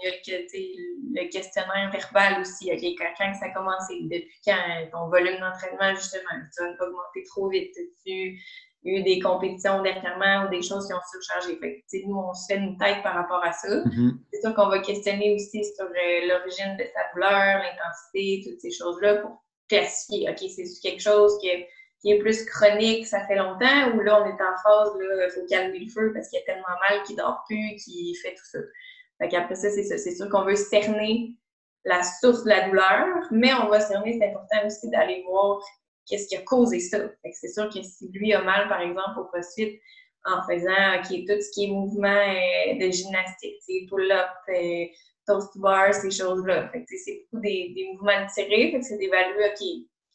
il 0.03 0.09
y 0.09 0.35
a 0.35 1.23
le, 1.23 1.29
questionnaire 1.31 1.91
verbal 1.91 2.41
aussi. 2.41 2.71
OK, 2.73 2.81
quand 2.99 3.35
ça 3.35 3.51
commence, 3.51 3.89
depuis 3.89 4.41
quand 4.45 4.57
ton 4.93 5.09
volume 5.09 5.39
d'entraînement, 5.41 5.95
justement, 5.95 6.39
tu 6.57 6.63
vas 6.63 6.87
augmenter 6.87 7.25
trop 7.25 7.49
vite. 7.49 7.75
Tu 8.05 8.39
as 8.87 8.89
eu 8.89 9.03
des 9.03 9.21
compétitions 9.21 9.83
dernièrement 9.83 10.47
ou 10.47 10.51
des 10.51 10.63
choses 10.63 10.87
qui 10.87 10.95
ont 10.95 11.01
surchargé? 11.11 11.59
Fait 11.59 11.85
que, 11.91 12.07
nous, 12.07 12.17
on 12.17 12.33
se 12.35 12.53
fait 12.53 12.59
une 12.59 12.77
tête 12.79 13.03
par 13.03 13.15
rapport 13.15 13.45
à 13.45 13.53
ça. 13.53 13.69
Mm-hmm. 13.69 14.11
C'est 14.33 14.41
sûr 14.41 14.55
qu'on 14.55 14.69
va 14.69 14.79
questionner 14.81 15.35
aussi 15.35 15.65
sur 15.65 15.87
euh, 15.87 16.27
l'origine 16.29 16.77
de 16.77 16.85
sa 16.85 17.13
douleur, 17.15 17.63
l'intensité, 17.63 18.43
toutes 18.45 18.61
ces 18.61 18.71
choses-là 18.71 19.17
pour 19.17 19.43
classifier. 19.69 20.31
OK, 20.31 20.39
c'est 20.39 20.65
quelque 20.83 21.03
chose 21.03 21.39
qui 21.41 21.49
est 21.49 21.69
qui 22.01 22.13
est 22.13 22.19
plus 22.19 22.45
chronique, 22.45 23.07
ça 23.07 23.27
fait 23.27 23.37
longtemps, 23.37 23.93
ou 23.95 24.01
là, 24.01 24.23
on 24.23 24.27
est 24.27 24.41
en 24.41 24.57
phase, 24.63 24.91
il 25.01 25.31
faut 25.35 25.47
calmer 25.47 25.81
le 25.81 25.91
feu 25.91 26.13
parce 26.15 26.29
qu'il 26.29 26.39
y 26.39 26.43
a 26.43 26.47
tellement 26.47 26.79
mal 26.89 27.03
qu'il 27.05 27.17
dort 27.17 27.43
plus, 27.49 27.77
qu'il 27.77 28.17
fait 28.23 28.35
tout 28.35 28.45
ça. 28.53 28.59
Fait 29.19 29.29
qu'après 29.29 29.57
ça, 29.57 29.71
c'est. 29.71 29.83
C'est 29.83 30.15
sûr 30.15 30.29
qu'on 30.29 30.45
veut 30.45 30.57
cerner 30.57 31.35
la 31.85 32.03
source 32.03 32.45
de 32.45 32.51
la 32.51 32.69
douleur, 32.69 33.07
mais 33.31 33.53
on 33.55 33.69
va 33.69 33.81
cerner, 33.81 34.19
c'est 34.19 34.29
important 34.29 34.67
aussi 34.67 34.91
d'aller 34.91 35.25
voir 35.29 35.61
qu'est-ce 36.07 36.29
qui 36.29 36.37
a 36.37 36.43
causé 36.43 36.81
ça. 36.81 36.99
C'est 37.33 37.49
sûr 37.49 37.69
que 37.69 37.83
si 37.83 38.09
lui 38.13 38.33
a 38.33 38.43
mal, 38.43 38.69
par 38.69 38.81
exemple, 38.81 39.21
au 39.21 39.25
crossfit, 39.25 39.79
en 40.25 40.43
faisant 40.43 40.99
OK, 40.99 41.25
tout 41.27 41.41
ce 41.41 41.51
qui 41.53 41.65
est 41.65 41.69
mouvement 41.69 42.09
euh, 42.09 42.75
de 42.75 42.91
gymnastique, 42.91 43.89
pull-up, 43.89 44.29
euh, 44.51 44.85
toast 45.27 45.57
bar, 45.59 45.95
ces 45.95 46.11
choses-là. 46.11 46.71
C'est 46.87 47.27
beaucoup 47.31 47.43
des, 47.43 47.91
mouvements 47.93 48.27
tirés, 48.35 48.73
fait 48.73 48.81
que 48.81 48.85
c'est 48.85 48.99
d'évaluer, 48.99 49.47
OK, 49.47 49.67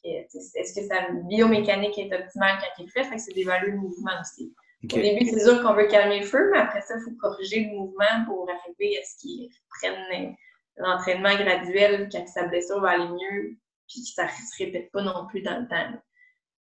est-ce 0.04 0.80
que 0.80 0.86
sa 0.86 1.12
biomécanique 1.28 1.98
est 1.98 2.14
optimale 2.14 2.58
quand 2.60 2.84
il 2.84 2.90
fait? 2.90 3.04
Fait 3.06 3.18
c'est 3.18 3.34
d'évaluer 3.34 3.72
le 3.72 3.78
mouvement 3.78 4.20
aussi. 4.22 4.54
Au 4.84 4.98
début, 4.98 5.26
c'est 5.26 5.40
sûr 5.40 5.62
qu'on 5.62 5.74
veut 5.74 5.88
calmer 5.88 6.20
le 6.20 6.26
feu, 6.26 6.50
mais 6.52 6.60
après 6.60 6.82
ça, 6.82 6.96
il 6.98 7.04
faut 7.04 7.18
corriger 7.18 7.62
le 7.62 7.78
mouvement 7.78 8.26
pour 8.26 8.48
arriver 8.50 8.98
à 9.00 9.04
ce 9.06 9.18
qu'il 9.18 9.50
prenne 9.70 10.36
l'entraînement 10.76 11.36
graduel 11.36 12.10
quand 12.12 12.28
sa 12.28 12.48
blessure 12.48 12.82
va 12.82 12.92
aller 12.92 13.08
mieux, 13.08 13.58
puis 13.88 14.02
que 14.02 14.10
ça 14.14 14.26
ne 14.26 14.30
se 14.30 14.64
répète 14.64 14.92
pas 14.92 15.02
non 15.02 15.26
plus 15.28 15.42
dans 15.42 15.60
le 15.60 15.68
temps. 15.68 16.00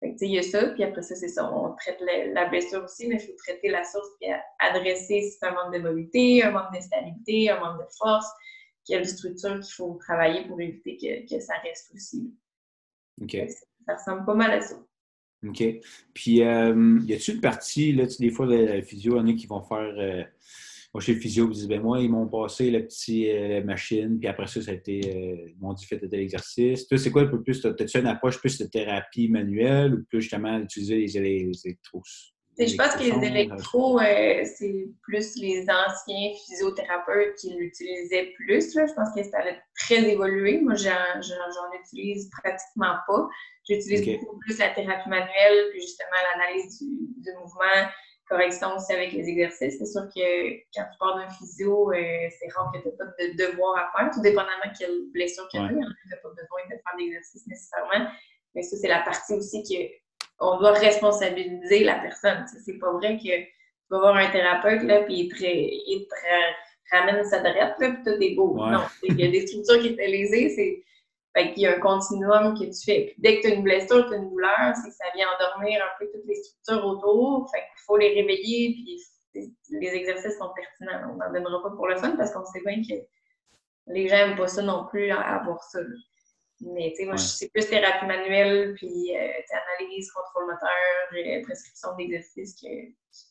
Fait 0.01 0.15
il 0.21 0.31
y 0.31 0.39
a 0.39 0.43
ça, 0.43 0.67
puis 0.69 0.83
après 0.83 1.03
ça, 1.03 1.15
c'est 1.15 1.27
ça, 1.27 1.49
on 1.53 1.75
traite 1.75 2.01
la, 2.33 2.45
blessure 2.49 2.83
aussi, 2.83 3.07
mais 3.07 3.15
il 3.15 3.21
faut 3.21 3.35
traiter 3.37 3.69
la 3.69 3.83
source, 3.83 4.09
puis 4.19 4.29
adresser 4.59 5.21
si 5.21 5.31
c'est 5.31 5.45
un 5.45 5.53
manque 5.53 5.73
de 5.73 5.79
mobilité, 5.79 6.43
un 6.43 6.51
manque 6.51 6.73
de 6.75 6.81
stabilité, 6.81 7.51
un 7.51 7.59
manque 7.59 7.79
de 7.79 7.87
force, 7.97 8.27
quelle 8.85 9.07
structure 9.07 9.59
qu'il 9.59 9.73
faut 9.73 9.93
travailler 10.05 10.47
pour 10.47 10.59
éviter 10.59 10.97
que 11.29 11.39
ça 11.39 11.53
reste 11.63 11.93
aussi. 11.93 12.33
OK. 13.21 13.37
Ça 13.85 13.93
ressemble 13.93 14.25
pas 14.25 14.33
mal 14.33 14.51
à 14.51 14.61
ça. 14.61 14.75
OK. 15.47 15.63
Puis, 16.13 16.43
euh, 16.43 16.99
y 17.05 17.13
a-tu 17.13 17.31
une 17.31 17.41
partie, 17.41 17.93
là, 17.93 18.05
des 18.19 18.29
fois, 18.29 18.45
la, 18.45 18.81
physio, 18.81 19.15
il 19.15 19.17
y 19.17 19.21
en 19.21 19.27
a 19.27 19.33
qui 19.33 19.47
vont 19.47 19.63
faire. 19.63 19.93
Euh, 19.97 20.23
moi, 20.93 21.01
chez 21.01 21.13
le 21.13 21.19
physio, 21.21 21.47
ils 21.47 21.53
disent, 21.53 21.67
ben 21.67 21.81
moi, 21.81 22.01
ils 22.01 22.09
m'ont 22.09 22.27
passé 22.27 22.69
la 22.69 22.81
petite 22.81 23.27
euh, 23.27 23.63
machine, 23.63 24.19
puis 24.19 24.27
après 24.27 24.47
ça, 24.47 24.61
ça 24.61 24.71
a 24.71 24.73
été, 24.73 24.99
euh, 24.99 25.49
ils 25.49 25.57
m'ont 25.61 25.73
dit, 25.73 25.85
faites 25.85 26.07
tel 26.09 26.19
exercice. 26.19 26.85
Toi, 26.87 26.97
c'est 26.97 27.11
quoi 27.11 27.21
un 27.21 27.27
peu 27.27 27.41
plus, 27.41 27.65
as-tu 27.65 27.97
une 27.97 28.07
approche 28.07 28.39
plus 28.39 28.57
de 28.57 28.65
thérapie 28.65 29.29
manuelle 29.29 29.93
ou 29.93 30.03
plus 30.03 30.21
justement 30.21 30.59
d'utiliser 30.59 30.97
les, 30.97 31.07
les, 31.07 31.51
les, 31.63 31.77
je 32.67 32.75
pense 32.75 32.95
que 32.95 33.03
les 33.03 33.27
électros, 33.27 33.99
euh, 33.99 34.43
c'est 34.45 34.87
plus 35.03 35.35
les 35.37 35.65
anciens 35.69 36.31
physiothérapeutes 36.45 37.35
qui 37.35 37.53
l'utilisaient 37.53 38.33
plus. 38.35 38.73
Je 38.73 38.93
pense 38.93 39.09
que 39.15 39.23
ça 39.23 39.39
a 39.39 39.53
très 39.75 40.09
évolué. 40.09 40.59
Moi, 40.61 40.75
j'en 40.75 41.79
utilise 41.81 42.29
pratiquement 42.29 42.95
pas. 43.07 43.29
J'utilise 43.67 44.19
beaucoup 44.19 44.39
plus 44.39 44.57
la 44.57 44.69
thérapie 44.69 45.09
manuelle, 45.09 45.69
puis 45.71 45.81
justement 45.81 46.17
l'analyse 46.33 46.79
du, 46.79 47.31
mouvement, 47.39 47.89
correction 48.27 48.75
aussi 48.75 48.93
avec 48.93 49.11
les 49.13 49.27
exercices. 49.27 49.77
C'est 49.77 49.85
sûr 49.85 50.03
que 50.15 50.51
quand 50.73 50.83
tu 50.83 50.97
pars 50.99 51.17
d'un 51.17 51.29
physio, 51.29 51.91
euh, 51.91 51.95
c'est 52.39 52.51
rare 52.53 52.71
que 52.73 52.79
tu 52.79 52.87
n'aies 52.87 52.97
pas 52.97 53.05
de 53.05 53.37
devoir 53.37 53.77
à 53.77 53.91
faire, 53.97 54.09
tout 54.11 54.21
dépendamment 54.21 54.65
de 54.65 54.77
quelle 54.77 55.11
blessure 55.13 55.47
tu 55.49 55.57
as. 55.57 55.67
Tu 55.67 55.75
n'as 55.75 56.17
pas 56.17 56.29
besoin 56.29 56.63
de 56.65 56.75
faire 56.75 56.97
d'exercice 56.97 57.45
nécessairement. 57.47 58.09
Mais 58.55 58.63
ça, 58.63 58.77
c'est 58.77 58.87
la 58.87 59.01
partie 59.01 59.33
aussi 59.33 59.63
que 59.63 60.00
on 60.41 60.57
doit 60.59 60.73
responsabiliser 60.73 61.83
la 61.83 61.99
personne. 61.99 62.45
C'est 62.65 62.79
pas 62.79 62.91
vrai 62.91 63.17
que 63.17 63.23
tu 63.23 63.47
vas 63.89 63.99
voir 63.99 64.15
un 64.15 64.29
thérapeute, 64.29 64.83
là, 64.83 65.03
puis 65.03 65.15
il 65.15 65.29
te, 65.29 65.43
il 65.43 66.07
te 66.07 66.95
ramène 66.95 67.23
sa 67.23 67.39
drette, 67.39 67.75
là, 67.79 67.91
puis 67.91 68.03
tout 68.03 68.21
est 68.21 68.35
beau. 68.35 68.55
Non, 68.57 68.81
il 69.03 69.19
y 69.19 69.27
a 69.27 69.31
des 69.31 69.47
structures 69.47 69.81
qui 69.81 69.89
sont 69.89 69.95
lésées, 69.97 70.49
c'est... 70.49 70.83
Fait 71.33 71.53
qu'il 71.53 71.63
y 71.63 71.65
a 71.65 71.77
un 71.77 71.79
continuum 71.79 72.59
que 72.59 72.65
tu 72.65 72.83
fais. 72.83 73.05
Puis 73.05 73.15
dès 73.19 73.37
que 73.37 73.47
tu 73.47 73.53
as 73.53 73.55
une 73.55 73.63
blessure, 73.63 74.05
tu 74.07 74.13
as 74.13 74.17
une 74.17 74.29
douleur, 74.29 74.73
c'est 74.75 74.89
que 74.89 74.95
ça 74.95 75.05
vient 75.15 75.27
endormir 75.33 75.81
un 75.81 75.97
peu 75.97 76.11
toutes 76.11 76.25
les 76.27 76.35
structures 76.35 76.85
autour. 76.85 77.49
Fait 77.49 77.59
qu'il 77.59 77.85
faut 77.85 77.95
les 77.95 78.09
réveiller, 78.09 78.73
puis 78.73 78.99
les 79.69 79.95
exercices 79.95 80.37
sont 80.37 80.49
pertinents. 80.53 81.13
On 81.13 81.15
n'en 81.15 81.31
donnera 81.31 81.63
pas 81.63 81.69
pour 81.69 81.87
le 81.87 81.95
fun 81.95 82.17
parce 82.17 82.33
qu'on 82.33 82.43
sait 82.43 82.59
bien 82.65 82.81
que 82.81 82.95
les 83.87 84.09
gens 84.09 84.17
n'aiment 84.17 84.35
pas 84.35 84.49
ça 84.49 84.61
non 84.61 84.87
plus, 84.89 85.09
avoir 85.09 85.63
ça. 85.63 85.79
Mais 86.61 86.91
tu 86.91 86.97
sais, 86.97 87.05
moi, 87.05 87.17
c'est 87.17 87.49
plus 87.49 87.67
thérapie 87.67 88.05
manuelle, 88.05 88.75
puis 88.75 89.15
euh, 89.15 89.79
analyse, 89.79 90.11
contrôle 90.11 90.45
moteur, 90.45 90.69
euh, 91.13 91.41
prescription 91.43 91.89
d'exercice 91.97 92.55
que, 92.61 92.67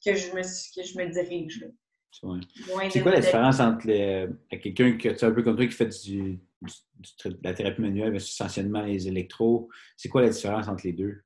que, 0.05 0.16
je 0.16 0.35
me, 0.35 0.43
que 0.43 0.87
je 0.87 0.99
me 0.99 1.12
dirige. 1.12 1.64
C'est 2.90 3.03
quoi 3.03 3.12
la 3.12 3.21
différence 3.21 3.61
entre 3.61 3.87
les, 3.87 4.27
quelqu'un 4.51 4.97
qui 4.97 5.09
est 5.09 5.23
un 5.23 5.31
peu 5.31 5.43
comme 5.43 5.57
toi 5.57 5.66
qui 5.66 5.73
fait 5.73 6.03
du, 6.05 6.40
de 7.25 7.38
la 7.43 7.55
thérapie 7.55 7.81
manuelle 7.81 8.11
versus 8.11 8.33
essentiellement 8.33 8.83
les 8.83 9.07
électros? 9.07 9.69
C'est 9.97 10.09
quoi 10.09 10.23
la 10.23 10.31
différence 10.31 10.66
entre 10.66 10.85
les 10.85 10.93
deux? 10.93 11.23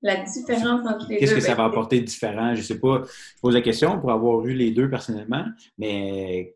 La 0.00 0.22
différence 0.22 0.86
entre 0.86 1.08
les 1.08 1.16
deux. 1.16 1.20
Qu'est-ce 1.20 1.34
que 1.34 1.40
ça 1.40 1.56
ben, 1.56 1.62
va 1.62 1.64
apporter 1.64 2.00
de 2.00 2.04
différent? 2.04 2.54
Je 2.54 2.60
ne 2.60 2.64
sais 2.64 2.78
pas. 2.78 3.02
Je 3.04 3.40
pose 3.40 3.54
la 3.54 3.62
question 3.62 3.98
pour 3.98 4.12
avoir 4.12 4.46
eu 4.46 4.54
les 4.54 4.70
deux 4.70 4.88
personnellement, 4.88 5.44
mais 5.76 6.54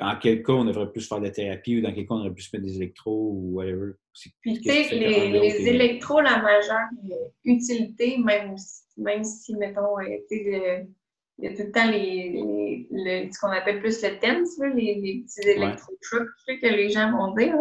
en 0.00 0.16
quel 0.16 0.42
cas 0.42 0.52
on 0.52 0.64
devrait 0.64 0.90
plus 0.90 1.08
faire 1.08 1.20
de 1.20 1.24
la 1.24 1.30
thérapie 1.30 1.78
ou 1.78 1.82
dans 1.82 1.92
quel 1.92 2.06
cas 2.06 2.14
on 2.14 2.18
devrait 2.18 2.34
plus 2.34 2.52
mettre 2.52 2.64
des 2.64 2.76
électros 2.76 3.30
ou 3.32 3.54
whatever? 3.54 3.92
Puis, 4.40 4.60
tu 4.60 4.70
sais, 4.70 4.94
les, 4.94 5.30
les 5.30 5.68
électros, 5.68 6.20
la 6.20 6.42
majeure 6.42 6.88
utilité, 7.44 8.18
même, 8.18 8.56
même 8.96 9.24
si, 9.24 9.56
mettons, 9.56 9.98
euh, 9.98 10.04
tu 10.30 10.36
sais, 10.36 10.86
il 11.38 11.44
y 11.44 11.48
a 11.48 11.56
tout 11.56 11.62
le 11.62 11.72
temps 11.72 11.90
les, 11.90 12.86
les 12.90 13.32
ce 13.32 13.40
qu'on 13.40 13.48
appelle 13.48 13.80
plus 13.80 14.02
le 14.02 14.18
TENS, 14.20 14.46
les, 14.74 14.94
les 14.94 15.22
petits 15.22 15.48
électro-trucs 15.48 16.28
que 16.60 16.66
les 16.66 16.90
gens 16.90 17.10
vont 17.10 17.34
dire. 17.34 17.56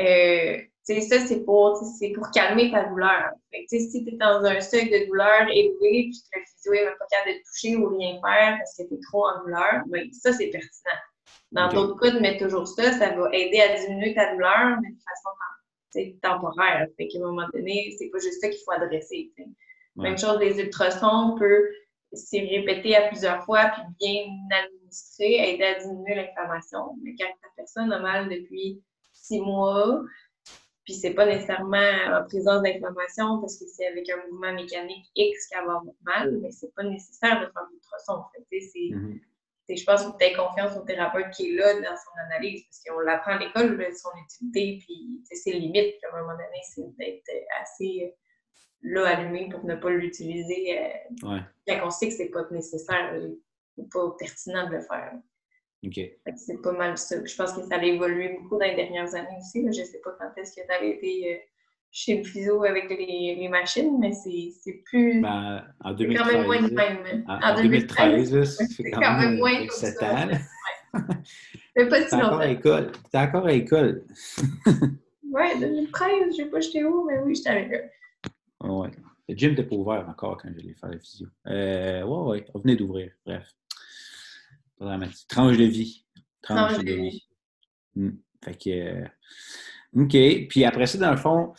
Euh, 0.00 0.58
ça, 0.82 1.18
c'est 1.20 1.44
pour, 1.44 1.78
pour 2.14 2.30
calmer 2.30 2.70
ta 2.70 2.88
douleur. 2.88 3.30
Fait 3.52 3.66
si 3.68 4.04
tu 4.04 4.14
es 4.14 4.16
dans 4.16 4.42
un 4.44 4.60
seuil 4.60 4.88
de 4.88 5.06
douleur 5.06 5.42
élevé, 5.50 6.08
puis 6.08 6.22
que 6.32 6.38
le 6.38 6.44
physio 6.46 6.72
n'est 6.72 6.96
pas 6.98 7.06
capable 7.10 7.36
de 7.36 7.42
toucher 7.44 7.76
ou 7.76 7.88
rien 7.96 8.12
faire 8.14 8.58
parce 8.58 8.76
que 8.76 8.82
tu 8.88 8.94
es 8.94 9.00
trop 9.10 9.26
en 9.26 9.42
douleur, 9.42 9.82
ben, 9.88 10.08
ça, 10.12 10.32
c'est 10.32 10.48
pertinent. 10.48 10.98
Dans 11.50 11.68
d'autres 11.68 11.98
cas, 11.98 12.10
de 12.10 12.20
mettre 12.20 12.44
toujours 12.44 12.68
ça, 12.68 12.92
ça 12.92 13.10
va 13.14 13.30
aider 13.32 13.60
à 13.60 13.78
diminuer 13.78 14.14
ta 14.14 14.32
douleur, 14.32 14.78
mais 14.82 14.90
de 14.90 14.96
façon 14.96 15.30
temporaire. 16.22 16.86
Fait 16.96 17.08
qu'à 17.08 17.18
un 17.18 17.22
moment 17.22 17.48
donné, 17.52 17.94
c'est 17.98 18.08
pas 18.10 18.18
juste 18.18 18.40
ça 18.40 18.48
qu'il 18.48 18.60
faut 18.64 18.72
adresser. 18.72 19.32
Même 19.96 20.18
chose, 20.18 20.38
les 20.38 20.60
ultrasons 20.60 21.36
peuvent 21.38 21.68
s'y 22.12 22.40
répéter 22.40 22.96
à 22.96 23.08
plusieurs 23.08 23.44
fois, 23.44 23.70
puis 23.72 23.82
bien 23.98 24.64
administrer, 24.64 25.54
aider 25.54 25.64
à 25.64 25.78
diminuer 25.80 26.14
l'inflammation. 26.14 26.96
Mais 27.02 27.14
quand 27.18 27.28
la 27.42 27.48
personne 27.56 27.92
a 27.92 27.98
mal 27.98 28.28
depuis 28.28 28.82
six 29.12 29.40
mois, 29.40 30.02
puis 30.84 30.94
c'est 30.94 31.12
pas 31.12 31.26
nécessairement 31.26 31.76
en 32.12 32.24
présence 32.26 32.62
d'inflammation 32.62 33.40
parce 33.40 33.58
que 33.58 33.66
c'est 33.66 33.86
avec 33.86 34.08
un 34.08 34.16
mouvement 34.28 34.54
mécanique 34.54 35.04
X 35.16 35.48
qu'elle 35.48 35.66
va 35.66 35.72
avoir 35.72 35.94
mal, 36.02 36.38
mais 36.40 36.50
c'est 36.50 36.74
pas 36.74 36.84
nécessaire 36.84 37.40
de 37.40 37.52
faire 37.52 37.66
l'ultrason. 37.70 38.12
En 38.12 38.30
fait. 38.34 38.60
C'est 38.60 38.78
mm-hmm 38.78 39.20
je 39.76 39.84
pense 39.84 40.04
faut 40.04 40.12
peut-être 40.12 40.36
confiance 40.36 40.76
au 40.76 40.84
thérapeute 40.84 41.30
qui 41.30 41.50
est 41.50 41.56
là 41.56 41.74
dans 41.74 41.96
son 41.96 42.18
analyse, 42.26 42.64
parce 42.64 42.82
qu'on 42.84 43.00
l'apprend 43.00 43.32
à 43.32 43.38
l'école, 43.38 43.86
son 43.94 44.10
utilité, 44.24 44.78
puis 44.84 45.22
ses 45.30 45.52
limites, 45.52 45.96
puis 45.98 46.06
à 46.10 46.16
un 46.16 46.20
moment 46.22 46.32
donné, 46.32 46.60
c'est 46.74 46.96
d'être 46.96 47.30
assez 47.60 48.04
euh, 48.04 48.16
là 48.82 49.08
allumé 49.08 49.48
pour 49.50 49.64
ne 49.64 49.74
pas 49.74 49.90
l'utiliser 49.90 50.78
euh, 50.78 51.38
quand 51.66 51.86
on 51.86 51.90
sait 51.90 52.08
que 52.08 52.14
c'est 52.14 52.30
pas 52.30 52.44
nécessaire 52.50 53.14
ou 53.76 53.84
pas 53.88 54.16
pertinent 54.18 54.68
de 54.68 54.76
le 54.76 54.80
faire. 54.80 55.12
C'est 56.36 56.60
pas 56.60 56.72
mal 56.72 56.98
ça. 56.98 57.24
Je 57.24 57.36
pense 57.36 57.52
que 57.52 57.62
ça 57.62 57.76
a 57.76 57.84
évolué 57.84 58.36
beaucoup 58.40 58.58
dans 58.58 58.66
les 58.66 58.74
dernières 58.74 59.14
années 59.14 59.36
aussi. 59.38 59.60
Je 59.60 59.80
ne 59.80 59.86
sais 59.86 60.00
pas 60.02 60.10
quand 60.18 60.30
est-ce 60.36 60.56
que 60.56 60.66
ça 60.66 60.74
a 60.74 60.82
été 60.82 61.34
euh, 61.34 61.38
chez 61.90 62.18
le 62.18 62.24
physio 62.24 62.64
avec 62.64 62.88
les, 62.90 63.36
les 63.38 63.48
machines, 63.48 63.98
mais 63.98 64.12
c'est 64.12 64.82
plus. 64.84 65.20
Ben, 65.20 65.64
en 65.80 65.92
2013. 65.94 66.26
quand 66.26 66.32
même 66.32 66.46
moins 66.46 66.62
de 66.62 66.74
même. 66.74 67.24
En, 67.28 67.54
2013, 67.54 68.68
c'est 68.76 68.90
quand, 68.90 69.18
même 69.18 69.38
moins 69.38 69.66
que 69.66 69.72
7 69.72 70.02
ans. 70.02 70.28
C'est 71.76 71.88
pas 71.88 72.02
si 72.02 72.14
longtemps. 72.14 72.26
encore 72.26 72.40
à 72.40 72.46
l'école. 72.46 72.92
T'es 73.10 73.18
encore 73.18 73.46
à 73.46 73.52
l'école. 73.52 74.04
Ouais, 75.30 75.58
2013, 75.58 76.10
je 76.30 76.36
sais 76.36 76.44
pas 76.46 76.60
j'étais 76.60 76.84
où, 76.84 77.04
mais 77.06 77.18
oui, 77.20 77.34
j'étais 77.34 77.50
avec 77.50 77.72
eux. 77.72 78.68
Ouais. 78.68 78.90
Le 79.28 79.36
gym 79.36 79.50
n'était 79.50 79.64
pas 79.64 79.76
ouvert 79.76 80.08
encore 80.08 80.38
quand 80.38 80.48
j'allais 80.54 80.74
faire 80.74 80.90
la 80.90 80.98
physio. 80.98 81.28
Euh, 81.46 82.02
ouais, 82.02 82.30
ouais, 82.30 82.46
on 82.54 82.60
venait 82.60 82.76
d'ouvrir, 82.76 83.12
bref. 83.26 83.46
Tranche 85.28 85.56
de 85.56 85.64
vie. 85.64 86.06
Tranche, 86.40 86.78
de, 86.78 86.92
vie. 86.92 87.26
Hmm. 87.94 88.10
Fait 88.42 88.54
que. 88.54 88.70
Euh, 88.70 89.06
OK. 89.96 90.16
Puis 90.48 90.64
après 90.64 90.86
ça, 90.86 90.98
dans 90.98 91.10
le 91.10 91.16
fond, 91.16 91.52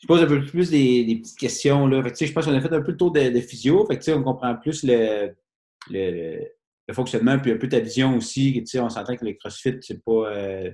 je 0.00 0.06
pose 0.06 0.22
un 0.22 0.26
peu 0.26 0.42
plus 0.42 0.70
des, 0.70 1.20
petites 1.22 1.38
questions. 1.38 1.86
Là. 1.86 2.02
Fait 2.02 2.26
je 2.26 2.32
pense 2.32 2.46
qu'on 2.46 2.54
a 2.54 2.60
fait 2.60 2.72
un 2.72 2.80
peu 2.80 2.92
le 2.92 2.96
tour 2.96 3.12
de, 3.12 3.40
physio. 3.40 3.86
Fait 3.86 4.12
on 4.12 4.22
comprend 4.22 4.56
plus 4.56 4.82
le, 4.82 5.34
le, 5.90 6.38
le, 6.88 6.94
fonctionnement, 6.94 7.38
puis 7.38 7.52
un 7.52 7.58
peu 7.58 7.68
ta 7.68 7.80
vision 7.80 8.16
aussi. 8.16 8.64
On 8.76 8.88
s'entend 8.88 9.16
que 9.16 9.24
le 9.24 9.34
CrossFit, 9.34 9.78
c'est 9.82 10.02
pas. 10.02 10.32
Euh, 10.32 10.70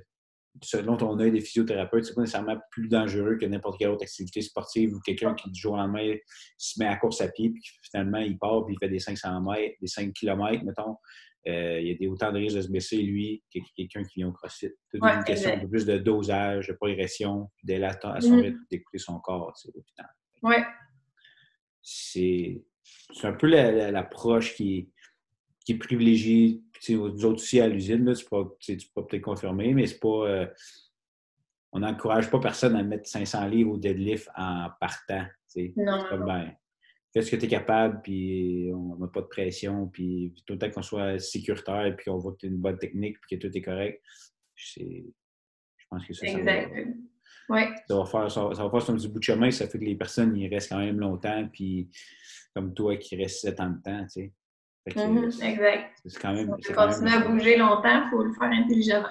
selon 0.62 0.96
ton 0.96 1.18
œil 1.18 1.32
des 1.32 1.40
physiothérapeutes, 1.40 2.06
c'est 2.06 2.14
pas 2.14 2.22
nécessairement 2.22 2.56
plus 2.70 2.88
dangereux 2.88 3.36
que 3.36 3.44
n'importe 3.44 3.78
quelle 3.78 3.90
autre 3.90 4.04
activité 4.04 4.40
sportive 4.40 4.94
ou 4.94 5.00
quelqu'un 5.00 5.34
qui, 5.34 5.50
du 5.50 5.60
jour 5.60 5.74
au 5.74 5.76
lendemain, 5.76 6.14
se 6.56 6.80
met 6.80 6.86
à 6.86 6.96
course 6.96 7.20
à 7.20 7.28
pied, 7.28 7.50
puis 7.50 7.62
finalement, 7.82 8.18
il 8.18 8.38
part, 8.38 8.64
puis 8.64 8.74
il 8.74 8.78
fait 8.78 8.88
des 8.88 8.98
500 8.98 9.42
mètres, 9.42 9.74
des 9.80 9.86
5 9.86 10.12
km, 10.14 10.64
mettons. 10.64 10.96
Euh, 11.48 11.80
il 11.80 11.88
y 11.88 11.90
a 11.92 11.94
des 11.94 12.08
autant 12.08 12.32
de 12.32 12.38
risques 12.38 12.56
de 12.56 12.62
se 12.62 12.68
blesser, 12.68 13.02
lui, 13.02 13.44
que 13.54 13.60
quelqu'un 13.76 14.02
qui 14.04 14.20
vient 14.20 14.28
au 14.28 14.32
CrossFit. 14.32 14.72
C'est 14.90 14.98
une 14.98 15.24
question 15.24 15.52
un 15.52 15.58
peu 15.60 15.68
plus 15.68 15.86
de 15.86 15.98
dosage, 15.98 16.68
de 16.68 16.72
progression, 16.72 17.50
puis 17.56 17.82
à 17.82 17.92
son 17.92 18.36
mm-hmm. 18.36 18.40
rythme, 18.40 18.60
d'écouter 18.70 18.98
son 18.98 19.20
corps, 19.20 19.52
au 19.52 19.82
final. 19.82 20.10
Oui. 20.42 20.56
C'est 21.82 22.62
un 23.22 23.32
peu 23.32 23.46
l'approche 23.46 24.54
qui, 24.54 24.90
qui 25.64 25.72
est 25.72 25.78
privilégiée 25.78 26.62
nous 26.90 27.24
autres 27.24 27.42
aussi 27.42 27.60
à 27.60 27.68
l'usine, 27.68 28.12
tu 28.14 28.24
peux 28.24 29.06
peut-être 29.06 29.22
confirmer, 29.22 29.74
mais 29.74 29.86
c'est 29.86 29.98
pas. 29.98 30.28
Euh, 30.28 30.46
on 31.72 31.80
n'encourage 31.80 32.30
pas 32.30 32.38
personne 32.38 32.76
à 32.76 32.82
mettre 32.82 33.08
500 33.08 33.48
livres 33.48 33.72
au 33.72 33.76
deadlift 33.76 34.28
en 34.36 34.68
partant. 34.80 35.26
Non. 35.76 36.04
Ben, 36.26 36.52
fais 37.16 37.22
ce 37.22 37.30
que 37.30 37.36
tu 37.36 37.46
es 37.46 37.48
capable, 37.48 38.00
puis 38.02 38.70
on 38.74 38.96
n'a 38.96 39.08
pas 39.08 39.22
de 39.22 39.26
pression, 39.26 39.88
puis 39.88 40.34
tout 40.44 40.52
le 40.52 40.58
temps 40.58 40.70
qu'on 40.70 40.82
soit 40.82 41.18
sécuritaire, 41.18 41.94
puis 41.96 42.06
qu'on 42.06 42.18
voit 42.18 42.32
que 42.32 42.38
tu 42.38 42.46
as 42.46 42.48
une 42.50 42.58
bonne 42.58 42.78
technique, 42.78 43.16
puis 43.20 43.36
que 43.36 43.46
tout 43.46 43.56
est 43.56 43.62
correct. 43.62 44.02
Je 44.54 45.02
pense 45.90 46.06
que 46.06 46.12
ça, 46.12 46.26
ça 46.26 46.38
va, 46.38 46.52
ouais. 47.48 47.68
ça 47.88 47.96
va 47.96 48.04
faire 48.04 48.30
ça, 48.30 48.48
va 48.48 48.70
faire 48.70 48.82
son 48.82 48.96
petit 48.96 49.08
bout 49.08 49.18
de 49.18 49.24
chemin, 49.24 49.50
ça 49.50 49.66
fait 49.66 49.78
que 49.78 49.84
les 49.84 49.94
personnes 49.94 50.36
ils 50.36 50.52
restent 50.52 50.70
quand 50.70 50.78
même 50.78 51.00
longtemps, 51.00 51.48
puis 51.50 51.88
comme 52.54 52.74
toi 52.74 52.96
qui 52.96 53.16
restes 53.16 53.40
7 53.40 53.60
ans 53.60 53.70
de 53.70 53.82
temps, 53.82 54.02
tu 54.04 54.08
sais. 54.08 54.32
Mm-hmm, 54.88 55.44
exact. 55.44 55.96
C'est 56.04 56.20
quand 56.20 56.32
même. 56.32 56.54
Si 56.60 56.72
continuer 56.72 57.10
à 57.10 57.18
bouger 57.20 57.56
longtemps, 57.56 58.04
il 58.04 58.08
faut 58.08 58.22
le 58.22 58.32
faire 58.34 58.50
intelligemment. 58.52 59.08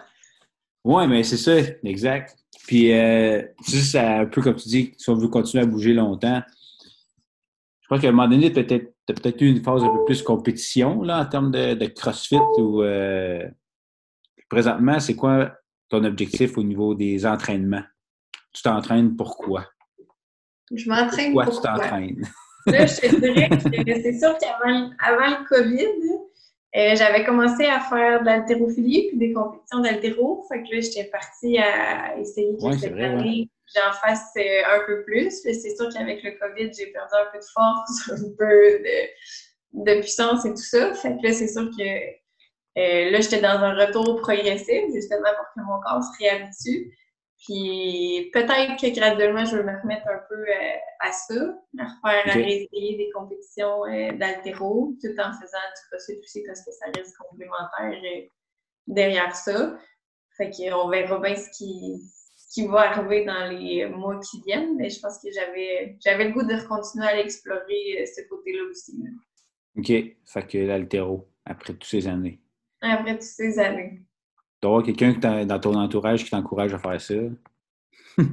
Oui, 0.86 1.08
mais 1.08 1.24
c'est 1.24 1.38
ça, 1.38 1.58
exact. 1.84 2.38
Puis, 2.66 2.94
euh, 2.94 3.44
c'est 3.62 4.00
un 4.00 4.26
peu 4.26 4.42
comme 4.42 4.56
tu 4.56 4.70
dis, 4.70 4.94
si 4.98 5.10
on 5.10 5.16
veut 5.16 5.28
continuer 5.28 5.64
à 5.64 5.68
bouger 5.68 5.94
longtemps, 5.94 6.42
je 7.86 7.88
crois 7.88 8.00
qu'à 8.00 8.08
un 8.08 8.14
moment 8.14 8.28
donné, 8.28 8.52
tu 8.52 8.60
as 8.60 8.64
peut-être 8.64 9.42
eu 9.42 9.48
une 9.48 9.62
phase 9.62 9.84
un 9.84 9.90
peu 9.90 10.06
plus 10.06 10.24
compétition 10.24 11.04
là, 11.04 11.20
en 11.20 11.26
termes 11.28 11.52
de, 11.52 11.86
CrossFit 11.86 12.40
ou 12.58 12.82
euh, 12.82 13.48
présentement, 14.50 15.00
c'est 15.00 15.16
quoi 15.16 15.56
ton 15.90 16.04
objectif 16.04 16.58
au 16.58 16.64
niveau 16.64 16.96
des 16.96 17.28
entraînements? 17.28 17.84
Tu 18.54 18.64
t'entraînes 18.64 19.16
pourquoi? 19.16 19.68
Je 20.74 20.90
m'entraîne 20.90 21.34
pourquoi? 21.34 21.46
Pourquoi 21.46 21.74
tu 21.74 21.80
t'entraînes? 21.80 22.28
Là, 22.66 22.88
je 22.88 23.02
te 23.02 23.16
dirais 23.20 23.50
que 23.50 24.02
c'est 24.02 24.18
sûr 24.18 24.36
qu'avant 24.40 24.90
avant 24.98 25.38
le 25.38 25.48
COVID, 25.48 25.86
euh, 26.76 26.96
j'avais 26.96 27.24
commencé 27.24 27.66
à 27.66 27.82
faire 27.82 28.22
de 28.22 28.26
l'haltérophilie 28.26 29.10
puis 29.10 29.18
des 29.20 29.32
compétitions 29.32 29.82
d'haltéro. 29.82 30.44
Fait 30.50 30.64
que 30.64 30.74
là, 30.74 30.82
j'étais 30.82 31.04
partie 31.04 31.60
à 31.60 32.18
essayer 32.18 32.58
cette 32.80 32.94
année, 32.94 33.48
j'en 33.76 33.92
fasse 33.94 34.32
euh, 34.38 34.62
un 34.68 34.86
peu 34.86 35.04
plus. 35.04 35.32
C'est 35.44 35.76
sûr 35.76 35.90
qu'avec 35.94 36.24
le 36.24 36.32
COVID, 36.32 36.72
j'ai 36.74 36.88
perdu 36.88 37.14
un 37.14 37.32
peu 37.32 37.40
de 37.40 37.46
force, 37.54 38.10
un 38.12 38.36
peu 38.38 38.80
de, 38.80 39.86
de 39.86 40.02
puissance 40.02 40.46
et 40.46 40.52
tout 40.52 40.58
ça. 40.58 40.94
Fait 40.94 41.18
que 41.18 41.28
là, 41.28 41.34
c'est 41.34 41.48
sûr 41.48 41.70
que 41.70 42.16
euh, 42.78 43.10
là, 43.10 43.22
j'étais 43.22 43.40
dans 43.40 43.60
un 43.60 43.74
retour 43.74 44.20
progressif, 44.22 44.84
justement 44.94 45.30
pour 45.38 45.46
que 45.56 45.68
mon 45.68 45.80
corps 45.82 46.04
se 46.04 46.18
réhabitue. 46.20 46.94
Puis 47.46 48.30
peut-être 48.34 48.80
que 48.80 48.94
graduellement, 48.94 49.46
je 49.46 49.58
vais 49.58 49.64
me 49.64 49.82
remettre 49.82 50.08
un 50.08 50.20
peu 50.28 50.36
euh, 50.36 50.78
à 51.00 51.12
ça, 51.12 51.36
à 51.80 51.84
refaire, 51.84 52.32
à 52.32 52.34
réessayer 52.34 52.98
des 52.98 53.10
compétitions 53.14 53.86
euh, 53.86 54.12
d'altéro, 54.14 54.94
tout 55.02 55.20
en 55.20 55.32
faisant 55.32 55.58
du 55.58 55.90
crossfit 55.90 56.20
aussi 56.20 56.44
parce 56.46 56.66
que 56.66 56.72
ça 56.72 56.86
reste 56.96 57.16
complémentaire 57.18 57.94
derrière 58.88 59.36
ça. 59.36 59.78
Fait 60.38 60.50
qu'on 60.50 60.90
verra 60.90 61.20
bien 61.20 61.36
ce 61.36 61.50
qui, 61.58 62.02
qui 62.56 62.68
va 62.68 62.92
arriver 62.92 63.26
dans 63.26 63.52
les 63.52 63.86
mois 63.88 64.20
qui 64.20 64.42
viennent, 64.42 64.78
mais 64.78 64.90
je 64.90 65.00
pense 65.02 65.20
que 65.20 65.30
j'avais 65.32 65.98
j'avais 66.04 66.30
le 66.30 66.34
goût 66.34 66.44
de 66.44 66.68
continuer 66.68 67.06
à 67.06 67.20
explorer 67.20 68.06
ce 68.06 68.22
côté-là 68.30 68.64
aussi. 68.70 69.04
OK. 69.78 69.88
Fait 69.88 70.48
que 70.48 70.58
l'altéro, 70.60 71.28
après 71.46 71.74
toutes 71.74 71.84
ces 71.84 72.08
années. 72.08 72.40
Après 72.82 73.14
toutes 73.14 73.24
ces 73.24 73.60
années 73.60 74.06
d'avoir 74.66 74.84
quelqu'un 74.84 75.14
dans 75.46 75.60
ton 75.60 75.76
entourage 75.76 76.24
qui 76.24 76.32
t'encourage 76.32 76.74
à 76.74 76.80
faire 76.80 77.00
ça? 77.00 77.14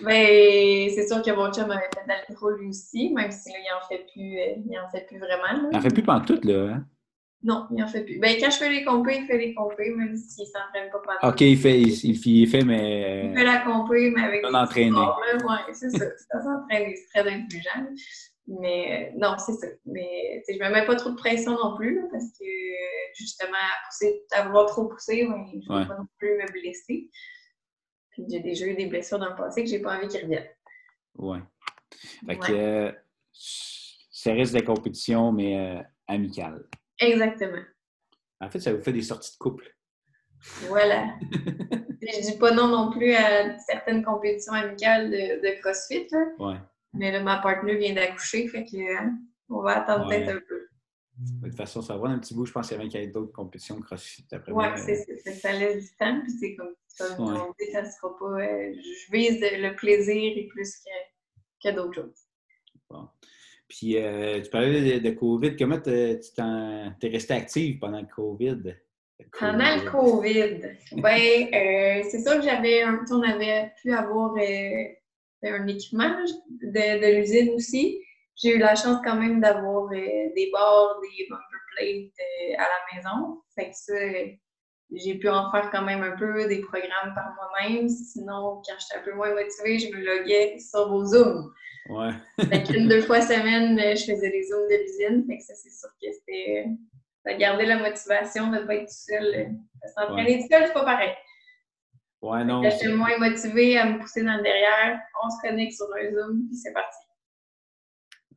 ben, 0.00 0.90
c'est 0.90 1.08
sûr 1.08 1.22
que 1.22 1.30
mon 1.34 1.52
chum 1.52 1.70
avait 1.70 1.88
fait 1.94 2.06
l'altéro 2.06 2.50
lui 2.50 2.68
aussi, 2.68 3.12
même 3.12 3.30
si 3.30 3.50
là, 3.50 3.56
il 3.58 3.72
en 3.74 3.80
fait 3.88 4.06
plus, 4.12 4.38
euh, 4.38 4.62
il 4.70 4.78
en 4.78 4.88
fait 4.88 5.06
plus 5.06 5.18
vraiment. 5.18 5.68
Il 5.70 5.76
en 5.76 5.80
fait 5.80 5.92
plus 5.92 6.02
pendant 6.02 6.24
tout, 6.24 6.38
là, 6.44 6.74
hein? 6.74 6.86
Non, 7.44 7.66
il 7.76 7.84
en 7.84 7.86
fait 7.86 8.02
plus. 8.04 8.18
Ben, 8.18 8.36
quand 8.40 8.50
je 8.50 8.56
fais 8.56 8.70
les 8.70 8.84
compés, 8.84 9.18
il 9.20 9.26
fait 9.26 9.36
les 9.36 9.54
compés, 9.54 9.90
même 9.90 10.16
s'il 10.16 10.46
s'entraîne 10.46 10.90
pas 10.90 10.98
pendant 10.98 11.32
OK, 11.32 11.42
il 11.42 11.58
fait, 11.58 11.78
il, 11.78 12.26
il, 12.26 12.48
fait, 12.48 12.64
mais... 12.64 13.26
Il 13.26 13.36
fait 13.36 13.44
la 13.44 13.58
compé, 13.58 14.10
mais 14.16 14.22
avec... 14.22 14.42
Non 14.42 14.54
entraîné. 14.54 14.96
Ouais, 14.96 15.74
c'est 15.74 15.90
ça. 15.90 16.06
C'est 16.16 16.94
très 17.12 17.30
intelligent. 17.30 17.86
Mais 18.46 19.10
euh, 19.12 19.18
non, 19.18 19.36
c'est 19.38 19.52
ça. 19.52 19.66
Mais 19.84 20.42
je 20.48 20.54
me 20.54 20.70
mets 20.70 20.86
pas 20.86 20.96
trop 20.96 21.10
de 21.10 21.16
pression 21.16 21.52
non 21.52 21.76
plus, 21.76 22.00
parce 22.10 22.30
que 22.38 22.44
justement, 23.14 23.52
à, 23.52 23.88
pousser, 23.88 24.22
à 24.32 24.46
vouloir 24.46 24.66
trop 24.66 24.86
pousser, 24.86 25.20
je 25.20 25.26
ne 25.26 25.80
veux 25.80 25.88
pas 25.88 25.96
non 25.96 26.06
plus 26.18 26.36
me 26.36 26.50
blesser. 26.50 27.10
Puis 28.10 28.24
j'ai 28.30 28.40
déjà 28.40 28.66
eu 28.66 28.74
des 28.74 28.86
blessures 28.86 29.18
dans 29.18 29.30
le 29.30 29.36
passé 29.36 29.64
que 29.64 29.68
j'ai 29.68 29.80
pas 29.80 29.98
envie 29.98 30.08
qu'ils 30.08 30.22
reviennent. 30.22 30.48
Oui. 31.16 31.38
Fait 32.26 32.38
que 32.38 32.52
euh, 32.52 32.92
ça 33.32 34.32
reste 34.32 34.54
de 34.54 34.60
la 34.60 34.64
compétition, 34.64 35.32
mais 35.32 35.58
euh, 35.58 35.82
amicale. 36.06 36.66
Exactement. 36.98 37.62
En 38.40 38.50
fait, 38.50 38.60
ça 38.60 38.72
vous 38.72 38.82
fait 38.82 38.92
des 38.92 39.02
sorties 39.02 39.32
de 39.32 39.38
couple. 39.38 39.74
Voilà. 40.68 41.14
je 42.02 42.30
dis 42.30 42.38
pas 42.38 42.52
non 42.52 42.68
non 42.68 42.90
plus 42.90 43.14
à 43.14 43.58
certaines 43.58 44.04
compétitions 44.04 44.52
amicales 44.52 45.10
de, 45.10 45.40
de 45.40 45.60
CrossFit. 45.60 46.06
Là. 46.10 46.26
Ouais. 46.38 46.58
Mais 46.92 47.10
là, 47.10 47.22
ma 47.22 47.38
partenaire 47.38 47.78
vient 47.78 47.94
d'accoucher, 47.94 48.46
fait 48.48 48.64
que 48.64 48.98
hein, 48.98 49.18
on 49.48 49.62
va 49.62 49.82
attendre 49.82 50.08
peut-être 50.08 50.28
un 50.28 50.40
peu. 50.48 50.68
De 51.16 51.48
toute 51.48 51.56
façon, 51.56 51.80
ça 51.80 51.96
va 51.96 52.08
un 52.08 52.18
petit 52.18 52.34
bout. 52.34 52.44
Je 52.44 52.52
pense 52.52 52.68
qu'il 52.68 52.76
y 52.76 52.96
avait 52.96 53.06
d'autres 53.06 53.32
compétitions 53.32 53.80
CrossFit 53.80 54.26
après 54.32 54.52
Oui, 54.52 54.64
c'est 54.76 54.96
ça. 54.96 55.32
Ça 55.32 55.52
laisse 55.52 55.90
du 55.90 55.96
temps. 55.96 56.20
Puis 56.22 56.32
c'est 56.32 56.56
comme, 56.56 56.74
comme 57.16 57.36
on 57.36 57.54
dit, 57.58 57.70
ça 57.72 57.84
sera 57.84 58.16
pas. 58.18 58.40
Euh, 58.40 58.74
je 58.74 59.12
vise 59.12 59.40
le 59.40 59.74
plaisir 59.76 60.32
et 60.36 60.48
plus 60.48 60.76
que, 60.76 61.68
que 61.68 61.74
d'autres 61.74 62.02
choses. 62.02 62.26
Bon. 62.90 63.08
Puis 63.76 63.96
euh, 63.96 64.40
tu 64.40 64.50
parlais 64.50 65.00
de, 65.00 65.10
COVID. 65.10 65.56
Comment 65.56 65.80
tu 65.80 65.90
es 65.90 67.08
resté 67.08 67.34
active 67.34 67.78
pendant 67.80 68.00
le 68.00 68.06
COVID? 68.06 68.74
Pendant 69.38 69.76
le 69.76 69.90
COVID, 69.90 70.60
ben, 71.02 71.48
euh, 71.52 72.02
c'est 72.08 72.20
sûr 72.20 72.36
que 72.36 72.42
j'avais 72.42 72.82
un 72.82 73.04
on 73.10 73.22
avait 73.22 73.72
pu 73.80 73.92
avoir 73.92 74.34
un 74.36 75.66
équipement 75.66 76.08
de, 76.62 77.16
l'usine 77.18 77.50
aussi. 77.54 78.00
J'ai 78.36 78.56
eu 78.56 78.58
la 78.58 78.74
chance 78.76 79.00
quand 79.04 79.16
même 79.16 79.40
d'avoir 79.40 79.86
euh, 79.86 80.32
des 80.36 80.50
bords, 80.52 81.00
des 81.02 81.26
bumper 81.28 81.44
plates 81.76 82.12
euh, 82.20 82.54
à 82.58 82.62
la 82.62 82.96
maison. 82.96 83.42
Fait 83.56 83.70
que 83.70 83.76
ça, 83.76 83.94
j'ai 84.92 85.14
pu 85.14 85.28
en 85.28 85.50
faire 85.50 85.70
quand 85.70 85.82
même 85.82 86.02
un 86.02 86.16
peu 86.16 86.46
des 86.46 86.60
programmes 86.60 87.14
par 87.14 87.34
moi-même. 87.36 87.88
Sinon, 87.88 88.62
quand 88.66 88.74
j'étais 88.78 89.00
un 89.00 89.04
peu 89.04 89.14
moins 89.14 89.32
motivée, 89.34 89.78
je 89.78 89.88
me 89.96 90.04
loguais 90.04 90.58
sur 90.58 90.88
vos 90.88 91.04
Zooms. 91.04 91.52
Ouais. 91.88 92.10
fait 92.38 92.62
qu'une, 92.62 92.88
deux 92.88 93.02
fois 93.02 93.20
semaine, 93.20 93.78
je 93.78 94.04
faisais 94.04 94.30
des 94.30 94.42
Zooms 94.44 94.68
de 94.68 94.76
l'usine. 94.82 95.24
Fait 95.26 95.38
que 95.38 95.42
ça, 95.44 95.54
c'est 95.54 95.70
sûr 95.70 95.90
que 96.00 96.10
c'était. 96.12 96.66
Ça 97.24 97.34
gardait 97.34 97.66
la 97.66 97.78
motivation 97.78 98.50
de 98.50 98.58
ne 98.58 98.66
pas 98.66 98.74
être 98.74 98.86
tout 98.86 99.12
seul. 99.12 99.56
S'entraîner 99.96 100.40
tout 100.40 100.48
seul, 100.50 100.66
c'est 100.66 100.74
pas 100.74 100.84
pareil. 100.84 101.14
Ouais, 102.20 102.44
non. 102.44 102.62
J'étais 102.62 102.88
moins 102.88 103.16
motivée 103.18 103.78
à 103.78 103.86
me 103.86 103.98
pousser 103.98 104.22
dans 104.22 104.36
le 104.36 104.42
derrière. 104.42 105.00
On 105.22 105.30
se 105.30 105.46
connecte 105.46 105.74
sur 105.74 105.86
un 105.94 106.10
Zoom, 106.10 106.46
puis 106.48 106.56
c'est 106.56 106.72
parti. 106.72 106.96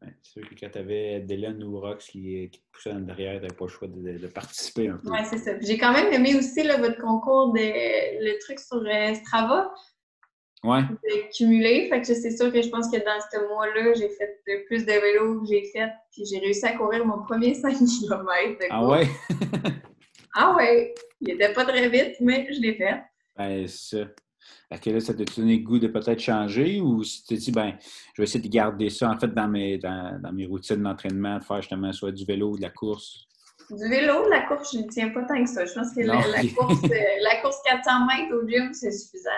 Ouais, 0.01 0.13
c'est 0.21 0.31
sûr 0.39 0.49
que 0.49 0.55
quand 0.59 0.69
tu 0.69 0.77
avais 0.77 1.21
Dylan 1.21 1.63
ou 1.63 1.79
Rox 1.79 2.05
qui, 2.05 2.49
qui, 2.49 2.59
te 2.59 2.65
poussait 2.71 2.91
dans 2.91 2.99
le 2.99 3.05
derrière, 3.05 3.35
tu 3.35 3.41
n'avais 3.43 3.55
pas 3.55 3.65
le 3.65 3.71
choix 3.71 3.87
de, 3.87 4.27
participer 4.27 4.89
un 4.89 4.97
peu. 4.97 5.09
Oui, 5.09 5.19
c'est 5.29 5.37
ça. 5.37 5.51
J'ai 5.61 5.77
quand 5.77 5.93
même 5.93 6.11
aimé 6.13 6.35
aussi 6.35 6.63
là, 6.63 6.77
votre 6.77 7.01
concours, 7.01 7.53
de, 7.53 7.59
le 7.59 8.39
truc 8.39 8.59
sur 8.59 8.77
euh, 8.77 9.13
Strava. 9.15 9.73
Ouais. 10.63 10.81
De 10.81 11.37
cumuler. 11.37 11.87
Fait 11.89 12.01
que 12.01 12.07
c'est 12.07 12.35
sûr 12.35 12.51
que 12.51 12.61
je 12.61 12.69
pense 12.69 12.89
que 12.89 12.97
dans 12.97 13.19
ce 13.31 13.47
mois-là, 13.47 13.93
j'ai 13.93 14.09
fait 14.09 14.41
plus 14.65 14.85
de 14.85 14.91
vélo 14.91 15.41
que 15.41 15.47
j'ai 15.47 15.65
fait. 15.65 15.91
Puis 16.11 16.25
j'ai 16.25 16.39
réussi 16.39 16.65
à 16.65 16.75
courir 16.75 17.05
mon 17.05 17.23
premier 17.23 17.53
5 17.55 17.77
km. 17.77 18.65
ah 18.69 18.87
ouais? 18.87 19.07
Ah 20.39 20.55
ouais, 20.55 20.93
il 21.19 21.31
était 21.31 21.51
pas 21.51 21.65
très 21.65 21.89
vite, 21.89 22.13
mais 22.19 22.47
je 22.53 22.61
l'ai 22.61 22.75
fait. 22.75 23.01
Ben, 23.35 23.67
ça. 23.67 24.05
Que 24.79 24.89
là, 24.91 24.99
ça 24.99 25.15
t'a 25.15 25.23
donné 25.23 25.57
le 25.57 25.63
goût 25.63 25.79
de 25.79 25.87
peut-être 25.87 26.19
changer 26.19 26.79
ou 26.79 27.03
si 27.03 27.23
tu 27.23 27.27
t'es 27.29 27.35
dit, 27.37 27.51
ben, 27.51 27.73
je 28.13 28.21
vais 28.21 28.25
essayer 28.25 28.47
de 28.47 28.53
garder 28.53 28.91
ça 28.91 29.09
en 29.09 29.17
fait 29.17 29.33
dans 29.33 29.47
mes, 29.47 29.79
dans, 29.79 30.21
dans 30.21 30.31
mes 30.31 30.45
routines 30.45 30.83
d'entraînement, 30.83 31.39
de 31.39 31.43
faire 31.43 31.61
justement 31.61 31.91
soit 31.91 32.11
du 32.11 32.23
vélo 32.23 32.51
ou 32.51 32.57
de 32.57 32.61
la 32.61 32.69
course? 32.69 33.25
Du 33.71 33.89
vélo, 33.89 34.29
la 34.29 34.41
course, 34.41 34.73
je 34.73 34.79
ne 34.79 34.87
tiens 34.87 35.09
pas 35.09 35.23
tant 35.23 35.43
que 35.43 35.49
ça. 35.49 35.65
Je 35.65 35.73
pense 35.73 35.93
que 35.95 36.01
la, 36.01 36.21
course, 36.55 36.83
euh, 36.83 37.21
la 37.23 37.41
course 37.41 37.57
400 37.65 37.91
mètres 38.05 38.35
au 38.35 38.47
gym, 38.47 38.73
c'est 38.73 38.91
suffisant. 38.91 39.31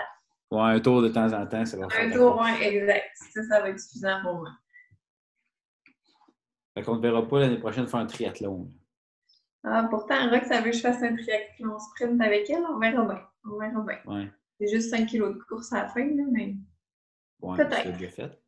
Ouais, 0.50 0.62
un 0.62 0.80
tour 0.80 1.00
de 1.00 1.08
temps 1.08 1.32
en 1.32 1.46
temps, 1.46 1.64
ça 1.64 1.76
va 1.76 1.88
faire. 1.88 2.06
Un 2.06 2.10
tour, 2.10 2.40
oui, 2.42 2.50
exact. 2.64 3.10
Ça, 3.14 3.42
ça 3.44 3.60
va 3.60 3.68
être 3.68 3.78
suffisant 3.78 4.20
pour 4.22 4.34
moi. 4.34 4.50
Fait 6.74 6.82
qu'on 6.82 6.96
ne 6.96 7.00
verra 7.00 7.26
pas 7.26 7.40
l'année 7.40 7.58
prochaine 7.58 7.86
faire 7.86 8.00
un 8.00 8.06
triathlon. 8.06 8.72
Ah, 9.62 9.86
pourtant, 9.90 10.30
Rox, 10.30 10.48
ça 10.48 10.60
veut 10.60 10.70
que 10.70 10.76
je 10.76 10.80
fasse 10.80 11.02
un 11.02 11.14
triathlon 11.14 11.78
sprint 11.78 12.20
avec 12.20 12.50
elle. 12.50 12.64
On 12.68 12.78
verra 12.78 13.04
bien. 13.04 13.28
On 13.44 13.58
verra 13.58 13.80
bien. 13.82 13.98
Ouais. 14.06 14.28
C'est 14.58 14.68
juste 14.68 14.90
5 14.90 15.06
kilos 15.06 15.36
de 15.36 15.42
course 15.42 15.72
à 15.72 15.82
la 15.82 15.88
fin, 15.88 16.04
là, 16.04 16.24
mais. 16.30 16.56
Ouais, 17.40 17.56
peut-être. 17.56 17.82
Tu 17.82 17.88
l'as 17.88 17.96
déjà 17.96 18.10
fait? 18.10 18.42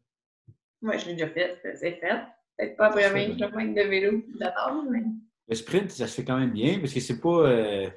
Oui, 0.82 0.98
je 0.98 1.06
l'ai 1.06 1.12
déjà 1.12 1.28
fait. 1.28 1.60
C'est 1.62 2.00
fait. 2.00 2.22
Peut-être 2.56 2.76
pas 2.76 2.86
après 2.86 3.10
20 3.10 3.36
km 3.36 3.74
de 3.74 3.88
vélo 3.88 4.22
d'attendre, 4.38 4.90
mais. 4.90 5.04
Le 5.48 5.54
sprint, 5.54 5.90
ça 5.90 6.06
se 6.06 6.14
fait 6.16 6.24
quand 6.24 6.38
même 6.38 6.52
bien 6.52 6.80
parce 6.80 6.92
que 6.92 7.00
c'est 7.00 7.20
pas. 7.20 7.48
Euh... 7.48 7.90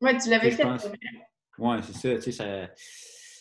Ouais, 0.00 0.18
tu 0.18 0.28
l'avais 0.28 0.50
fait. 0.50 0.62
Pense... 0.62 0.88
Ouais, 1.58 1.78
c'est 1.82 1.92
ça. 1.92 2.14
Tu 2.16 2.22
sais, 2.22 2.32
ça. 2.32 2.68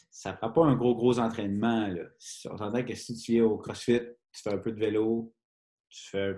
Ça 0.09 0.34
prend 0.34 0.49
pas 0.49 0.66
un 0.66 0.76
gros, 0.76 0.95
gros 0.95 1.20
entraînement. 1.20 1.88
Là. 1.88 2.03
On 2.49 2.57
s'entend 2.57 2.84
que 2.84 2.95
si 2.95 3.16
tu 3.16 3.34
viens 3.34 3.45
au 3.45 3.57
CrossFit, 3.57 4.01
tu 4.32 4.41
fais 4.41 4.53
un 4.53 4.57
peu 4.57 4.72
de 4.72 4.80
vélo, 4.80 5.34
tu 5.89 6.09
fais, 6.09 6.34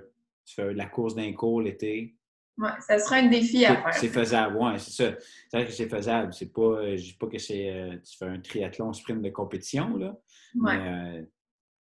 tu 0.45 0.55
fais 0.55 0.65
de 0.65 0.77
la 0.77 0.87
course 0.87 1.15
d'un 1.15 1.31
cours 1.31 1.61
l'été, 1.61 2.17
oui, 2.57 2.69
ça 2.79 2.97
sera 2.97 3.17
un 3.17 3.27
défi 3.27 3.65
à 3.65 3.75
faire. 3.75 3.93
C'est 3.93 4.07
faisable, 4.07 4.57
oui, 4.59 4.71
c'est 4.79 4.91
ça. 4.91 5.17
C'est 5.47 5.57
vrai 5.57 5.67
que 5.67 5.71
c'est 5.71 5.87
faisable. 5.87 6.33
C'est 6.33 6.51
pas, 6.51 6.61
euh, 6.61 6.97
je 6.97 7.03
dis 7.03 7.13
pas 7.13 7.27
que 7.27 7.37
c'est, 7.37 7.69
euh, 7.69 7.97
tu 7.97 8.17
fais 8.17 8.25
un 8.25 8.39
triathlon 8.39 8.93
sprint 8.93 9.21
de 9.21 9.29
compétition, 9.29 9.95
là. 9.95 10.17
Ouais. 10.55 10.77
Mais 10.77 11.19
euh, 11.19 11.23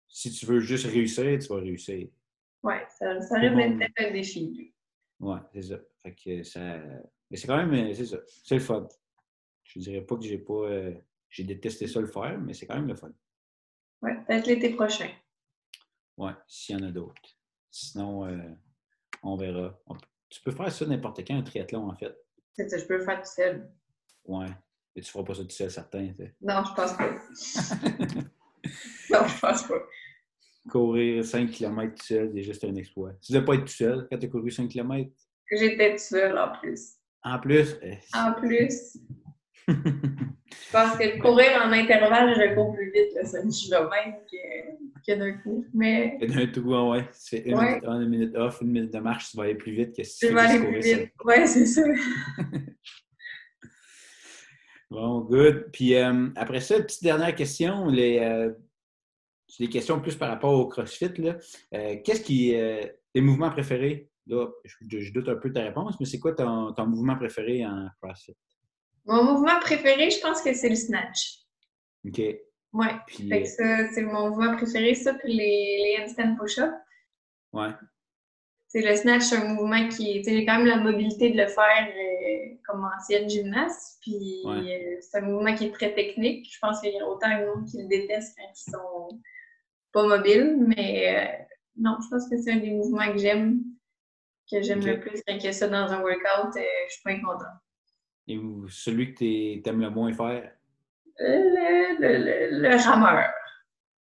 si 0.08 0.32
tu 0.32 0.46
veux 0.48 0.60
juste 0.60 0.88
réussir, 0.88 1.38
tu 1.40 1.48
vas 1.48 1.60
réussir. 1.60 2.08
Oui, 2.64 2.74
ça, 2.98 3.22
ça 3.22 3.40
risque 3.40 3.78
d'être 3.78 3.94
un 4.00 4.12
défi. 4.12 4.74
Oui, 5.20 5.38
c'est 5.54 5.62
ça. 5.62 5.76
Fait 6.02 6.16
que 6.16 6.44
ça. 6.44 6.78
Mais 7.30 7.38
c'est 7.38 7.48
quand 7.48 7.64
même, 7.64 7.94
c'est 7.94 8.06
ça. 8.06 8.18
C'est 8.44 8.56
le 8.56 8.62
fun. 8.62 8.88
Je 9.76 9.82
dirais 9.82 10.02
pas 10.02 10.16
que 10.16 10.24
j'ai 10.24 10.38
pas. 10.38 10.70
j'ai 11.30 11.44
détesté 11.44 11.88
ça 11.88 12.00
le 12.00 12.08
faire, 12.08 12.40
mais 12.40 12.54
c'est 12.54 12.66
quand 12.66 12.76
même 12.76 12.88
le 12.88 12.96
fun. 12.96 13.12
Oui, 14.02 14.12
peut-être 14.26 14.48
l'été 14.48 14.70
prochain. 14.74 15.10
Oui, 16.18 16.32
s'il 16.48 16.78
y 16.78 16.82
en 16.82 16.88
a 16.88 16.92
d'autres. 16.92 17.22
Sinon, 17.70 18.28
on 19.22 19.36
verra. 19.36 19.78
Tu 20.30 20.42
peux 20.42 20.52
faire 20.52 20.72
ça 20.72 20.86
n'importe 20.86 21.26
quand, 21.28 21.38
un 21.38 21.42
triathlon, 21.42 21.90
en 21.90 21.96
fait. 21.96 22.16
C'est 22.54 22.70
ça, 22.70 22.78
je 22.78 22.86
peux 22.86 22.98
le 22.98 23.04
faire 23.04 23.22
tout 23.22 23.30
seul. 23.30 23.70
Ouais. 24.26 24.48
Mais 24.96 25.02
tu 25.02 25.12
feras 25.12 25.26
pas 25.26 25.34
ça 25.34 25.44
tout 25.44 25.50
seul, 25.50 25.70
certain. 25.70 26.14
Non, 26.42 26.64
je 26.64 26.74
pense 26.74 26.94
pas. 26.94 27.10
non, 29.12 29.28
je 29.28 29.40
pense 29.40 29.64
pas. 29.64 29.84
Courir 30.70 31.24
5 31.24 31.52
km 31.52 31.96
tout 31.96 32.06
seul, 32.06 32.32
c'est 32.34 32.44
juste 32.44 32.64
un 32.64 32.76
exploit. 32.76 33.14
Tu 33.22 33.34
ne 33.34 33.38
devais 33.38 33.46
pas 33.46 33.56
être 33.56 33.66
tout 33.66 33.74
seul 33.74 34.08
quand 34.10 34.18
tu 34.18 34.26
as 34.26 34.30
couru 34.30 34.50
5 34.50 34.70
km? 34.70 35.12
J'étais 35.52 35.92
tout 35.92 36.02
seul 36.02 36.38
en 36.38 36.58
plus. 36.58 36.94
En 37.24 37.40
plus? 37.40 37.76
Eh, 37.84 37.98
en 38.14 38.34
plus. 38.34 38.98
Je 39.68 40.72
pense 40.72 40.98
que 40.98 41.20
courir 41.20 41.62
en 41.64 41.72
intervalle, 41.72 42.36
je 42.36 42.54
cours 42.54 42.74
plus 42.74 42.92
vite 42.92 43.14
le 43.16 43.26
5 43.26 43.50
km 43.50 43.90
que, 44.32 44.38
que 45.08 45.18
d'un 45.18 45.34
coup. 45.40 45.66
Mais... 45.74 46.18
Que 46.20 46.26
d'un 46.26 46.48
coup, 46.48 46.92
ouais. 46.92 47.08
Tu 47.12 47.30
fais 47.30 47.50
une, 47.50 47.58
minute 47.58 47.84
on, 47.88 48.02
une 48.02 48.10
minute 48.10 48.36
off, 48.36 48.60
une 48.62 48.72
minute 48.72 48.94
de 48.94 49.00
marche, 49.00 49.32
tu 49.32 49.38
vas 49.38 49.44
aller 49.44 49.56
plus 49.56 49.74
vite 49.74 49.96
que 49.96 50.04
si 50.04 50.20
tu, 50.20 50.28
tu 50.28 50.34
vas 50.34 50.50
aller 50.50 50.60
plus 50.60 50.82
vite. 50.82 51.12
Ouais, 51.24 51.48
c'est 51.48 51.66
ça. 51.66 51.82
bon, 54.92 55.22
good. 55.22 55.70
Puis 55.72 55.96
euh, 55.96 56.28
après 56.36 56.62
ça, 56.62 56.80
petite 56.82 57.04
dernière 57.04 57.34
question. 57.34 57.88
Les, 57.88 58.20
euh, 58.20 58.52
c'est 59.48 59.64
des 59.64 59.70
questions 59.70 60.00
plus 60.00 60.16
par 60.16 60.30
rapport 60.30 60.54
au 60.54 60.68
CrossFit. 60.68 61.14
Là. 61.18 61.38
Euh, 61.74 61.96
qu'est-ce 62.04 62.22
qui 62.22 62.52
est 62.52 63.00
tes 63.14 63.22
mouvements 63.22 63.50
préférés? 63.50 64.12
Là, 64.28 64.48
je, 64.64 65.14
doute 65.14 65.30
un 65.30 65.36
peu 65.36 65.50
de 65.50 65.54
ta 65.54 65.62
réponse, 65.62 66.00
mais 66.00 66.06
c'est 66.06 66.20
quoi 66.20 66.34
ton, 66.34 66.74
ton 66.74 66.88
mouvement 66.88 67.16
préféré 67.16 67.66
en 67.66 67.88
CrossFit? 68.02 68.36
Mon 69.06 69.24
mouvement 69.24 69.60
préféré, 69.60 70.10
je 70.10 70.20
pense 70.20 70.42
que 70.42 70.54
c'est 70.54 70.70
le 70.70 70.76
snatch. 70.76 71.40
OK. 72.08 72.20
Ouais. 72.74 72.92
Puis... 73.08 73.30
ça, 73.46 73.90
c'est 73.92 74.02
mon 74.02 74.30
mouvement 74.30 74.56
préféré, 74.56 74.96
ça, 74.96 75.14
puis 75.14 75.34
les, 75.34 75.98
les 75.98 76.04
handstand 76.04 76.36
push-up. 76.36 76.74
Ouais. 77.54 77.70
C'est 78.68 78.82
le 78.82 78.94
snatch, 78.96 79.22
c'est 79.24 79.38
un 79.38 79.54
mouvement 79.54 79.88
qui. 79.88 80.22
Tu 80.22 80.32
j'ai 80.32 80.46
quand 80.46 80.58
même 80.58 80.66
la 80.66 80.78
mobilité 80.78 81.30
de 81.30 81.38
le 81.38 81.48
faire 81.48 81.88
euh, 81.88 82.56
comme 82.68 82.84
ancienne 82.84 83.30
gymnaste. 83.30 84.00
Puis 84.02 84.44
euh, 84.46 84.98
c'est 85.00 85.20
un 85.20 85.22
mouvement 85.22 85.56
qui 85.56 85.68
est 85.68 85.72
très 85.72 85.94
technique. 85.94 86.54
Je 86.54 86.60
pense 86.60 86.82
qu'il 86.82 86.92
y 86.92 87.00
a 87.00 87.08
autant 87.08 87.30
de 87.30 87.46
monde 87.46 87.66
qui 87.66 87.82
le 87.82 87.88
détestent 87.88 88.36
quand 88.38 88.52
ils 88.54 88.72
sont 88.72 89.22
pas 89.94 90.06
mobiles. 90.06 90.58
Mais 90.68 91.16
euh, 91.16 91.44
non, 91.78 91.96
je 92.04 92.10
pense 92.10 92.28
que 92.28 92.36
c'est 92.38 92.52
un 92.52 92.58
des 92.58 92.72
mouvements 92.72 93.10
que 93.14 93.18
j'aime, 93.18 93.62
que 94.52 94.62
j'aime 94.62 94.86
le 94.86 95.00
plus. 95.00 95.22
Quand 95.26 95.36
il 95.36 95.44
y 95.46 95.48
a 95.48 95.54
ça 95.54 95.70
dans 95.70 95.94
un 95.94 96.02
workout, 96.02 96.54
je 96.56 96.94
suis 96.94 97.04
pas 97.04 97.16
contente. 97.16 97.46
Et 98.28 98.40
celui 98.70 99.14
que 99.14 99.20
tu 99.20 99.70
aimes 99.70 99.82
le 99.82 99.90
moins 99.90 100.14
faire? 100.14 100.52
Le, 101.20 102.00
le, 102.00 102.62
le, 102.62 102.84
rameur. 102.84 103.30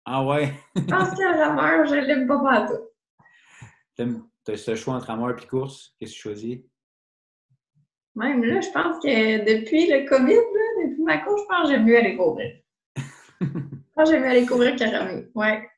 Ah 0.05 0.25
ouais? 0.25 0.53
je 0.75 0.81
pense 0.81 1.09
que 1.15 1.21
le 1.21 1.39
rameur, 1.39 1.85
je 1.85 1.95
l'aime 1.95 2.27
pas 2.27 2.67
tout. 2.67 4.17
Tu 4.45 4.51
as 4.51 4.57
ce 4.57 4.75
choix 4.75 4.95
entre 4.95 5.07
rameur 5.07 5.41
et 5.41 5.47
course? 5.47 5.95
Qu'est-ce 5.99 6.11
que 6.11 6.15
tu 6.15 6.21
choisis? 6.21 6.59
Même 8.15 8.43
là, 8.43 8.61
je 8.61 8.69
pense 8.71 8.97
que 9.03 9.45
depuis 9.45 9.87
le 9.87 10.07
COVID, 10.09 10.33
là, 10.33 10.89
depuis 10.89 11.03
ma 11.03 11.19
course, 11.19 11.41
je 11.41 11.47
pense 11.47 11.67
que 11.67 11.75
j'aime 11.75 11.85
mieux 11.85 11.97
aller 11.97 12.17
courir. 12.17 12.59
je 13.41 13.47
pense 13.95 14.09
que 14.09 14.15
j'aime 14.15 14.23
mieux 14.23 14.29
aller 14.29 14.45
courir 14.45 14.75
qu'à 14.75 14.89
ramer. 14.89 15.27
Ouais. 15.35 15.69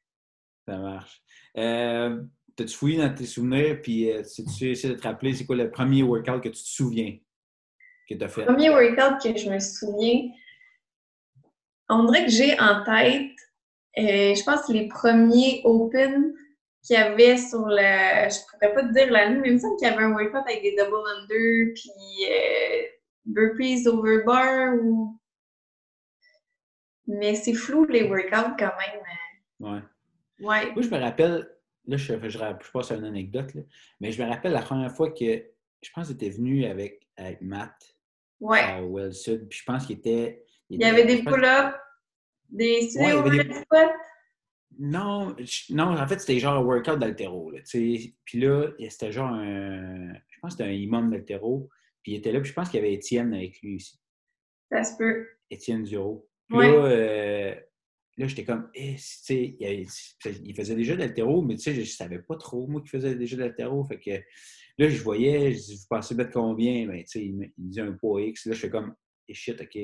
Ça 0.66 0.78
marche. 0.78 1.22
Euh, 1.58 2.22
T'as-tu 2.56 2.76
fouillé 2.76 2.98
dans 2.98 3.14
tes 3.14 3.26
souvenirs, 3.26 3.82
puis 3.82 4.12
euh, 4.12 4.22
si 4.24 4.44
tu 4.44 4.70
essaies 4.70 4.90
de 4.90 4.96
te 4.96 5.04
rappeler, 5.04 5.34
c'est 5.34 5.46
quoi 5.46 5.56
le 5.56 5.72
premier 5.72 6.04
workout 6.04 6.42
que 6.42 6.50
tu 6.50 6.62
te 6.62 6.68
souviens? 6.68 7.18
Le 8.16 8.45
premier 8.45 8.70
workout 8.70 9.22
que 9.22 9.38
je 9.38 9.49
me 9.49 9.60
souviens, 9.60 10.30
on 11.89 12.05
dirait 12.05 12.26
que 12.26 12.32
j'ai 12.32 12.60
en 12.60 12.84
tête, 12.84 13.32
euh, 13.97 14.36
je 14.36 14.43
pense, 14.43 14.70
les 14.70 14.88
premiers 14.88 15.62
Open 15.64 16.34
qu'il 16.84 16.95
y 16.95 16.99
avait 16.99 17.38
sur 17.38 17.66
le. 17.68 17.76
Je 17.78 18.39
ne 18.39 18.51
pourrais 18.51 18.74
pas 18.74 18.84
te 18.88 18.93
dire 18.93 19.12
la 19.12 19.30
nuit, 19.30 19.39
mais 19.41 19.49
il 19.49 19.53
me 19.55 19.60
semble 19.60 19.78
qu'il 19.78 19.88
y 19.88 19.91
avait 19.91 20.03
un 20.03 20.12
workout 20.12 20.43
avec 20.47 20.62
des 20.62 20.76
double 20.76 20.95
under, 21.18 21.74
puis 21.74 21.91
euh, 22.30 22.84
burpees 23.26 23.88
over 23.88 24.24
bar. 24.26 24.76
Ou... 24.76 25.20
Mais 27.07 27.36
c'est 27.36 27.53
flou 27.53 27.86
les 27.86 28.03
workouts 28.03 28.55
quand 28.57 28.72
même. 28.78 29.01
Ouais. 29.60 29.82
Ouais. 30.39 30.72
Moi, 30.72 30.82
je 30.82 30.89
me 30.89 30.99
rappelle, 30.99 31.49
là, 31.86 31.97
je, 31.97 32.14
je, 32.22 32.30
je 32.30 32.72
passe 32.72 32.91
à 32.91 32.95
une 32.95 33.05
anecdote, 33.05 33.53
là, 33.55 33.62
mais 33.99 34.12
je 34.12 34.24
me 34.24 34.30
rappelle 34.30 34.53
la 34.53 34.62
première 34.62 34.95
fois 34.95 35.12
que 35.12 35.43
je 35.82 35.89
pense 35.93 36.07
que 36.07 36.14
tu 36.14 36.26
étais 36.26 36.36
venu 36.36 36.66
avec, 36.66 37.07
avec 37.18 37.41
Matt. 37.41 37.74
Ouais. 38.40 38.60
À 38.60 38.82
Well 38.82 39.14
Sud. 39.14 39.48
Puis 39.50 39.60
je 39.60 39.66
pense 39.66 39.86
qu'il 39.86 39.98
était. 39.98 40.46
Il, 40.70 40.80
y 40.80 40.86
avait 40.86 41.06
des 41.06 41.24
pull-ups, 41.24 41.76
des 42.50 42.90
ouais, 42.98 43.30
des... 43.30 43.54
squats. 43.54 43.94
Non, 44.78 45.36
non, 45.72 45.98
en 45.98 46.08
fait, 46.08 46.20
c'était 46.20 46.40
genre 46.40 46.56
un 46.56 46.64
workout 46.64 47.00
d'altéro. 47.00 47.52
Puis 47.72 48.16
là, 48.36 48.68
c'était 48.90 49.12
genre 49.12 49.32
un. 49.32 50.14
Je 50.30 50.40
pense 50.40 50.56
que 50.56 50.64
c'était 50.64 50.70
un 50.70 50.74
imam 50.74 51.12
d'altéro. 51.12 51.70
Puis 52.02 52.14
il 52.14 52.16
était 52.16 52.32
là, 52.32 52.40
puis 52.40 52.50
je 52.50 52.54
pense 52.54 52.70
qu'il 52.70 52.80
y 52.80 52.84
avait 52.84 52.94
Étienne 52.94 53.34
avec 53.34 53.62
lui 53.62 53.76
aussi. 53.76 54.00
Ça 54.72 54.84
se 54.84 54.96
peut. 54.98 55.28
Étienne 55.50 55.84
Duro. 55.84 56.30
Puis 56.48 56.60
là, 56.60 56.64
euh, 56.64 57.56
là 58.20 58.28
j'étais 58.28 58.44
comme, 58.44 58.70
eh, 58.76 58.96
tu 58.96 59.02
sais, 59.02 59.58
il, 59.60 60.56
faisait 60.56 60.76
déjà 60.76 60.96
d'altéro, 60.96 61.42
mais 61.42 61.56
tu 61.56 61.64
sais, 61.64 61.74
je, 61.74 61.80
ne 61.80 61.86
savais 61.86 62.20
pas 62.20 62.36
trop, 62.36 62.68
moi, 62.68 62.82
qu'il 62.82 62.92
faisait 62.92 63.16
déjà 63.16 63.38
d'altéro. 63.38 63.84
Fait 63.86 64.00
que 64.00 64.22
Là, 64.80 64.88
je 64.88 65.04
voyais, 65.04 65.52
je 65.52 65.60
dis, 65.60 65.76
vous 65.76 65.88
pensez 65.90 66.16
mettre 66.16 66.32
combien? 66.32 66.88
Ben, 66.88 67.04
tu 67.04 67.08
sais, 67.08 67.26
il, 67.26 67.36
me 67.36 67.48
dit 67.58 67.82
un 67.82 67.92
poids 67.92 68.22
X. 68.22 68.46
Là, 68.46 68.54
je 68.54 68.62
fais 68.62 68.70
comme, 68.70 68.96
et 69.28 69.34
shit, 69.34 69.60
OK. 69.60 69.78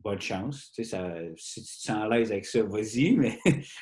Bonne 0.00 0.20
chance. 0.20 0.70
Tu 0.74 0.84
sais, 0.84 0.90
ça, 0.90 1.18
si 1.38 1.62
tu 1.62 1.66
te 1.66 1.82
sens 1.86 2.04
à 2.04 2.06
l'aise 2.06 2.30
avec 2.30 2.44
ça, 2.44 2.62
vas-y. 2.62 3.12
Mais 3.16 3.38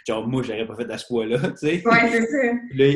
genre, 0.07 0.29
moi, 0.29 0.45
je 0.45 0.53
n'aurais 0.53 0.69
pas 0.69 0.77
fait 0.77 0.89
à 0.93 0.97
ce 0.97 1.09
poids-là, 1.09 1.51
tu 1.51 1.57
sais. 1.57 1.85
Ouais, 1.85 2.09
c'est 2.09 2.25
ça. 2.25 2.53
Là, 2.73 2.95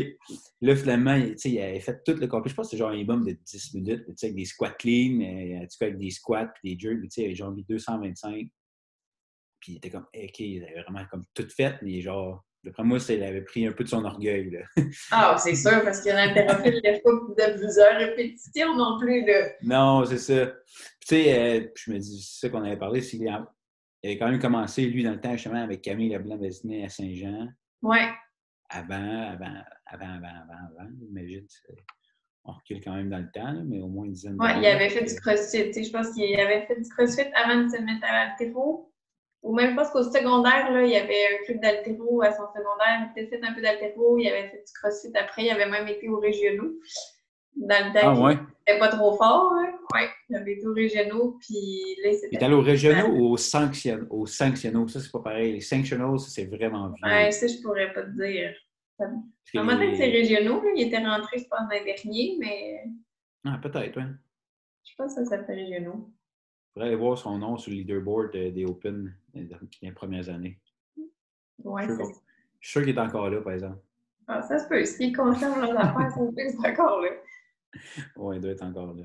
là, 0.60 0.76
finalement, 0.76 1.20
tu 1.20 1.38
sais, 1.38 1.50
il 1.50 1.58
avait 1.58 1.80
fait 1.80 2.00
tout 2.06 2.14
le 2.14 2.28
complet. 2.28 2.48
Je 2.48 2.54
pense 2.54 2.66
que 2.66 2.70
c'était 2.70 2.78
genre 2.78 2.90
un 2.90 2.94
minimum 2.94 3.26
de 3.26 3.32
10 3.32 3.74
minutes, 3.74 4.04
tu 4.06 4.12
sais, 4.14 4.26
avec 4.26 4.36
des 4.36 4.44
squats 4.44 4.76
clean, 4.78 5.20
en 5.20 5.62
tout 5.62 5.76
cas, 5.80 5.86
avec 5.86 5.98
des 5.98 6.10
squats 6.10 6.46
puis 6.46 6.76
des 6.76 6.80
jerks, 6.80 7.02
tu 7.02 7.08
sais, 7.10 7.34
genre 7.34 7.50
225. 7.50 8.46
Puis 9.68 9.74
il 9.74 9.76
était 9.76 9.90
comme, 9.90 10.06
OK, 10.16 10.38
il 10.38 10.64
avait 10.64 10.80
vraiment 10.80 11.04
comme 11.10 11.24
tout 11.34 11.46
fait, 11.54 11.74
mais 11.82 12.00
genre, 12.00 12.42
D'après 12.64 12.84
moi, 12.84 12.98
il 13.06 13.22
avait 13.22 13.42
pris 13.42 13.66
un 13.66 13.72
peu 13.72 13.84
de 13.84 13.88
son 13.88 14.02
orgueil. 14.02 14.50
Là. 14.50 14.60
Ah, 15.12 15.36
c'est 15.38 15.54
sûr, 15.54 15.82
parce 15.84 16.00
qu'il 16.00 16.10
y 16.10 16.14
a 16.14 16.18
un 16.18 16.28
haltérophile 16.28 16.80
qui 16.82 17.02
pas 17.02 17.50
de 17.50 17.58
plusieurs 17.58 17.98
répétitions 17.98 18.74
non 18.74 18.98
plus. 18.98 19.24
Là. 19.26 19.50
Non, 19.62 20.04
c'est 20.06 20.18
ça. 20.18 20.46
tu 20.46 20.54
sais, 21.04 21.38
euh, 21.38 21.68
je 21.76 21.92
me 21.92 21.98
dis, 21.98 22.20
c'est 22.20 22.46
ça 22.46 22.48
qu'on 22.48 22.64
avait 22.64 22.78
parlé, 22.78 23.02
c'est 23.02 23.18
qu'il 23.18 23.28
avait 23.28 24.18
quand 24.18 24.30
même 24.30 24.40
commencé, 24.40 24.86
lui, 24.86 25.04
dans 25.04 25.12
le 25.12 25.20
temps, 25.20 25.32
justement, 25.32 25.62
avec 25.62 25.82
Camille 25.82 26.08
Leblanc-Vésinet 26.08 26.84
à 26.84 26.88
Saint-Jean. 26.88 27.48
Ouais. 27.82 28.08
Avant, 28.70 29.28
avant, 29.30 29.62
avant, 29.86 30.14
avant, 30.16 30.28
avant, 30.28 30.80
avant, 30.80 30.90
imagine. 31.10 31.46
on 32.44 32.52
recule 32.52 32.80
quand 32.82 32.94
même 32.94 33.10
dans 33.10 33.18
le 33.18 33.30
temps, 33.30 33.62
mais 33.66 33.80
au 33.80 33.88
moins 33.88 34.06
une 34.06 34.12
dizaine 34.12 34.36
d'années. 34.36 34.54
Oui, 34.54 34.60
il 34.62 34.66
avait 34.66 34.88
fait 34.88 35.04
du 35.04 35.14
crossfit. 35.20 35.72
Je 35.72 35.92
pense 35.92 36.10
qu'il 36.10 36.40
avait 36.40 36.66
fait 36.66 36.80
du 36.80 36.88
crossfit 36.88 37.30
avant 37.34 37.62
de 37.64 37.68
se 37.68 37.80
mettre 37.82 38.04
à 38.04 38.24
l'altéro. 38.24 38.87
Ou 39.42 39.54
même, 39.54 39.70
je 39.70 39.76
pense 39.76 39.90
qu'au 39.90 40.02
secondaire, 40.02 40.70
là, 40.72 40.82
il 40.82 40.90
y 40.90 40.96
avait 40.96 41.26
un 41.32 41.44
club 41.44 41.60
d'altéro 41.60 42.22
à 42.22 42.32
son 42.32 42.46
secondaire. 42.48 43.08
Il 43.16 43.28
fait 43.28 43.40
un 43.42 43.54
peu 43.54 43.60
d'altéro, 43.60 44.18
il 44.18 44.28
avait 44.28 44.48
fait 44.48 44.64
du 44.66 44.72
crossfit 44.74 45.16
après. 45.16 45.44
Il 45.44 45.50
avait 45.50 45.68
même 45.68 45.86
été 45.86 46.08
aux 46.08 46.18
régionaux. 46.18 46.72
Dans 47.56 47.86
le 47.86 47.92
temps, 47.92 48.14
ah, 48.16 48.20
ouais? 48.20 48.38
il 48.68 48.78
pas 48.78 48.88
trop 48.88 49.16
fort. 49.16 49.52
Hein? 49.54 49.72
Oui, 49.94 50.00
il 50.28 50.36
avait 50.36 50.52
été 50.52 50.66
aux 50.66 50.74
régionaux. 50.74 51.38
Puis 51.40 51.56
là, 52.04 52.10
il 52.10 52.34
était 52.34 52.44
allé 52.44 52.54
aux 52.54 52.62
régionaux 52.62 53.08
ou 53.08 53.32
aux, 53.32 53.36
sanctionaux? 53.36 54.06
aux 54.10 54.26
sanctionaux? 54.26 54.86
Ça, 54.88 55.00
c'est 55.00 55.10
pas 55.10 55.20
pareil. 55.20 55.52
Les 55.52 55.60
sanctionaux, 55.60 56.18
ça, 56.18 56.30
c'est 56.30 56.46
vraiment 56.46 56.88
vieux. 56.88 57.30
Ça, 57.30 57.46
je 57.46 57.60
pourrais 57.62 57.92
pas 57.92 58.02
te 58.02 58.10
dire. 58.10 58.54
En 59.00 59.64
même 59.64 59.94
c'est 59.94 60.10
régionaux. 60.10 60.62
Là. 60.62 60.70
Il 60.74 60.86
était 60.86 60.98
rentré, 60.98 61.38
je 61.38 61.44
pense, 61.48 61.60
l'an 61.60 61.84
dernier, 61.84 62.36
mais. 62.38 62.84
Ah, 63.44 63.58
peut-être, 63.62 63.96
oui. 63.96 64.04
Je 64.84 64.94
pense 64.96 65.14
que 65.14 65.24
ça 65.24 65.30
s'appelle 65.30 65.58
régionaux. 65.58 66.10
Il 66.78 66.82
aller 66.82 66.94
voir 66.94 67.18
son 67.18 67.38
nom 67.38 67.58
sur 67.58 67.72
le 67.72 67.78
leaderboard 67.78 68.30
des 68.30 68.64
Open 68.64 69.12
dans 69.34 69.58
les 69.82 69.90
premières 69.90 70.28
années. 70.28 70.60
Ouais, 71.64 71.88
je 71.88 71.92
suis 72.60 72.70
sûr 72.70 72.80
qu'il 72.82 72.90
est 72.90 73.00
encore 73.00 73.28
là, 73.30 73.40
par 73.40 73.52
exemple. 73.52 73.78
Ah, 74.28 74.42
ça 74.42 74.60
se 74.60 74.68
peut. 74.68 74.84
S'il 74.84 75.16
confirme 75.16 75.60
leurs 75.60 75.76
affaires, 75.76 76.14
qu'il 76.14 76.38
est 76.38 76.70
encore 76.70 77.00
là. 77.00 77.10
Oui, 78.16 78.36
il 78.36 78.40
doit 78.40 78.52
être 78.52 78.62
encore 78.62 78.94
là. 78.94 79.04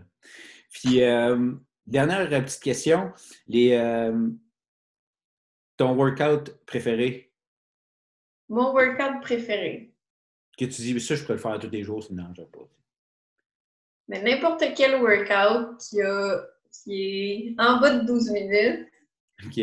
Puis, 0.71 1.01
euh, 1.01 1.53
dernière 1.87 2.29
petite 2.29 2.61
question. 2.61 3.11
Les, 3.47 3.73
euh, 3.73 4.29
ton 5.75 5.95
workout 5.95 6.55
préféré? 6.67 7.33
Mon 8.49 8.71
workout 8.71 9.19
préféré. 9.21 9.95
Que 10.59 10.65
tu 10.65 10.81
dis, 10.83 10.99
ça, 10.99 11.15
je 11.15 11.23
pourrais 11.23 11.33
le 11.33 11.39
faire 11.39 11.59
tous 11.59 11.71
les 11.71 11.81
jours, 11.81 12.03
sinon 12.03 12.31
je 12.37 12.43
pas. 12.43 12.69
Mais 14.07 14.21
n'importe 14.21 14.63
quel 14.75 15.01
workout 15.01 15.79
qui, 15.79 16.01
a, 16.01 16.52
qui 16.83 17.55
est 17.57 17.61
en 17.61 17.79
bas 17.79 17.99
de 17.99 18.05
12 18.05 18.31
minutes. 18.31 18.87
OK. 19.45 19.61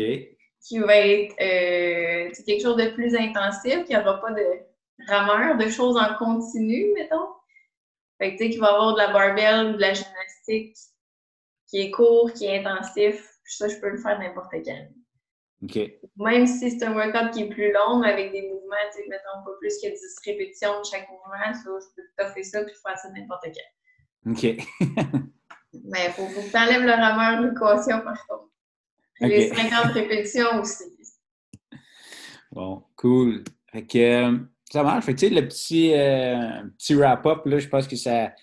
Qui 0.63 0.79
va 0.79 0.95
être 0.95 1.33
euh, 1.41 2.31
quelque 2.45 2.61
chose 2.61 2.77
de 2.77 2.89
plus 2.91 3.15
intensif, 3.15 3.83
qui 3.85 3.93
n'aura 3.93 4.21
pas 4.21 4.31
de 4.31 4.45
rameur, 5.07 5.57
de 5.57 5.69
choses 5.69 5.97
en 5.97 6.15
continu, 6.15 6.93
mettons. 6.93 7.27
Fait 8.19 8.33
que, 8.33 8.37
tu 8.37 8.43
sais, 8.43 8.49
qu'il 8.51 8.59
va 8.59 8.67
avoir 8.67 8.93
de 8.93 8.99
la 8.99 9.11
barbell, 9.11 9.73
de 9.73 9.81
la 9.81 9.93
gymnastique, 9.93 10.77
qui 11.67 11.79
est 11.79 11.91
court, 11.91 12.31
qui 12.33 12.45
est 12.45 12.59
intensif. 12.59 13.27
Ça, 13.45 13.67
je 13.67 13.75
peux 13.77 13.89
le 13.89 13.97
faire 13.97 14.19
n'importe 14.19 14.51
quand. 14.63 14.87
OK. 15.63 15.79
Même 16.17 16.47
si 16.47 16.71
c'est 16.71 16.85
un 16.85 16.93
workout 16.93 17.31
qui 17.33 17.43
est 17.43 17.49
plus 17.49 17.71
long, 17.71 17.99
mais 17.99 18.11
avec 18.11 18.31
des 18.31 18.43
mouvements, 18.43 18.75
tu 18.93 19.01
sais, 19.01 19.07
mettons, 19.09 19.43
pas 19.43 19.51
plus 19.59 19.75
que 19.81 19.87
10 19.87 19.99
répétitions 20.25 20.79
de 20.79 20.85
chaque 20.85 21.09
mouvement, 21.09 21.53
ça, 21.53 21.63
je 21.63 21.95
peux 21.95 22.07
t'offrir 22.17 22.45
ça 22.45 22.63
puis 22.63 22.73
faire 22.85 22.97
ça 22.97 23.09
n'importe 23.09 23.45
quand. 23.45 24.31
OK. 24.31 24.57
mais 25.73 26.07
il 26.07 26.11
faut, 26.11 26.27
faut 26.27 26.41
que 26.41 26.49
tu 26.49 26.57
enlèves 26.57 26.83
le 26.83 26.91
rameur 26.91 27.41
de 27.41 27.47
l'équation, 27.47 28.01
par 28.01 28.27
contre. 28.27 28.49
Les 29.21 29.49
50 29.49 29.93
répétitions 29.93 30.61
aussi. 30.61 30.83
Bon, 32.51 32.83
cool. 32.95 33.43
Fait 33.71 33.85
que, 33.85 33.97
euh, 33.97 34.37
ça 34.71 34.83
marche. 34.83 35.05
Fait 35.05 35.13
que, 35.13 35.19
tu 35.19 35.27
sais, 35.27 35.33
le 35.33 35.47
petit, 35.47 35.93
euh, 35.93 36.63
petit 36.77 36.95
wrap-up, 36.95 37.45
là, 37.45 37.59
je 37.59 37.67
pense 37.67 37.87
que 37.87 37.95
ça, 37.95 38.33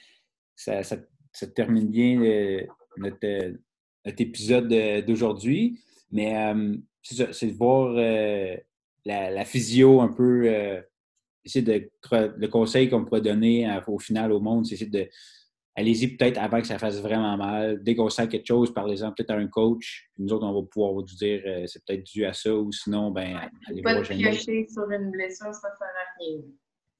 ça, 0.54 0.82
ça, 0.82 0.96
ça 1.32 1.46
termine 1.48 1.88
bien 1.88 2.20
euh, 2.22 2.62
notre, 2.96 3.54
notre, 4.04 4.20
épisode 4.22 4.68
d'aujourd'hui. 5.04 5.80
Mais 6.10 6.32
c'est 7.02 7.46
de 7.48 7.52
voir 7.52 7.90
la, 7.92 9.30
la, 9.30 9.44
physio 9.44 10.00
un 10.00 10.08
peu, 10.08 10.46
essayer 11.44 11.62
de, 11.62 11.90
le 12.12 12.46
conseil 12.46 12.88
qu'on 12.88 13.04
pourrait 13.04 13.20
donner 13.20 13.78
au 13.86 13.98
final 13.98 14.32
au 14.32 14.40
monde, 14.40 14.64
c'est 14.64 14.86
de 14.86 15.06
allez-y 15.78 16.16
peut-être 16.16 16.38
avant 16.38 16.60
que 16.60 16.66
ça 16.66 16.78
fasse 16.78 17.00
vraiment 17.00 17.36
mal. 17.36 17.82
Dès 17.82 17.94
qu'on 17.94 18.10
sent 18.10 18.28
quelque 18.28 18.46
chose, 18.46 18.74
parlez-en 18.74 19.12
peut-être 19.12 19.30
à 19.30 19.34
un 19.34 19.46
coach. 19.46 20.08
Nous 20.18 20.32
autres, 20.32 20.44
on 20.44 20.60
va 20.60 20.66
pouvoir 20.66 20.92
vous 20.92 21.02
dire 21.02 21.40
euh, 21.46 21.64
c'est 21.66 21.84
peut-être 21.84 22.04
dû 22.04 22.24
à 22.24 22.32
ça 22.32 22.52
ou 22.52 22.72
sinon, 22.72 23.10
ben, 23.10 23.48
allez 23.68 23.82
pas 23.82 23.94
Pas 23.94 24.02
piocher 24.02 24.66
sur 24.68 24.90
une 24.90 25.10
blessure, 25.10 25.54
ça 25.54 25.70
sert 25.78 25.86
à 25.86 26.18
rien. 26.18 26.40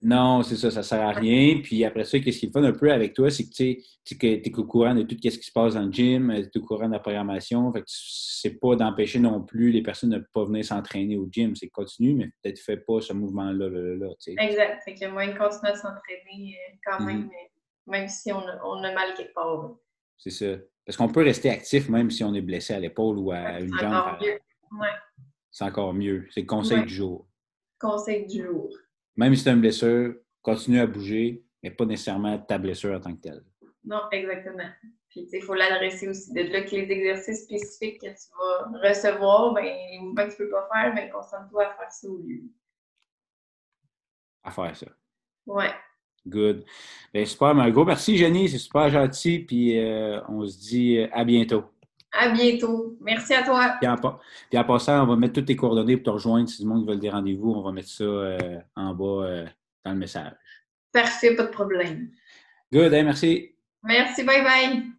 Non, 0.01 0.45
c'est 0.45 0.55
ça, 0.55 0.71
ça 0.71 0.85
sert 0.85 1.01
à 1.01 1.11
rien. 1.11 1.61
Puis 1.61 1.85
après 1.85 2.05
ça, 2.05 2.21
qu'est-ce 2.21 2.39
qui 2.39 2.47
est 2.47 2.53
fun 2.53 2.63
un 2.63 2.71
peu 2.73 2.93
avec 2.93 3.15
toi, 3.15 3.31
c'est 3.31 3.49
que 3.49 3.51
tu 3.51 4.27
es, 4.27 4.57
au 4.57 4.65
courant 4.65 4.95
de 4.95 5.03
tout 5.03 5.17
ce 5.21 5.37
qui 5.37 5.45
se 5.45 5.51
passe 5.51 5.75
dans 5.75 5.87
le 5.87 5.91
gym, 5.91 6.33
tu 6.53 6.59
es 6.59 6.63
au 6.63 6.65
courant 6.65 6.87
de 6.87 6.93
la 6.93 7.01
programmation. 7.01 7.73
Fait 7.73 7.81
que 7.81 7.87
c'est 7.89 8.61
pas 8.61 8.77
d'empêcher 8.77 9.19
non 9.19 9.43
plus 9.43 9.73
les 9.73 9.83
personnes 9.83 10.11
de 10.11 10.19
ne 10.19 10.25
pas 10.33 10.45
venir 10.45 10.65
s'entraîner 10.65 11.17
au 11.17 11.27
gym. 11.29 11.57
C'est 11.57 11.69
continu, 11.69 12.15
mais 12.15 12.31
peut-être 12.41 12.61
fais 12.61 12.77
pas 12.77 13.01
ce 13.01 13.13
mouvement-là. 13.13 13.69
Là, 13.69 14.09
exact. 14.25 14.85
Fait 14.85 14.95
que 14.95 15.11
moi, 15.11 15.25
ils 15.25 15.37
continuent 15.37 15.73
à 15.73 15.75
s'entraîner 15.75 16.55
euh, 16.55 16.77
quand 16.87 17.05
même. 17.05 17.23
Mm-hmm. 17.23 17.29
mais 17.29 17.58
même 17.89 18.09
si 18.09 18.33
on 18.33 18.39
a, 18.39 18.93
mal 18.93 19.15
quelque 19.15 19.35
part. 19.35 19.77
C'est 20.17 20.31
ça. 20.31 20.57
Parce 20.85 20.97
qu'on 20.97 21.09
peut 21.09 21.23
rester 21.23 21.51
actif 21.51 21.89
même 21.89 22.11
si 22.11 22.25
on 22.25 22.35
est 22.35 22.41
blessé 22.41 22.75
à 22.75 22.81
l'épaule 22.81 23.19
ou 23.19 23.31
à 23.31 23.61
une 23.61 23.77
jambe. 23.77 23.93
Encore 23.93 24.19
mieux. 24.21 24.39
Ouais. 24.81 24.89
C'est 25.51 25.65
encore 25.65 25.95
mieux. 25.95 26.27
C'est 26.31 26.41
le 26.43 26.47
conseil 26.47 26.85
du 26.85 26.95
jour. 26.95 27.27
Conseil 27.79 28.27
du 28.27 28.45
jour. 28.45 28.71
Même 29.17 29.35
si 29.35 29.43
tu 29.43 29.49
as 29.49 29.53
une 29.53 29.61
blessure, 29.61 30.15
continue 30.43 30.81
à 30.81 30.87
bouger, 30.87 31.45
mais 31.63 31.71
pas 31.71 31.85
nécessairement 31.85 32.39
ta 32.39 32.59
blessure 32.59 32.97
en 32.97 33.01
tant 33.01 33.15
que 33.15 33.21
telle. 33.21 33.45
Non, 33.85 34.03
exactement. 34.13 34.69
Puis, 35.09 35.27
il 35.33 35.43
faut 35.43 35.55
l'adresser 35.55 36.09
aussi. 36.09 36.33
De 36.33 36.43
là 36.43 36.63
que 36.63 36.71
les 36.71 36.91
exercices 36.91 37.45
spécifiques 37.45 38.01
que 38.01 38.07
tu 38.07 38.29
vas 38.39 38.89
recevoir, 38.89 39.55
ben, 39.55 39.65
les 39.65 39.99
mouvements 40.01 40.27
que 40.27 40.37
tu 40.37 40.43
ne 40.43 40.47
peux 40.47 40.51
pas 40.51 40.69
faire, 40.73 40.95
ben, 40.95 41.11
concentre-toi 41.11 41.67
à 41.67 41.75
faire 41.77 41.91
ça 41.91 42.09
au 42.09 42.19
lieu. 42.19 42.43
À 44.43 44.51
faire 44.51 44.77
ça. 44.77 44.87
Ouais. 45.47 45.71
Good. 46.29 46.65
Bien, 47.13 47.25
super, 47.25 47.49
un 47.49 47.71
gros 47.71 47.85
merci, 47.85 48.17
Jenny. 48.17 48.49
C'est 48.49 48.59
super 48.59 48.89
gentil. 48.91 49.41
Puis 49.41 49.79
euh, 49.79 50.21
on 50.29 50.47
se 50.47 50.59
dit 50.59 50.99
euh, 50.99 51.09
à 51.13 51.25
bientôt. 51.25 51.65
À 52.13 52.29
bientôt. 52.31 52.97
Merci 53.01 53.35
à 53.35 53.43
toi. 53.43 53.77
Puis 53.81 54.59
en, 54.59 54.65
passant, 54.65 55.03
on 55.03 55.07
va 55.07 55.17
mettre 55.17 55.35
toutes 55.35 55.47
tes 55.47 55.57
coordonnées 55.57 55.97
pour 55.97 56.05
te 56.05 56.11
rejoindre. 56.11 56.49
Si 56.49 56.63
du 56.63 56.69
monde 56.69 56.89
veut 56.89 56.97
des 56.97 57.11
rendez-vous, 57.11 57.53
on 57.53 57.63
va 57.63 57.73
mettre 57.73 57.89
ça 57.89 58.05
euh, 58.05 58.59
en 58.77 58.95
bas 58.95 59.45
dans 59.85 59.93
le 59.93 59.99
message. 59.99 60.33
Parfait, 60.93 61.35
pas 61.35 61.45
de 61.45 61.51
problème. 61.51 62.11
Good, 62.73 62.95
hein, 62.95 63.03
merci. 63.05 63.55
Merci, 63.83 64.25
bye 64.25 64.43
bye. 64.43 64.98